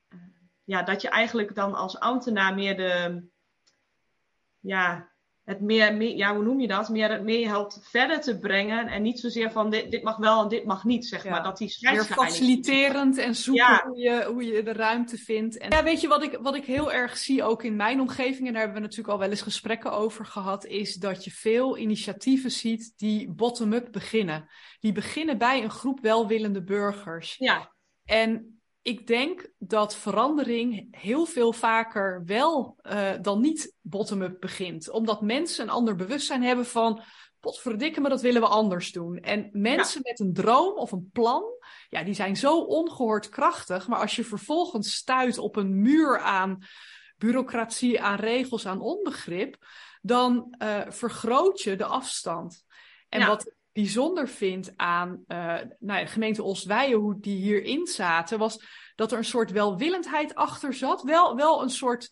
eh, 0.08 0.20
ja, 0.64 0.84
dat 0.84 1.02
je 1.02 1.10
eigenlijk 1.10 1.56
dan 1.56 1.74
als 1.74 2.00
ambtenaar 2.00 2.54
meer 2.54 2.78
de, 2.78 3.24
ja, 4.60 5.10
het 5.48 5.62
meer, 5.62 5.96
meer, 5.96 6.16
ja, 6.16 6.36
hoe 6.36 6.44
noem 6.44 6.60
je 6.60 6.68
dat? 6.68 6.90
Meer 6.90 7.12
het 7.12 7.24
meer 7.24 7.48
helpt 7.48 7.80
verder 7.82 8.22
te 8.22 8.40
brengen 8.40 8.88
en 8.88 9.02
niet 9.02 9.20
zozeer 9.20 9.52
van 9.52 9.70
dit, 9.70 9.92
dit 9.92 10.04
mag 10.04 10.18
wel 10.18 10.42
en 10.44 10.48
dit 10.50 10.66
mag 10.66 10.84
niet, 10.84 11.06
zeg 11.06 11.24
Ja. 11.24 11.30
maar. 11.30 11.44
Dat 11.44 11.58
die 11.58 11.68
is. 11.68 12.06
faciliterend 12.06 13.18
en 13.18 13.36
zoeken 13.36 13.64
Ja. 13.66 13.84
hoe, 13.88 13.98
je, 13.98 14.24
hoe 14.26 14.46
je 14.46 14.64
de 14.64 14.74
ruimte 14.74 15.18
vindt. 15.18 15.58
En 15.58 15.70
ja, 15.72 15.84
weet 15.84 16.02
je 16.02 16.08
wat 16.08 16.24
ik, 16.24 16.38
wat 16.42 16.56
ik 16.56 16.66
heel 16.66 16.92
erg 16.92 17.18
zie 17.18 17.44
ook 17.44 17.64
in 17.64 17.76
mijn 17.76 18.02
omgeving, 18.02 18.48
en 18.48 18.54
daar 18.54 18.62
hebben 18.62 18.82
we 18.82 18.88
natuurlijk 18.88 19.14
al 19.14 19.20
wel 19.20 19.30
eens 19.30 19.42
gesprekken 19.42 19.92
over 19.92 20.26
gehad, 20.26 20.66
is 20.66 20.96
dat 20.96 21.24
je 21.24 21.32
veel 21.32 21.78
initiatieven 21.78 22.52
ziet 22.52 22.94
die 22.98 23.32
bottom-up 23.32 23.88
beginnen. 23.92 24.50
Die 24.80 24.92
beginnen 24.92 25.38
bij 25.38 25.64
een 25.64 25.70
groep 25.72 26.00
welwillende 26.02 26.64
burgers. 26.64 27.36
Ja, 27.38 27.74
En 28.06 28.57
ik 28.88 29.08
denk 29.08 29.48
dat 29.58 29.96
verandering 29.96 30.88
heel 30.98 31.26
veel 31.26 31.54
vaker 31.54 32.24
wel 32.26 32.78
eh, 32.82 33.12
dan 33.22 33.42
niet 33.42 33.74
bottom-up 33.82 34.40
begint. 34.40 34.90
Omdat 34.90 35.22
mensen 35.22 35.64
een 35.64 35.70
ander 35.70 35.96
bewustzijn 35.96 36.44
hebben 36.44 36.66
van. 36.66 37.02
Potverdikke 37.40 38.02
me, 38.02 38.10
dat 38.10 38.22
willen 38.22 38.42
we 38.42 38.48
anders 38.48 38.92
doen. 38.92 39.18
En 39.18 39.50
mensen 39.52 40.02
met 40.04 40.20
een 40.20 40.34
droom 40.34 40.78
of 40.78 40.92
een 40.92 41.10
plan, 41.14 41.44
ja, 41.90 42.04
die 42.04 42.14
zijn 42.14 42.38
zo 42.38 42.60
ongehoord 42.60 43.30
krachtig. 43.30 43.88
Maar 43.88 44.00
als 44.00 44.16
je 44.16 44.24
vervolgens 44.24 44.96
stuit 44.96 45.38
op 45.38 45.56
een 45.56 45.82
muur 45.82 46.20
aan 46.20 46.64
bureaucratie, 47.18 48.02
aan 48.02 48.20
regels, 48.20 48.66
aan 48.66 48.82
onbegrip, 48.82 49.66
dan 50.02 50.56
eh, 50.58 50.82
vergroot 50.88 51.62
je 51.62 51.76
de 51.76 51.86
afstand. 51.86 52.66
En 53.10 53.20
Ja. 53.20 53.28
wat 53.28 53.56
bijzonder 53.82 54.28
vind 54.28 54.74
aan 54.76 55.24
eh, 55.28 55.38
nou 55.80 56.00
ja, 56.00 56.00
de 56.00 56.08
gemeente 56.08 56.44
Oswijen, 56.44 56.98
hoe 56.98 57.20
die 57.20 57.38
hierin 57.38 57.88
zaten, 57.88 58.40
was 58.40 58.64
dat 58.96 59.12
er 59.12 59.18
een 59.18 59.26
soort 59.26 59.52
welwillendheid 59.52 60.36
achter 60.36 60.74
zat. 60.74 61.02
Wel, 61.02 61.36
wel 61.36 61.62
een 61.62 61.70
soort 61.70 62.10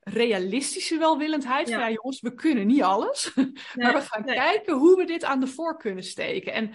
realistische 0.00 0.98
welwillendheid. 0.98 1.68
Van 1.68 1.78
Ja. 1.78 1.86
ja, 1.86 1.94
jongens, 1.94 2.20
we 2.20 2.34
kunnen 2.34 2.66
niet 2.66 2.82
alles. 2.82 3.34
maar 3.74 3.92
we 3.92 4.00
gaan 4.00 4.24
nee. 4.24 4.34
kijken 4.34 4.74
hoe 4.74 4.96
we 4.96 5.04
dit 5.04 5.24
aan 5.24 5.40
de 5.40 5.46
voor 5.46 5.78
kunnen 5.78 6.04
steken. 6.04 6.52
En 6.52 6.74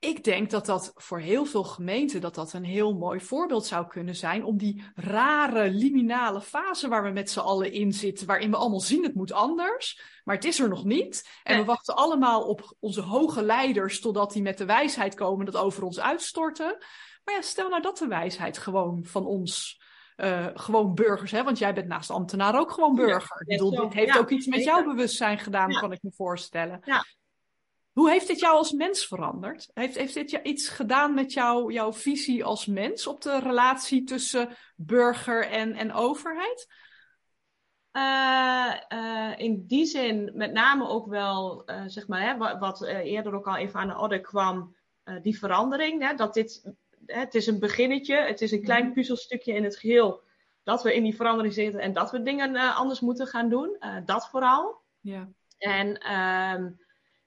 ik 0.00 0.24
denk 0.24 0.50
dat 0.50 0.66
dat 0.66 0.92
voor 0.94 1.18
heel 1.18 1.44
veel 1.44 1.64
gemeenten 1.64 2.20
dat 2.20 2.34
dat 2.34 2.52
een 2.52 2.64
heel 2.64 2.92
mooi 2.94 3.20
voorbeeld 3.20 3.66
zou 3.66 3.86
kunnen 3.86 4.16
zijn 4.16 4.44
om 4.44 4.56
die 4.56 4.84
rare 4.94 5.70
liminale 5.70 6.40
fase 6.40 6.88
waar 6.88 7.02
we 7.02 7.10
met 7.10 7.30
z'n 7.30 7.38
allen 7.38 7.72
in 7.72 7.92
zitten, 7.92 8.26
waarin 8.26 8.50
we 8.50 8.56
allemaal 8.56 8.80
zien 8.80 9.02
het 9.02 9.14
moet 9.14 9.32
anders, 9.32 10.00
maar 10.24 10.34
het 10.34 10.44
is 10.44 10.60
er 10.60 10.68
nog 10.68 10.84
niet. 10.84 11.28
En 11.42 11.58
we 11.58 11.64
wachten 11.64 11.96
allemaal 11.96 12.42
op 12.42 12.74
onze 12.78 13.00
hoge 13.00 13.42
leiders 13.42 14.00
totdat 14.00 14.32
die 14.32 14.42
met 14.42 14.58
de 14.58 14.64
wijsheid 14.64 15.14
komen 15.14 15.44
dat 15.46 15.56
over 15.56 15.82
ons 15.82 16.00
uitstorten. 16.00 16.76
Maar 17.24 17.34
ja, 17.34 17.42
stel 17.42 17.68
nou 17.68 17.82
dat 17.82 17.98
de 17.98 18.06
wijsheid 18.06 18.58
gewoon 18.58 19.04
van 19.04 19.26
ons, 19.26 19.82
eh, 20.16 20.46
gewoon 20.54 20.94
burgers, 20.94 21.30
hè? 21.30 21.42
want 21.44 21.58
jij 21.58 21.74
bent 21.74 21.88
naast 21.88 22.10
ambtenaar 22.10 22.58
ook 22.58 22.70
gewoon 22.70 22.96
Ja, 22.96 23.04
burger. 23.04 23.40
Ik 23.40 23.46
net 23.46 23.58
bedoel, 23.58 23.80
dit 23.82 23.92
heeft 23.92 24.14
Ja, 24.14 24.18
ook 24.18 24.30
iets 24.30 24.46
met 24.46 24.64
jouw 24.64 24.84
bewustzijn 24.84 25.38
gedaan, 25.38 25.70
Ja. 25.70 25.80
kan 25.80 25.92
ik 25.92 26.02
me 26.02 26.12
voorstellen. 26.12 26.80
Hoe 28.10 28.18
heeft 28.18 28.30
dit 28.30 28.40
jou 28.40 28.56
als 28.56 28.72
mens 28.72 29.06
veranderd? 29.06 29.70
Heeft, 29.74 29.96
heeft 29.96 30.14
dit 30.14 30.32
iets 30.32 30.68
gedaan 30.68 31.14
met 31.14 31.32
jou, 31.32 31.72
jouw 31.72 31.92
visie 31.92 32.44
als 32.44 32.66
mens 32.66 33.06
op 33.06 33.22
de 33.22 33.38
relatie 33.38 34.04
tussen 34.04 34.48
burger 34.76 35.46
en, 35.46 35.74
en 35.74 35.92
overheid? 35.92 36.68
Eh, 37.90 38.72
eh, 38.88 39.38
in 39.38 39.64
die 39.66 39.84
zin 39.84 40.30
met 40.34 40.52
name 40.52 40.88
ook 40.88 41.06
wel, 41.06 41.64
eh, 41.64 41.82
zeg 41.86 42.08
maar, 42.08 42.22
hè, 42.22 42.36
wat, 42.36 42.58
wat 42.58 42.82
eerder 42.82 43.34
ook 43.34 43.46
al 43.46 43.56
even 43.56 43.80
aan 43.80 43.88
de 43.88 43.98
orde 43.98 44.20
kwam, 44.20 44.76
die 45.22 45.38
verandering. 45.38 46.02
Hè, 46.02 46.14
dat 46.14 46.34
dit, 46.34 46.74
hè, 47.06 47.20
het 47.20 47.34
is 47.34 47.46
een 47.46 47.58
beginnetje, 47.58 48.16
het 48.16 48.40
is 48.40 48.52
een 48.52 48.62
klein 48.62 48.84
Mhm. 48.84 48.92
puzzelstukje 48.92 49.52
in 49.52 49.64
het 49.64 49.76
geheel. 49.76 50.22
Dat 50.62 50.82
we 50.82 50.94
in 50.94 51.02
die 51.02 51.16
verandering 51.16 51.54
zitten 51.54 51.80
en 51.80 51.92
dat 51.92 52.10
we 52.10 52.22
dingen 52.22 52.56
anders 52.56 53.00
moeten 53.00 53.26
gaan 53.26 53.48
doen. 53.48 53.78
Dat 54.04 54.28
vooral. 54.28 54.82
Ja. 55.00 55.28
En 55.58 55.98
ehm, 55.98 56.70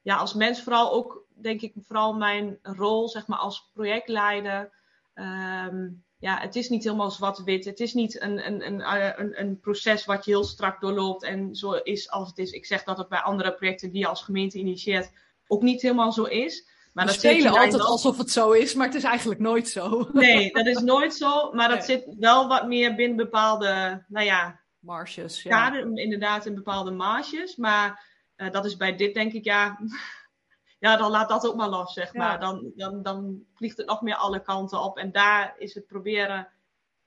ja, 0.04 0.16
als 0.16 0.34
mens 0.34 0.62
vooral 0.62 0.92
ook, 0.92 1.26
denk 1.42 1.62
ik, 1.62 1.74
vooral 1.82 2.14
mijn 2.14 2.60
rol, 2.62 3.10
zeg 3.10 3.28
maar, 3.28 3.40
als 3.40 3.70
projectleider. 3.74 4.72
Ehm, 5.14 5.88
ja, 6.20 6.40
het 6.40 6.56
is 6.56 6.70
niet 6.70 6.84
helemaal 6.84 7.12
zwart-wit. 7.12 7.66
Het 7.66 7.80
is 7.80 7.94
niet 7.94 8.22
een, 8.22 8.46
een, 8.48 8.66
een, 8.66 8.82
eh, 8.82 9.12
een, 9.16 9.40
een 9.40 9.60
proces 9.60 10.06
wat 10.06 10.26
je 10.26 10.32
heel 10.32 10.44
strak 10.44 10.82
doorloopt 10.82 11.24
en 11.24 11.56
zo 11.56 11.72
is 11.72 12.10
als 12.10 12.28
het 12.28 12.38
is. 12.38 12.52
Ik 12.52 12.66
zeg 12.66 12.84
dat 12.84 12.98
het 12.98 13.10
bij 13.10 13.20
andere 13.20 13.54
projecten 13.54 13.92
die 13.92 14.00
je 14.00 14.08
als 14.08 14.24
gemeente 14.24 14.58
initieert 14.58 15.12
ook 15.48 15.62
niet 15.62 15.82
helemaal 15.82 16.12
zo 16.12 16.24
is. 16.24 16.68
Maar 16.94 17.06
we 17.06 17.12
dat 17.12 17.20
spelen 17.20 17.52
altijd 17.52 17.82
alsof 17.82 18.18
het 18.18 18.32
zo 18.32 18.52
is, 18.52 18.74
maar 18.74 18.86
het 18.86 18.96
is 18.96 19.04
eigenlijk 19.04 19.40
nooit 19.40 19.68
zo. 19.68 20.10
Nee, 20.14 20.52
dat 20.52 20.66
is 20.66 20.80
nooit 20.80 21.16
zo. 21.16 21.52
Maar 21.52 21.70
dat 21.70 21.78
Nee. 21.78 21.88
zit 21.88 22.16
wel 22.20 22.48
wat 22.48 22.68
meer 22.68 22.96
binnen 22.96 23.18
bepaalde, 23.18 24.04
nou 24.08 24.26
ja, 24.26 24.60
Marges, 24.80 25.44
ja. 25.44 25.50
kader, 25.50 25.98
inderdaad 25.98 26.46
in 26.46 26.56
bepaalde 26.56 26.92
marges. 26.92 27.56
Maar 27.56 28.13
eh, 28.44 28.52
dat 28.52 28.66
is 28.66 28.78
bij 28.78 28.96
dit 28.96 29.14
denk 29.14 29.34
ik, 29.34 29.44
ja, 29.44 29.80
ja, 30.80 30.98
dan 30.98 31.12
laat 31.12 31.30
dat 31.30 31.48
ook 31.48 31.56
maar 31.56 31.70
los, 31.70 31.94
zeg 31.94 32.14
Ja. 32.14 32.20
maar. 32.20 32.40
Dan, 32.40 32.72
dan, 32.76 33.04
dan 33.04 33.44
vliegt 33.54 33.78
het 33.78 33.88
nog 33.88 34.02
meer 34.02 34.16
alle 34.16 34.42
kanten 34.42 34.82
op. 34.84 34.98
En 34.98 35.12
daar 35.12 35.56
is 35.58 35.74
het 35.74 35.88
proberen, 35.88 36.48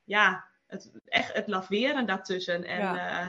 ja, 0.04 0.44
het, 0.66 0.90
echt 1.04 1.32
het 1.32 1.46
laveren 1.48 2.06
daartussen. 2.06 2.64
En 2.64 2.80
Ja. 2.80 3.20
eh, 3.20 3.26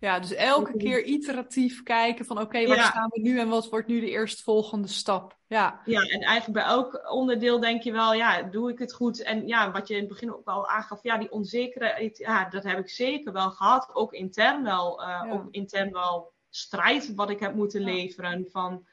Ja, 0.00 0.18
dus 0.20 0.34
elke 0.34 0.76
keer 0.76 1.04
iteratief 1.04 1.82
kijken 1.82 2.24
van 2.24 2.40
oké, 2.40 2.66
waar 2.66 2.76
Ja. 2.76 2.84
staan 2.84 3.08
we 3.08 3.20
nu 3.20 3.38
en 3.38 3.48
wat 3.48 3.68
wordt 3.68 3.86
nu 3.86 4.00
de 4.00 4.10
eerstvolgende 4.10 4.88
stap? 4.88 5.36
Ja, 5.46 5.80
ja, 5.84 6.00
en 6.00 6.20
eigenlijk 6.20 6.52
bij 6.52 6.62
elk 6.74 7.10
onderdeel 7.12 7.60
denk 7.60 7.82
je 7.82 7.92
wel, 7.92 8.12
ja, 8.14 8.42
doe 8.42 8.70
ik 8.70 8.78
het 8.78 8.92
goed? 8.92 9.22
En 9.22 9.46
ja, 9.46 9.70
wat 9.70 9.88
je 9.88 9.94
in 9.94 10.00
het 10.00 10.08
begin 10.08 10.34
ook 10.34 10.46
al 10.46 10.68
aangaf, 10.68 11.02
ja, 11.02 11.18
die 11.18 11.30
onzekerheid, 11.30 12.18
ja, 12.18 12.48
dat 12.48 12.64
heb 12.64 12.78
ik 12.78 12.88
zeker 12.90 13.32
wel 13.32 13.50
gehad. 13.50 13.90
Ook 13.92 14.12
intern 14.12 14.62
wel, 14.64 15.02
Ja. 15.02 15.26
ook 15.30 15.48
intern 15.50 15.92
wel 15.92 16.32
strijd 16.58 17.14
wat 17.14 17.30
ik 17.30 17.40
heb 17.40 17.54
moeten 17.54 17.80
leveren. 17.80 18.46
Van, 18.50 18.86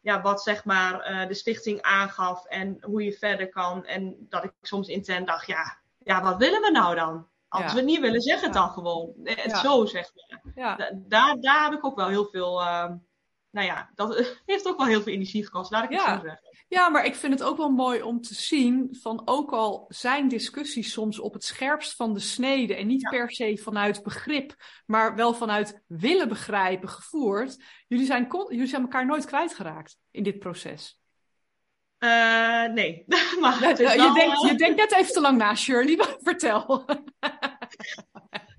ja, 0.00 0.20
wat 0.22 0.42
zeg 0.42 0.64
maar 0.64 1.00
eh, 1.00 1.28
de 1.28 1.34
stichting 1.34 1.82
aangaf 1.82 2.44
en 2.44 2.78
hoe 2.80 3.04
je 3.04 3.12
verder 3.12 3.48
kan. 3.48 3.84
En 3.86 4.16
dat 4.28 4.44
ik 4.44 4.52
soms 4.62 4.88
intern 4.88 5.24
dacht, 5.24 5.46
ja, 5.46 5.78
ja 5.98 6.22
wat 6.22 6.36
willen 6.36 6.60
we 6.60 6.70
nou 6.70 6.94
dan? 6.94 7.28
Als 7.48 7.62
Ja. 7.62 7.70
we 7.70 7.76
het 7.76 7.84
niet 7.84 8.00
willen, 8.00 8.20
zeg 8.20 8.40
het 8.40 8.54
Ja. 8.54 8.60
dan 8.60 8.70
gewoon. 8.70 9.12
Eh, 9.24 9.44
Ja. 9.44 9.56
Zo 9.60 9.84
zeg 9.86 10.10
maar. 10.54 10.92
daar, 11.08 11.36
daar 11.40 11.62
heb 11.64 11.72
ik 11.72 11.84
ook 11.84 11.96
wel 11.96 12.08
heel 12.08 12.26
veel, 12.26 12.60
eh, 12.60 12.90
nou 13.50 13.66
ja, 13.66 13.90
dat 13.94 14.16
heeft 14.46 14.66
ook 14.68 14.78
wel 14.78 14.86
heel 14.86 15.02
veel 15.02 15.12
energie 15.12 15.44
gekost, 15.44 15.70
laat 15.70 15.84
ik 15.84 15.90
het 15.90 16.00
Ja. 16.00 16.14
zo 16.16 16.20
zeggen. 16.22 16.48
Ja, 16.68 16.88
maar 16.88 17.04
ik 17.04 17.14
vind 17.14 17.32
het 17.32 17.42
ook 17.42 17.56
wel 17.56 17.70
mooi 17.70 18.02
om 18.02 18.20
te 18.20 18.34
zien 18.34 18.96
van 19.00 19.22
ook 19.24 19.50
al 19.52 19.84
zijn 19.88 20.28
discussies 20.28 20.92
soms 20.92 21.18
op 21.18 21.32
het 21.32 21.44
scherpst 21.44 21.94
van 21.96 22.14
de 22.14 22.20
snede 22.20 22.74
en 22.74 22.86
niet 22.86 23.00
Ja. 23.00 23.08
per 23.10 23.30
se 23.30 23.60
vanuit 23.62 24.02
begrip, 24.02 24.54
maar 24.86 25.14
wel 25.14 25.34
vanuit 25.34 25.82
willen 25.86 26.28
begrijpen 26.28 26.88
gevoerd, 26.88 27.62
jullie 27.88 28.06
zijn, 28.06 28.26
jullie 28.48 28.66
zijn 28.66 28.82
elkaar 28.82 29.06
nooit 29.06 29.24
kwijtgeraakt 29.24 29.96
in 30.10 30.22
dit 30.22 30.38
proces. 30.38 30.98
Eh, 31.98 32.64
nee, 32.64 33.04
maar 33.40 33.60
Ja, 33.80 33.92
je, 33.92 34.12
denkt, 34.14 34.40
je 34.40 34.54
denkt 34.54 34.76
net 34.76 34.92
even 34.92 35.12
te 35.12 35.20
lang 35.20 35.38
na, 35.38 35.54
Shirley, 35.54 35.98
vertel. 36.18 36.84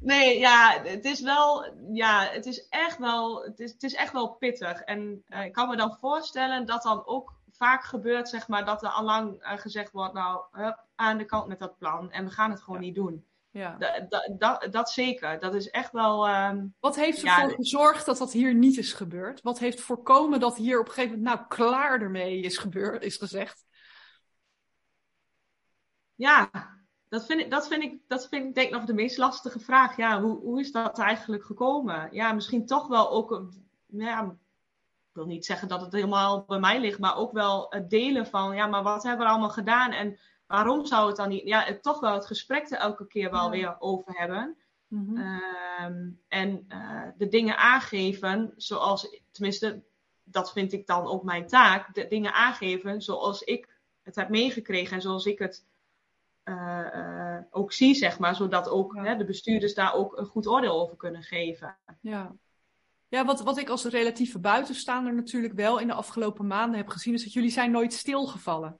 Nee, 0.03 0.39
ja, 0.39 0.81
het 0.83 1.05
is 1.05 1.21
wel, 1.21 1.73
ja, 1.93 2.23
het 2.31 2.45
is 2.45 2.67
echt 2.69 2.97
wel, 2.97 3.43
het 3.43 3.59
is, 3.59 3.71
het 3.71 3.83
is 3.83 3.93
echt 3.93 4.13
wel 4.13 4.29
pittig. 4.33 4.81
En 4.81 5.23
eh, 5.27 5.45
ik 5.45 5.53
kan 5.53 5.69
me 5.69 5.75
dan 5.75 5.97
voorstellen 5.99 6.65
dat 6.65 6.83
dan 6.83 7.05
ook 7.05 7.33
vaak 7.51 7.83
gebeurt, 7.83 8.29
zeg 8.29 8.47
maar, 8.47 8.65
dat 8.65 8.83
er 8.83 8.89
allang 8.89 9.41
eh, 9.41 9.57
gezegd 9.57 9.91
wordt, 9.91 10.13
nou, 10.13 10.43
hup, 10.51 10.85
aan 10.95 11.17
de 11.17 11.25
kant 11.25 11.47
met 11.47 11.59
dat 11.59 11.77
plan 11.77 12.11
en 12.11 12.25
we 12.25 12.31
gaan 12.31 12.51
het 12.51 12.61
gewoon 12.61 12.79
Ja. 12.79 12.85
niet 12.85 12.95
doen. 12.95 13.25
Ja. 13.51 13.75
Da- 13.77 13.99
da- 14.09 14.29
da- 14.37 14.67
dat 14.67 14.89
zeker, 14.89 15.39
dat 15.39 15.55
is 15.55 15.69
echt 15.69 15.91
wel, 15.91 16.27
ehm, 16.27 16.65
Wat 16.79 16.95
heeft 16.95 17.21
Ja, 17.21 17.35
ervoor 17.35 17.49
de- 17.49 17.55
gezorgd 17.55 18.05
dat 18.05 18.17
dat 18.17 18.31
hier 18.31 18.53
niet 18.53 18.77
is 18.77 18.93
gebeurd? 18.93 19.41
Wat 19.41 19.59
heeft 19.59 19.81
voorkomen 19.81 20.39
dat 20.39 20.57
hier 20.57 20.79
op 20.79 20.87
een 20.87 20.93
gegeven 20.93 21.17
moment, 21.17 21.35
nou, 21.35 21.47
klaar 21.47 22.01
ermee 22.01 22.39
is 22.41 22.57
gebeurd, 22.57 23.03
is 23.03 23.17
gezegd? 23.17 23.65
ja, 26.15 26.49
dat 27.11 27.25
vind, 27.25 27.41
ik, 27.41 27.49
dat, 27.51 27.67
vind 27.67 27.83
ik, 27.83 27.99
dat 28.07 28.27
vind 28.27 28.45
ik 28.45 28.55
denk 28.55 28.67
ik 28.67 28.73
nog 28.73 28.85
de 28.85 28.93
meest 28.93 29.17
lastige 29.17 29.59
vraag. 29.59 29.97
Ja, 29.97 30.21
hoe, 30.21 30.39
hoe 30.39 30.59
is 30.59 30.71
dat 30.71 30.99
eigenlijk 30.99 31.43
gekomen? 31.43 32.07
Ja, 32.11 32.33
misschien 32.33 32.65
toch 32.65 32.87
wel 32.87 33.11
ook, 33.11 33.43
ja, 33.85 34.23
ik 34.23 35.13
wil 35.13 35.25
niet 35.25 35.45
zeggen 35.45 35.67
dat 35.67 35.81
het 35.81 35.91
helemaal 35.91 36.43
bij 36.47 36.59
mij 36.59 36.79
ligt, 36.79 36.99
maar 36.99 37.15
ook 37.15 37.31
wel 37.31 37.65
het 37.69 37.89
delen 37.89 38.27
van, 38.27 38.55
ja, 38.55 38.67
maar 38.67 38.83
wat 38.83 39.03
hebben 39.03 39.25
we 39.25 39.31
allemaal 39.31 39.49
gedaan 39.49 39.91
en 39.91 40.19
waarom 40.47 40.85
zou 40.85 41.07
het 41.07 41.15
dan 41.15 41.29
niet? 41.29 41.47
Ja, 41.47 41.77
toch 41.81 41.99
wel 41.99 42.13
het 42.13 42.25
gesprek 42.25 42.69
er 42.69 42.77
elke 42.77 43.07
keer 43.07 43.31
wel 43.31 43.49
weer 43.49 43.75
over 43.79 44.17
hebben. 44.17 44.57
Mhm. 44.87 45.17
Ehm, 45.17 46.09
en 46.27 46.65
eh, 46.67 47.07
de 47.17 47.27
dingen 47.27 47.57
aangeven 47.57 48.53
zoals, 48.55 49.21
tenminste, 49.31 49.83
dat 50.23 50.51
vind 50.51 50.73
ik 50.73 50.87
dan 50.87 51.07
ook 51.07 51.23
mijn 51.23 51.47
taak. 51.47 51.93
De 51.93 52.07
dingen 52.07 52.33
aangeven 52.33 53.01
zoals 53.01 53.41
ik 53.41 53.69
het 54.01 54.15
heb 54.15 54.29
meegekregen 54.29 54.95
en 54.95 55.01
zoals 55.01 55.25
ik 55.25 55.39
het 55.39 55.65
ook 57.49 57.73
zie, 57.73 57.93
zeg 57.93 58.19
maar. 58.19 58.35
Zodat 58.35 58.69
ook 58.69 58.95
Ja. 58.95 59.03
hè, 59.03 59.15
de 59.17 59.25
bestuurders 59.25 59.73
daar 59.73 59.93
ook 59.93 60.17
een 60.17 60.25
goed 60.25 60.47
oordeel 60.47 60.81
over 60.81 60.97
kunnen 60.97 61.23
geven. 61.23 61.77
Ja. 62.01 62.35
Ja, 63.07 63.25
wat, 63.25 63.41
wat 63.41 63.57
ik 63.57 63.69
als 63.69 63.83
relatieve 63.85 64.39
buitenstaander 64.39 65.13
natuurlijk 65.13 65.53
wel 65.53 65.79
in 65.79 65.87
de 65.87 65.93
afgelopen 65.93 66.47
maanden 66.47 66.77
heb 66.77 66.87
gezien, 66.87 67.13
is 67.13 67.23
dat 67.23 67.33
jullie 67.33 67.49
zijn 67.49 67.71
nooit 67.71 67.93
stilgevallen. 67.93 68.79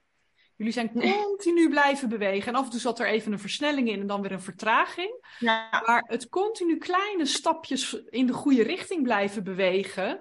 Jullie 0.56 0.72
zijn 0.72 0.92
continu 0.92 1.68
blijven 1.68 2.08
bewegen. 2.08 2.52
En 2.52 2.58
af 2.58 2.64
en 2.64 2.70
toe 2.70 2.80
zat 2.80 2.98
er 3.00 3.06
even 3.06 3.32
een 3.32 3.38
versnelling 3.38 3.88
in 3.88 4.00
en 4.00 4.06
dan 4.06 4.22
weer 4.22 4.32
een 4.32 4.40
vertraging. 4.40 5.24
Ja, 5.38 5.82
Maar 5.86 6.04
het 6.06 6.28
continu 6.28 6.78
kleine 6.78 7.26
stapjes 7.26 7.92
in 7.94 8.26
de 8.26 8.32
goede 8.32 8.62
richting 8.62 9.02
blijven 9.02 9.44
bewegen, 9.44 10.20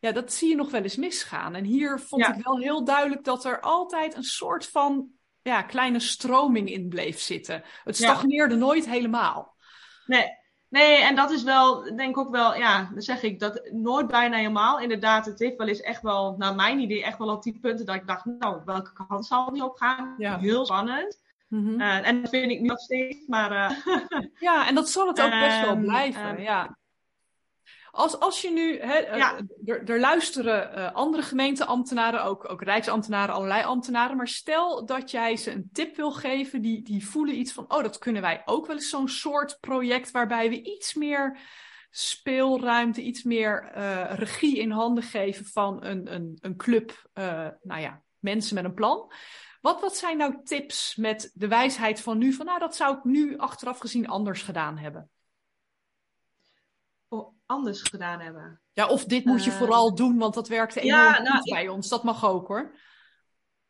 ja, 0.00 0.12
dat 0.12 0.32
zie 0.32 0.48
je 0.48 0.54
nog 0.56 0.70
wel 0.70 0.82
eens 0.82 0.96
misgaan. 0.96 1.54
En 1.54 1.64
hier 1.64 2.00
vond 2.00 2.22
Ja. 2.26 2.34
ik 2.34 2.44
wel 2.44 2.58
heel 2.58 2.84
duidelijk 2.84 3.24
dat 3.24 3.44
er 3.44 3.60
altijd 3.60 4.14
een 4.16 4.22
soort 4.22 4.66
van 4.68 5.08
ja, 5.46 5.62
kleine 5.62 6.00
stroming 6.00 6.70
in 6.70 6.88
bleef 6.88 7.20
zitten. 7.20 7.62
Het 7.84 7.98
Ja. 7.98 8.04
stagneerde 8.12 8.54
nooit 8.56 8.86
helemaal. 8.88 9.54
nee. 10.06 10.44
Nee, 10.68 10.96
en 11.02 11.14
dat 11.16 11.30
is 11.30 11.42
wel, 11.42 11.82
denk 11.96 12.00
ik 12.10 12.18
ook 12.18 12.30
wel, 12.30 12.56
ja, 12.56 12.90
dan 12.92 13.02
zeg 13.02 13.22
ik 13.22 13.38
dat 13.40 13.68
nooit 13.72 14.06
bijna 14.06 14.36
helemaal. 14.36 14.80
Inderdaad, 14.80 15.26
het 15.26 15.38
heeft 15.38 15.56
wel 15.56 15.66
eens 15.68 15.80
echt 15.80 16.02
wel, 16.02 16.34
naar 16.38 16.54
mijn 16.54 16.78
idee, 16.78 17.04
echt 17.04 17.18
wel 17.18 17.28
op 17.28 17.42
die 17.42 17.58
punten 17.60 17.86
dat 17.86 17.94
ik 17.94 18.06
dacht, 18.06 18.24
nou, 18.24 18.60
welke 18.64 18.92
kant 18.92 19.26
zal 19.26 19.44
het 19.44 19.54
niet 19.54 19.62
op 19.62 19.76
gaan? 19.76 20.14
Ja. 20.18 20.38
Heel 20.38 20.64
spannend. 20.66 21.22
Mhm. 21.48 21.80
Eh, 21.80 22.06
en 22.08 22.20
dat 22.22 22.30
vind 22.30 22.50
ik 22.50 22.60
nu 22.60 22.66
nog 22.66 22.78
steeds, 22.78 23.26
maar 23.26 23.50
eh, 23.52 23.70
Ja, 24.48 24.68
en 24.68 24.74
dat 24.74 24.88
zal 24.88 25.06
het 25.06 25.20
ook 25.22 25.30
best 25.30 25.60
wel 25.60 25.68
Ehm, 25.70 25.80
blijven. 25.80 26.22
ehm. 26.22 26.40
ja. 26.42 26.76
Als, 27.96 28.20
als 28.20 28.42
je 28.42 28.50
nu, 28.50 28.80
hè, 28.80 28.94
eh, 28.94 29.16
Ja. 29.18 29.36
er, 29.64 29.90
er 29.90 30.00
luisteren 30.00 30.72
eh, 30.72 30.94
andere 30.94 31.22
gemeenteambtenaren, 31.22 32.24
ook, 32.24 32.50
ook 32.50 32.62
rijksambtenaren, 32.62 33.34
allerlei 33.34 33.64
ambtenaren. 33.64 34.16
Maar 34.16 34.28
stel 34.28 34.86
dat 34.86 35.10
jij 35.10 35.36
ze 35.36 35.50
een 35.50 35.68
tip 35.72 35.96
wil 35.96 36.12
geven, 36.12 36.62
die, 36.62 36.82
die 36.82 37.06
voelen 37.06 37.38
iets 37.38 37.52
van, 37.52 37.64
oh, 37.68 37.82
dat 37.82 37.98
kunnen 37.98 38.22
wij 38.22 38.42
ook 38.44 38.66
wel 38.66 38.76
eens 38.76 38.88
zo'n 38.88 39.08
soort 39.08 39.58
project 39.60 40.10
waarbij 40.10 40.48
we 40.48 40.62
iets 40.62 40.94
meer 40.94 41.38
speelruimte, 41.90 43.02
iets 43.02 43.22
meer 43.22 43.70
eh, 43.74 44.14
regie 44.14 44.58
in 44.58 44.70
handen 44.70 45.04
geven 45.04 45.44
van 45.44 45.84
een, 45.84 46.14
een, 46.14 46.38
een 46.40 46.56
club, 46.56 47.08
nou 47.62 47.80
ja, 47.80 48.02
mensen 48.18 48.54
met 48.54 48.64
een 48.64 48.74
plan. 48.74 49.12
Wat, 49.60 49.80
wat 49.80 49.96
zijn 49.96 50.16
nou 50.16 50.36
tips 50.44 50.96
met 50.96 51.30
de 51.34 51.48
wijsheid 51.48 52.00
van 52.00 52.18
nu? 52.18 52.32
Van 52.32 52.46
nou, 52.46 52.58
dat 52.58 52.76
zou 52.76 52.96
ik 52.96 53.04
nu 53.04 53.38
achteraf 53.38 53.78
gezien 53.78 54.08
anders 54.08 54.42
gedaan 54.42 54.78
hebben. 54.78 55.10
Anders 57.46 57.82
gedaan 57.82 58.20
hebben. 58.20 58.60
Ja, 58.72 58.88
of 58.88 59.04
dit 59.04 59.24
moet 59.24 59.44
je 59.44 59.50
Eh, 59.50 59.56
vooral 59.56 59.94
doen, 59.94 60.18
want 60.18 60.34
dat 60.34 60.48
werkte 60.48 60.80
enorm 60.80 61.00
ja, 61.00 61.12
goed 61.12 61.28
nou, 61.28 61.50
bij 61.50 61.68
ons. 61.68 61.88
Dat 61.88 62.04
mag 62.04 62.24
ook 62.24 62.48
hoor. 62.48 62.74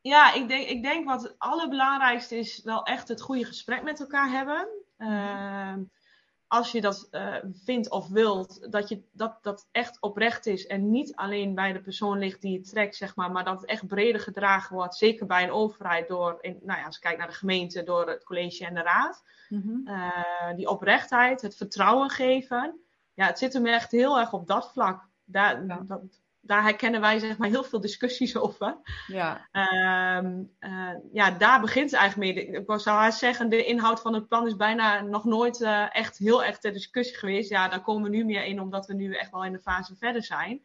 Ja, 0.01 0.33
ik 0.33 0.49
denk, 0.49 0.69
ik 0.69 0.83
denk 0.83 1.07
wat 1.07 1.23
het 1.23 1.35
allerbelangrijkste 1.39 2.39
is 2.39 2.63
wel 2.63 2.83
echt 2.83 3.09
het 3.09 3.21
goede 3.21 3.45
gesprek 3.45 3.83
met 3.83 4.01
elkaar 4.01 4.31
hebben. 4.31 4.69
Ehm, 4.97 5.83
als 6.47 6.73
je 6.73 6.81
dat 6.81 7.09
eh, 7.11 7.37
vindt 7.65 7.91
of 7.91 8.09
wilt, 8.09 8.73
dat, 8.73 8.89
je, 8.89 9.03
dat 9.13 9.39
dat 9.43 9.69
echt 9.71 10.01
oprecht 10.01 10.47
is 10.47 10.67
en 10.67 10.91
niet 10.91 11.15
alleen 11.15 11.55
bij 11.55 11.73
de 11.73 11.81
persoon 11.81 12.19
ligt 12.19 12.41
die 12.41 12.59
het 12.59 12.69
trekt, 12.69 12.97
zeg 12.97 13.17
maar, 13.17 13.31
maar 13.31 13.45
dat 13.45 13.61
het 13.61 13.71
echt 13.71 13.87
breder 13.87 14.21
gedragen 14.21 14.77
wordt. 14.77 14.97
Zeker 14.97 15.27
bij 15.27 15.43
een 15.43 15.51
overheid 15.51 16.09
door, 16.09 16.39
in, 16.41 16.59
nou 16.63 16.79
ja, 16.79 16.87
als 16.87 16.97
ik 16.97 17.03
kijk 17.03 17.19
naar 17.19 17.27
de 17.27 17.33
gemeente, 17.33 17.83
door 17.83 18.09
het 18.09 18.25
college 18.25 18.67
en 18.67 18.75
de 18.75 18.83
raad. 18.83 19.23
Mhm. 19.49 19.87
Eh, 19.87 20.57
die 20.57 20.69
oprechtheid, 20.69 21.43
het 21.43 21.57
vertrouwen 21.57 22.11
geven. 22.11 22.86
Ja, 23.17 23.27
het 23.27 23.39
zit 23.39 23.53
hem 23.53 23.67
echt 23.67 23.91
heel 23.91 24.19
erg 24.19 24.33
op 24.33 24.47
dat 24.47 24.71
vlak. 24.73 25.09
Daar, 25.25 25.67
Ja. 25.67 25.83
dat, 25.87 26.01
daar 26.41 26.63
herkennen 26.63 27.01
wij 27.01 27.19
zeg 27.19 27.39
maar 27.39 27.49
heel 27.49 27.65
veel 27.65 27.81
discussies 27.81 28.37
over. 28.37 28.77
Ja, 29.07 29.49
Ehm, 29.53 30.43
eh, 30.59 30.91
ja, 31.13 31.31
daar 31.31 31.61
begint 31.61 31.91
het 31.91 32.01
eigenlijk 32.01 32.35
mee. 32.35 32.47
Ik 32.47 32.81
zou 32.81 33.13
zeggen, 33.13 33.49
de 33.49 33.65
inhoud 33.65 34.01
van 34.01 34.15
het 34.15 34.29
plan 34.29 34.47
is 34.47 34.57
bijna 34.57 35.01
nog 35.01 35.25
nooit 35.25 35.63
eh, 35.63 35.97
echt 35.97 36.19
heel 36.19 36.45
erg 36.45 36.59
ter 36.59 36.73
discussie 36.73 37.17
geweest. 37.17 37.51
Ja, 37.51 37.69
daar 37.69 37.83
komen 37.83 38.11
we 38.11 38.17
nu 38.17 38.25
meer 38.25 38.45
in, 38.45 38.61
omdat 38.61 38.87
we 38.87 38.95
nu 38.95 39.15
echt 39.15 39.31
wel 39.31 39.45
in 39.45 39.53
de 39.53 39.61
fase 39.61 39.97
verder 39.97 40.23
zijn. 40.23 40.63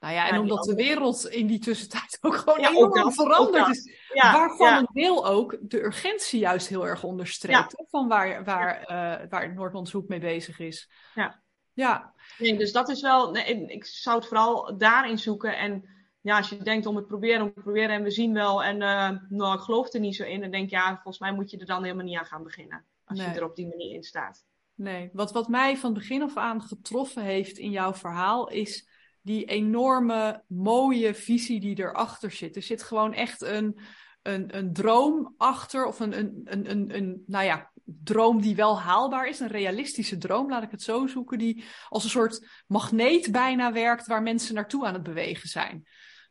nou 0.00 0.14
ja, 0.14 0.28
en 0.28 0.34
Ja, 0.34 0.40
omdat 0.40 0.64
de 0.64 0.74
wereld 0.74 1.28
in 1.28 1.46
die 1.46 1.58
tussentijd 1.58 2.18
ook 2.20 2.34
gewoon 2.36 2.60
Ja, 2.60 2.68
ook 2.68 2.74
enorm 2.74 2.92
dat, 3.04 3.14
veranderd 3.14 3.68
is. 3.68 3.90
Ja, 4.12 4.32
Waarvan 4.32 4.76
een 4.76 4.88
deel 4.92 5.26
ook 5.26 5.56
de 5.60 5.84
urgentie 5.84 6.40
juist 6.40 6.68
heel 6.68 6.86
erg 6.86 7.04
onderstreept. 7.04 7.74
Van 7.90 8.08
waar, 8.08 8.44
waar, 8.44 8.82
eh, 8.82 9.28
waar 9.28 9.54
Noordlandshoek 9.54 10.08
mee 10.08 10.20
bezig 10.20 10.58
is. 10.58 10.90
Ja. 11.14 11.42
Ja, 11.74 12.12
nee, 12.38 12.58
dus 12.58 12.72
dat 12.72 12.88
is 12.88 13.00
wel, 13.00 13.30
nee, 13.30 13.44
en 13.44 13.68
ik 13.68 13.84
zou 13.84 14.16
het 14.18 14.26
vooral 14.26 14.78
daarin 14.78 15.18
zoeken. 15.18 15.58
En 15.58 15.84
ja, 16.20 16.36
als 16.36 16.48
je 16.48 16.56
denkt 16.56 16.86
om 16.86 16.96
het 16.96 17.06
proberen, 17.06 17.40
om 17.40 17.50
het 17.54 17.62
proberen 17.62 17.90
en 17.96 18.02
we 18.02 18.10
zien 18.10 18.32
wel. 18.32 18.62
En 18.62 18.82
eh, 18.82 19.10
nou, 19.28 19.54
ik 19.54 19.60
geloof 19.60 19.92
er 19.92 20.00
niet 20.00 20.16
zo 20.16 20.24
in. 20.24 20.40
Dan 20.40 20.50
denk 20.50 20.70
ja, 20.70 20.92
volgens 20.92 21.18
mij 21.18 21.32
moet 21.32 21.50
je 21.50 21.58
er 21.58 21.66
dan 21.66 21.82
helemaal 21.82 22.04
niet 22.04 22.18
aan 22.18 22.24
gaan 22.24 22.42
beginnen. 22.42 22.84
Als 23.04 23.18
Nee. 23.18 23.28
je 23.28 23.34
er 23.34 23.44
op 23.44 23.56
die 23.56 23.68
manier 23.68 23.94
in 23.94 24.02
staat. 24.02 24.44
Nee, 24.74 25.10
wat, 25.12 25.32
wat 25.32 25.48
mij 25.48 25.76
van 25.76 25.92
begin 25.92 26.22
af 26.22 26.36
aan 26.36 26.62
getroffen 26.62 27.22
heeft 27.22 27.58
in 27.58 27.70
jouw 27.70 27.94
verhaal 27.94 28.48
is 28.48 28.88
die 29.20 29.44
enorme 29.44 30.42
mooie 30.46 31.14
visie 31.14 31.60
die 31.60 31.78
erachter 31.78 32.30
zit. 32.30 32.56
Er 32.56 32.62
zit 32.62 32.82
gewoon 32.82 33.12
echt 33.14 33.42
een, 33.42 33.78
een, 34.22 34.56
een 34.56 34.72
droom 34.72 35.34
achter, 35.36 35.86
of 35.86 36.00
een, 36.00 36.18
een, 36.18 36.40
een, 36.44 36.70
een, 36.70 36.96
een, 36.96 37.22
nou 37.26 37.44
ja, 37.44 37.70
droom 37.84 38.40
die 38.40 38.56
wel 38.56 38.80
haalbaar 38.80 39.28
is, 39.28 39.40
een 39.40 39.48
realistische 39.48 40.18
droom, 40.18 40.50
laat 40.50 40.62
ik 40.62 40.70
het 40.70 40.82
zo 40.82 41.06
zoeken, 41.06 41.38
die 41.38 41.64
als 41.88 42.04
een 42.04 42.10
soort 42.10 42.48
magneet 42.66 43.32
bijna 43.32 43.72
werkt 43.72 44.06
waar 44.06 44.22
mensen 44.22 44.54
naartoe 44.54 44.86
aan 44.86 44.94
het 44.94 45.02
bewegen 45.02 45.48
zijn. 45.48 45.86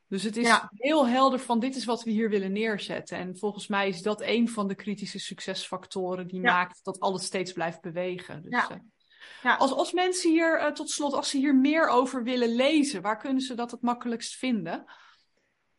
Dus 0.07 0.23
het 0.23 0.37
is 0.37 0.47
Ja. 0.47 0.69
heel 0.73 1.07
helder 1.07 1.39
van 1.39 1.59
dit 1.59 1.75
is 1.75 1.85
wat 1.85 2.03
we 2.03 2.11
hier 2.11 2.29
willen 2.29 2.51
neerzetten. 2.51 3.17
En 3.17 3.37
volgens 3.37 3.67
mij 3.67 3.87
is 3.87 4.01
dat 4.01 4.21
een 4.21 4.49
van 4.49 4.67
de 4.67 4.75
kritische 4.75 5.19
succesfactoren 5.19 6.27
die 6.27 6.41
Ja. 6.41 6.51
maakt 6.53 6.79
dat 6.83 6.99
alles 6.99 7.25
steeds 7.25 7.51
blijft 7.51 7.81
bewegen. 7.81 8.41
Dus, 8.41 8.51
Ja. 8.51 8.69
eh, 8.69 8.77
Ja. 9.43 9.55
als, 9.55 9.71
als 9.71 9.91
mensen 9.93 10.31
hier, 10.31 10.59
eh, 10.59 10.71
tot 10.71 10.89
slot, 10.89 11.13
als 11.13 11.29
ze 11.29 11.37
hier 11.37 11.55
meer 11.55 11.87
over 11.87 12.23
willen 12.23 12.55
lezen, 12.55 13.01
waar 13.01 13.17
kunnen 13.17 13.41
ze 13.41 13.55
dat 13.55 13.71
het 13.71 13.81
makkelijkst 13.81 14.35
vinden? 14.35 14.85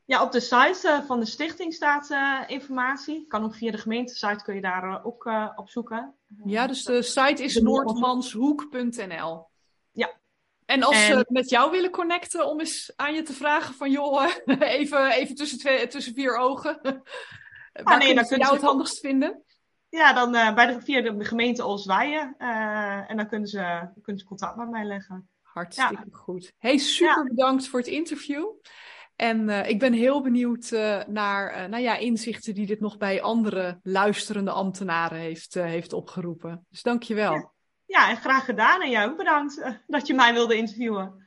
Ja, 0.06 0.22
op 0.22 0.32
de 0.32 0.40
site 0.40 0.88
eh, 0.88 1.00
van 1.06 1.20
de 1.20 1.26
stichting 1.26 1.74
staat 1.74 2.10
eh, 2.10 2.40
informatie. 2.46 3.26
Kan 3.26 3.44
ook 3.44 3.54
via 3.54 3.70
de 3.70 3.78
gemeentesite 3.78 4.44
kun 4.44 4.54
je 4.54 4.60
daar 4.60 4.82
eh, 4.84 5.06
ook 5.06 5.30
op 5.56 5.70
zoeken. 5.70 6.14
Ja, 6.44 6.66
dus 6.66 6.84
de 6.84 7.02
site 7.02 7.42
is 7.42 7.60
noordmanshoek.nl. 7.60 9.46
Ja. 9.92 10.12
En 10.66 10.82
als 10.82 10.96
En- 10.96 11.18
ze 11.18 11.24
met 11.28 11.50
jou 11.50 11.70
willen 11.70 11.90
connecten 11.90 12.46
om 12.46 12.60
eens 12.60 12.92
aan 12.96 13.14
je 13.14 13.22
te 13.22 13.32
vragen 13.32 13.74
van 13.74 13.90
joh, 13.90 14.30
even, 14.78 15.10
even 15.10 15.34
tussen, 15.34 15.58
twee, 15.58 15.86
tussen 15.86 16.14
vier 16.14 16.36
ogen. 16.36 16.78
Waar 16.82 17.02
Ah, 17.84 17.98
nee, 17.98 17.98
kunnen 17.98 18.14
dan 18.14 18.26
kunnen 18.26 18.46
jou 18.46 18.48
ze 18.48 18.54
het 18.54 18.62
handigst 18.62 19.00
vinden? 19.00 19.42
Ja, 19.88 20.12
dan 20.12 20.54
bij 20.54 20.66
de, 20.66 20.80
via 20.80 21.00
de 21.00 21.24
gemeente 21.24 21.64
Olswaaien. 21.64 22.34
eh 22.38 23.10
en 23.10 23.16
dan 23.16 23.28
kunnen 23.28 23.48
ze, 23.48 23.88
kunnen 24.02 24.20
ze 24.22 24.26
contact 24.28 24.56
met 24.56 24.70
mij 24.70 24.84
leggen. 24.84 25.28
Hartstikke 25.42 26.04
goed. 26.10 26.52
Hey, 26.58 26.78
super 26.78 27.24
bedankt 27.24 27.68
voor 27.68 27.78
het 27.78 27.88
interview. 27.88 28.46
En 29.16 29.48
eh, 29.48 29.68
ik 29.68 29.78
ben 29.78 29.92
heel 29.92 30.22
benieuwd 30.22 30.70
eh, 30.70 31.00
naar 31.06 31.50
eh, 31.50 31.68
nou 31.68 31.82
ja, 31.82 31.96
inzichten 31.96 32.54
die 32.54 32.66
dit 32.66 32.80
nog 32.80 32.96
bij 32.96 33.22
andere 33.22 33.78
luisterende 33.82 34.50
ambtenaren 34.50 35.18
heeft, 35.18 35.54
heeft 35.54 35.92
opgeroepen. 35.92 36.66
Dus 36.70 36.82
dank 36.82 37.02
je 37.02 37.14
wel. 37.14 37.32
Ja. 37.32 37.52
Ja, 37.86 38.10
en 38.10 38.16
graag 38.16 38.44
gedaan. 38.44 38.82
En 38.82 38.90
jij 38.90 39.04
ook 39.04 39.16
bedankt 39.16 39.80
dat 39.86 40.06
je 40.06 40.14
mij 40.14 40.32
wilde 40.32 40.56
interviewen. 40.56 41.26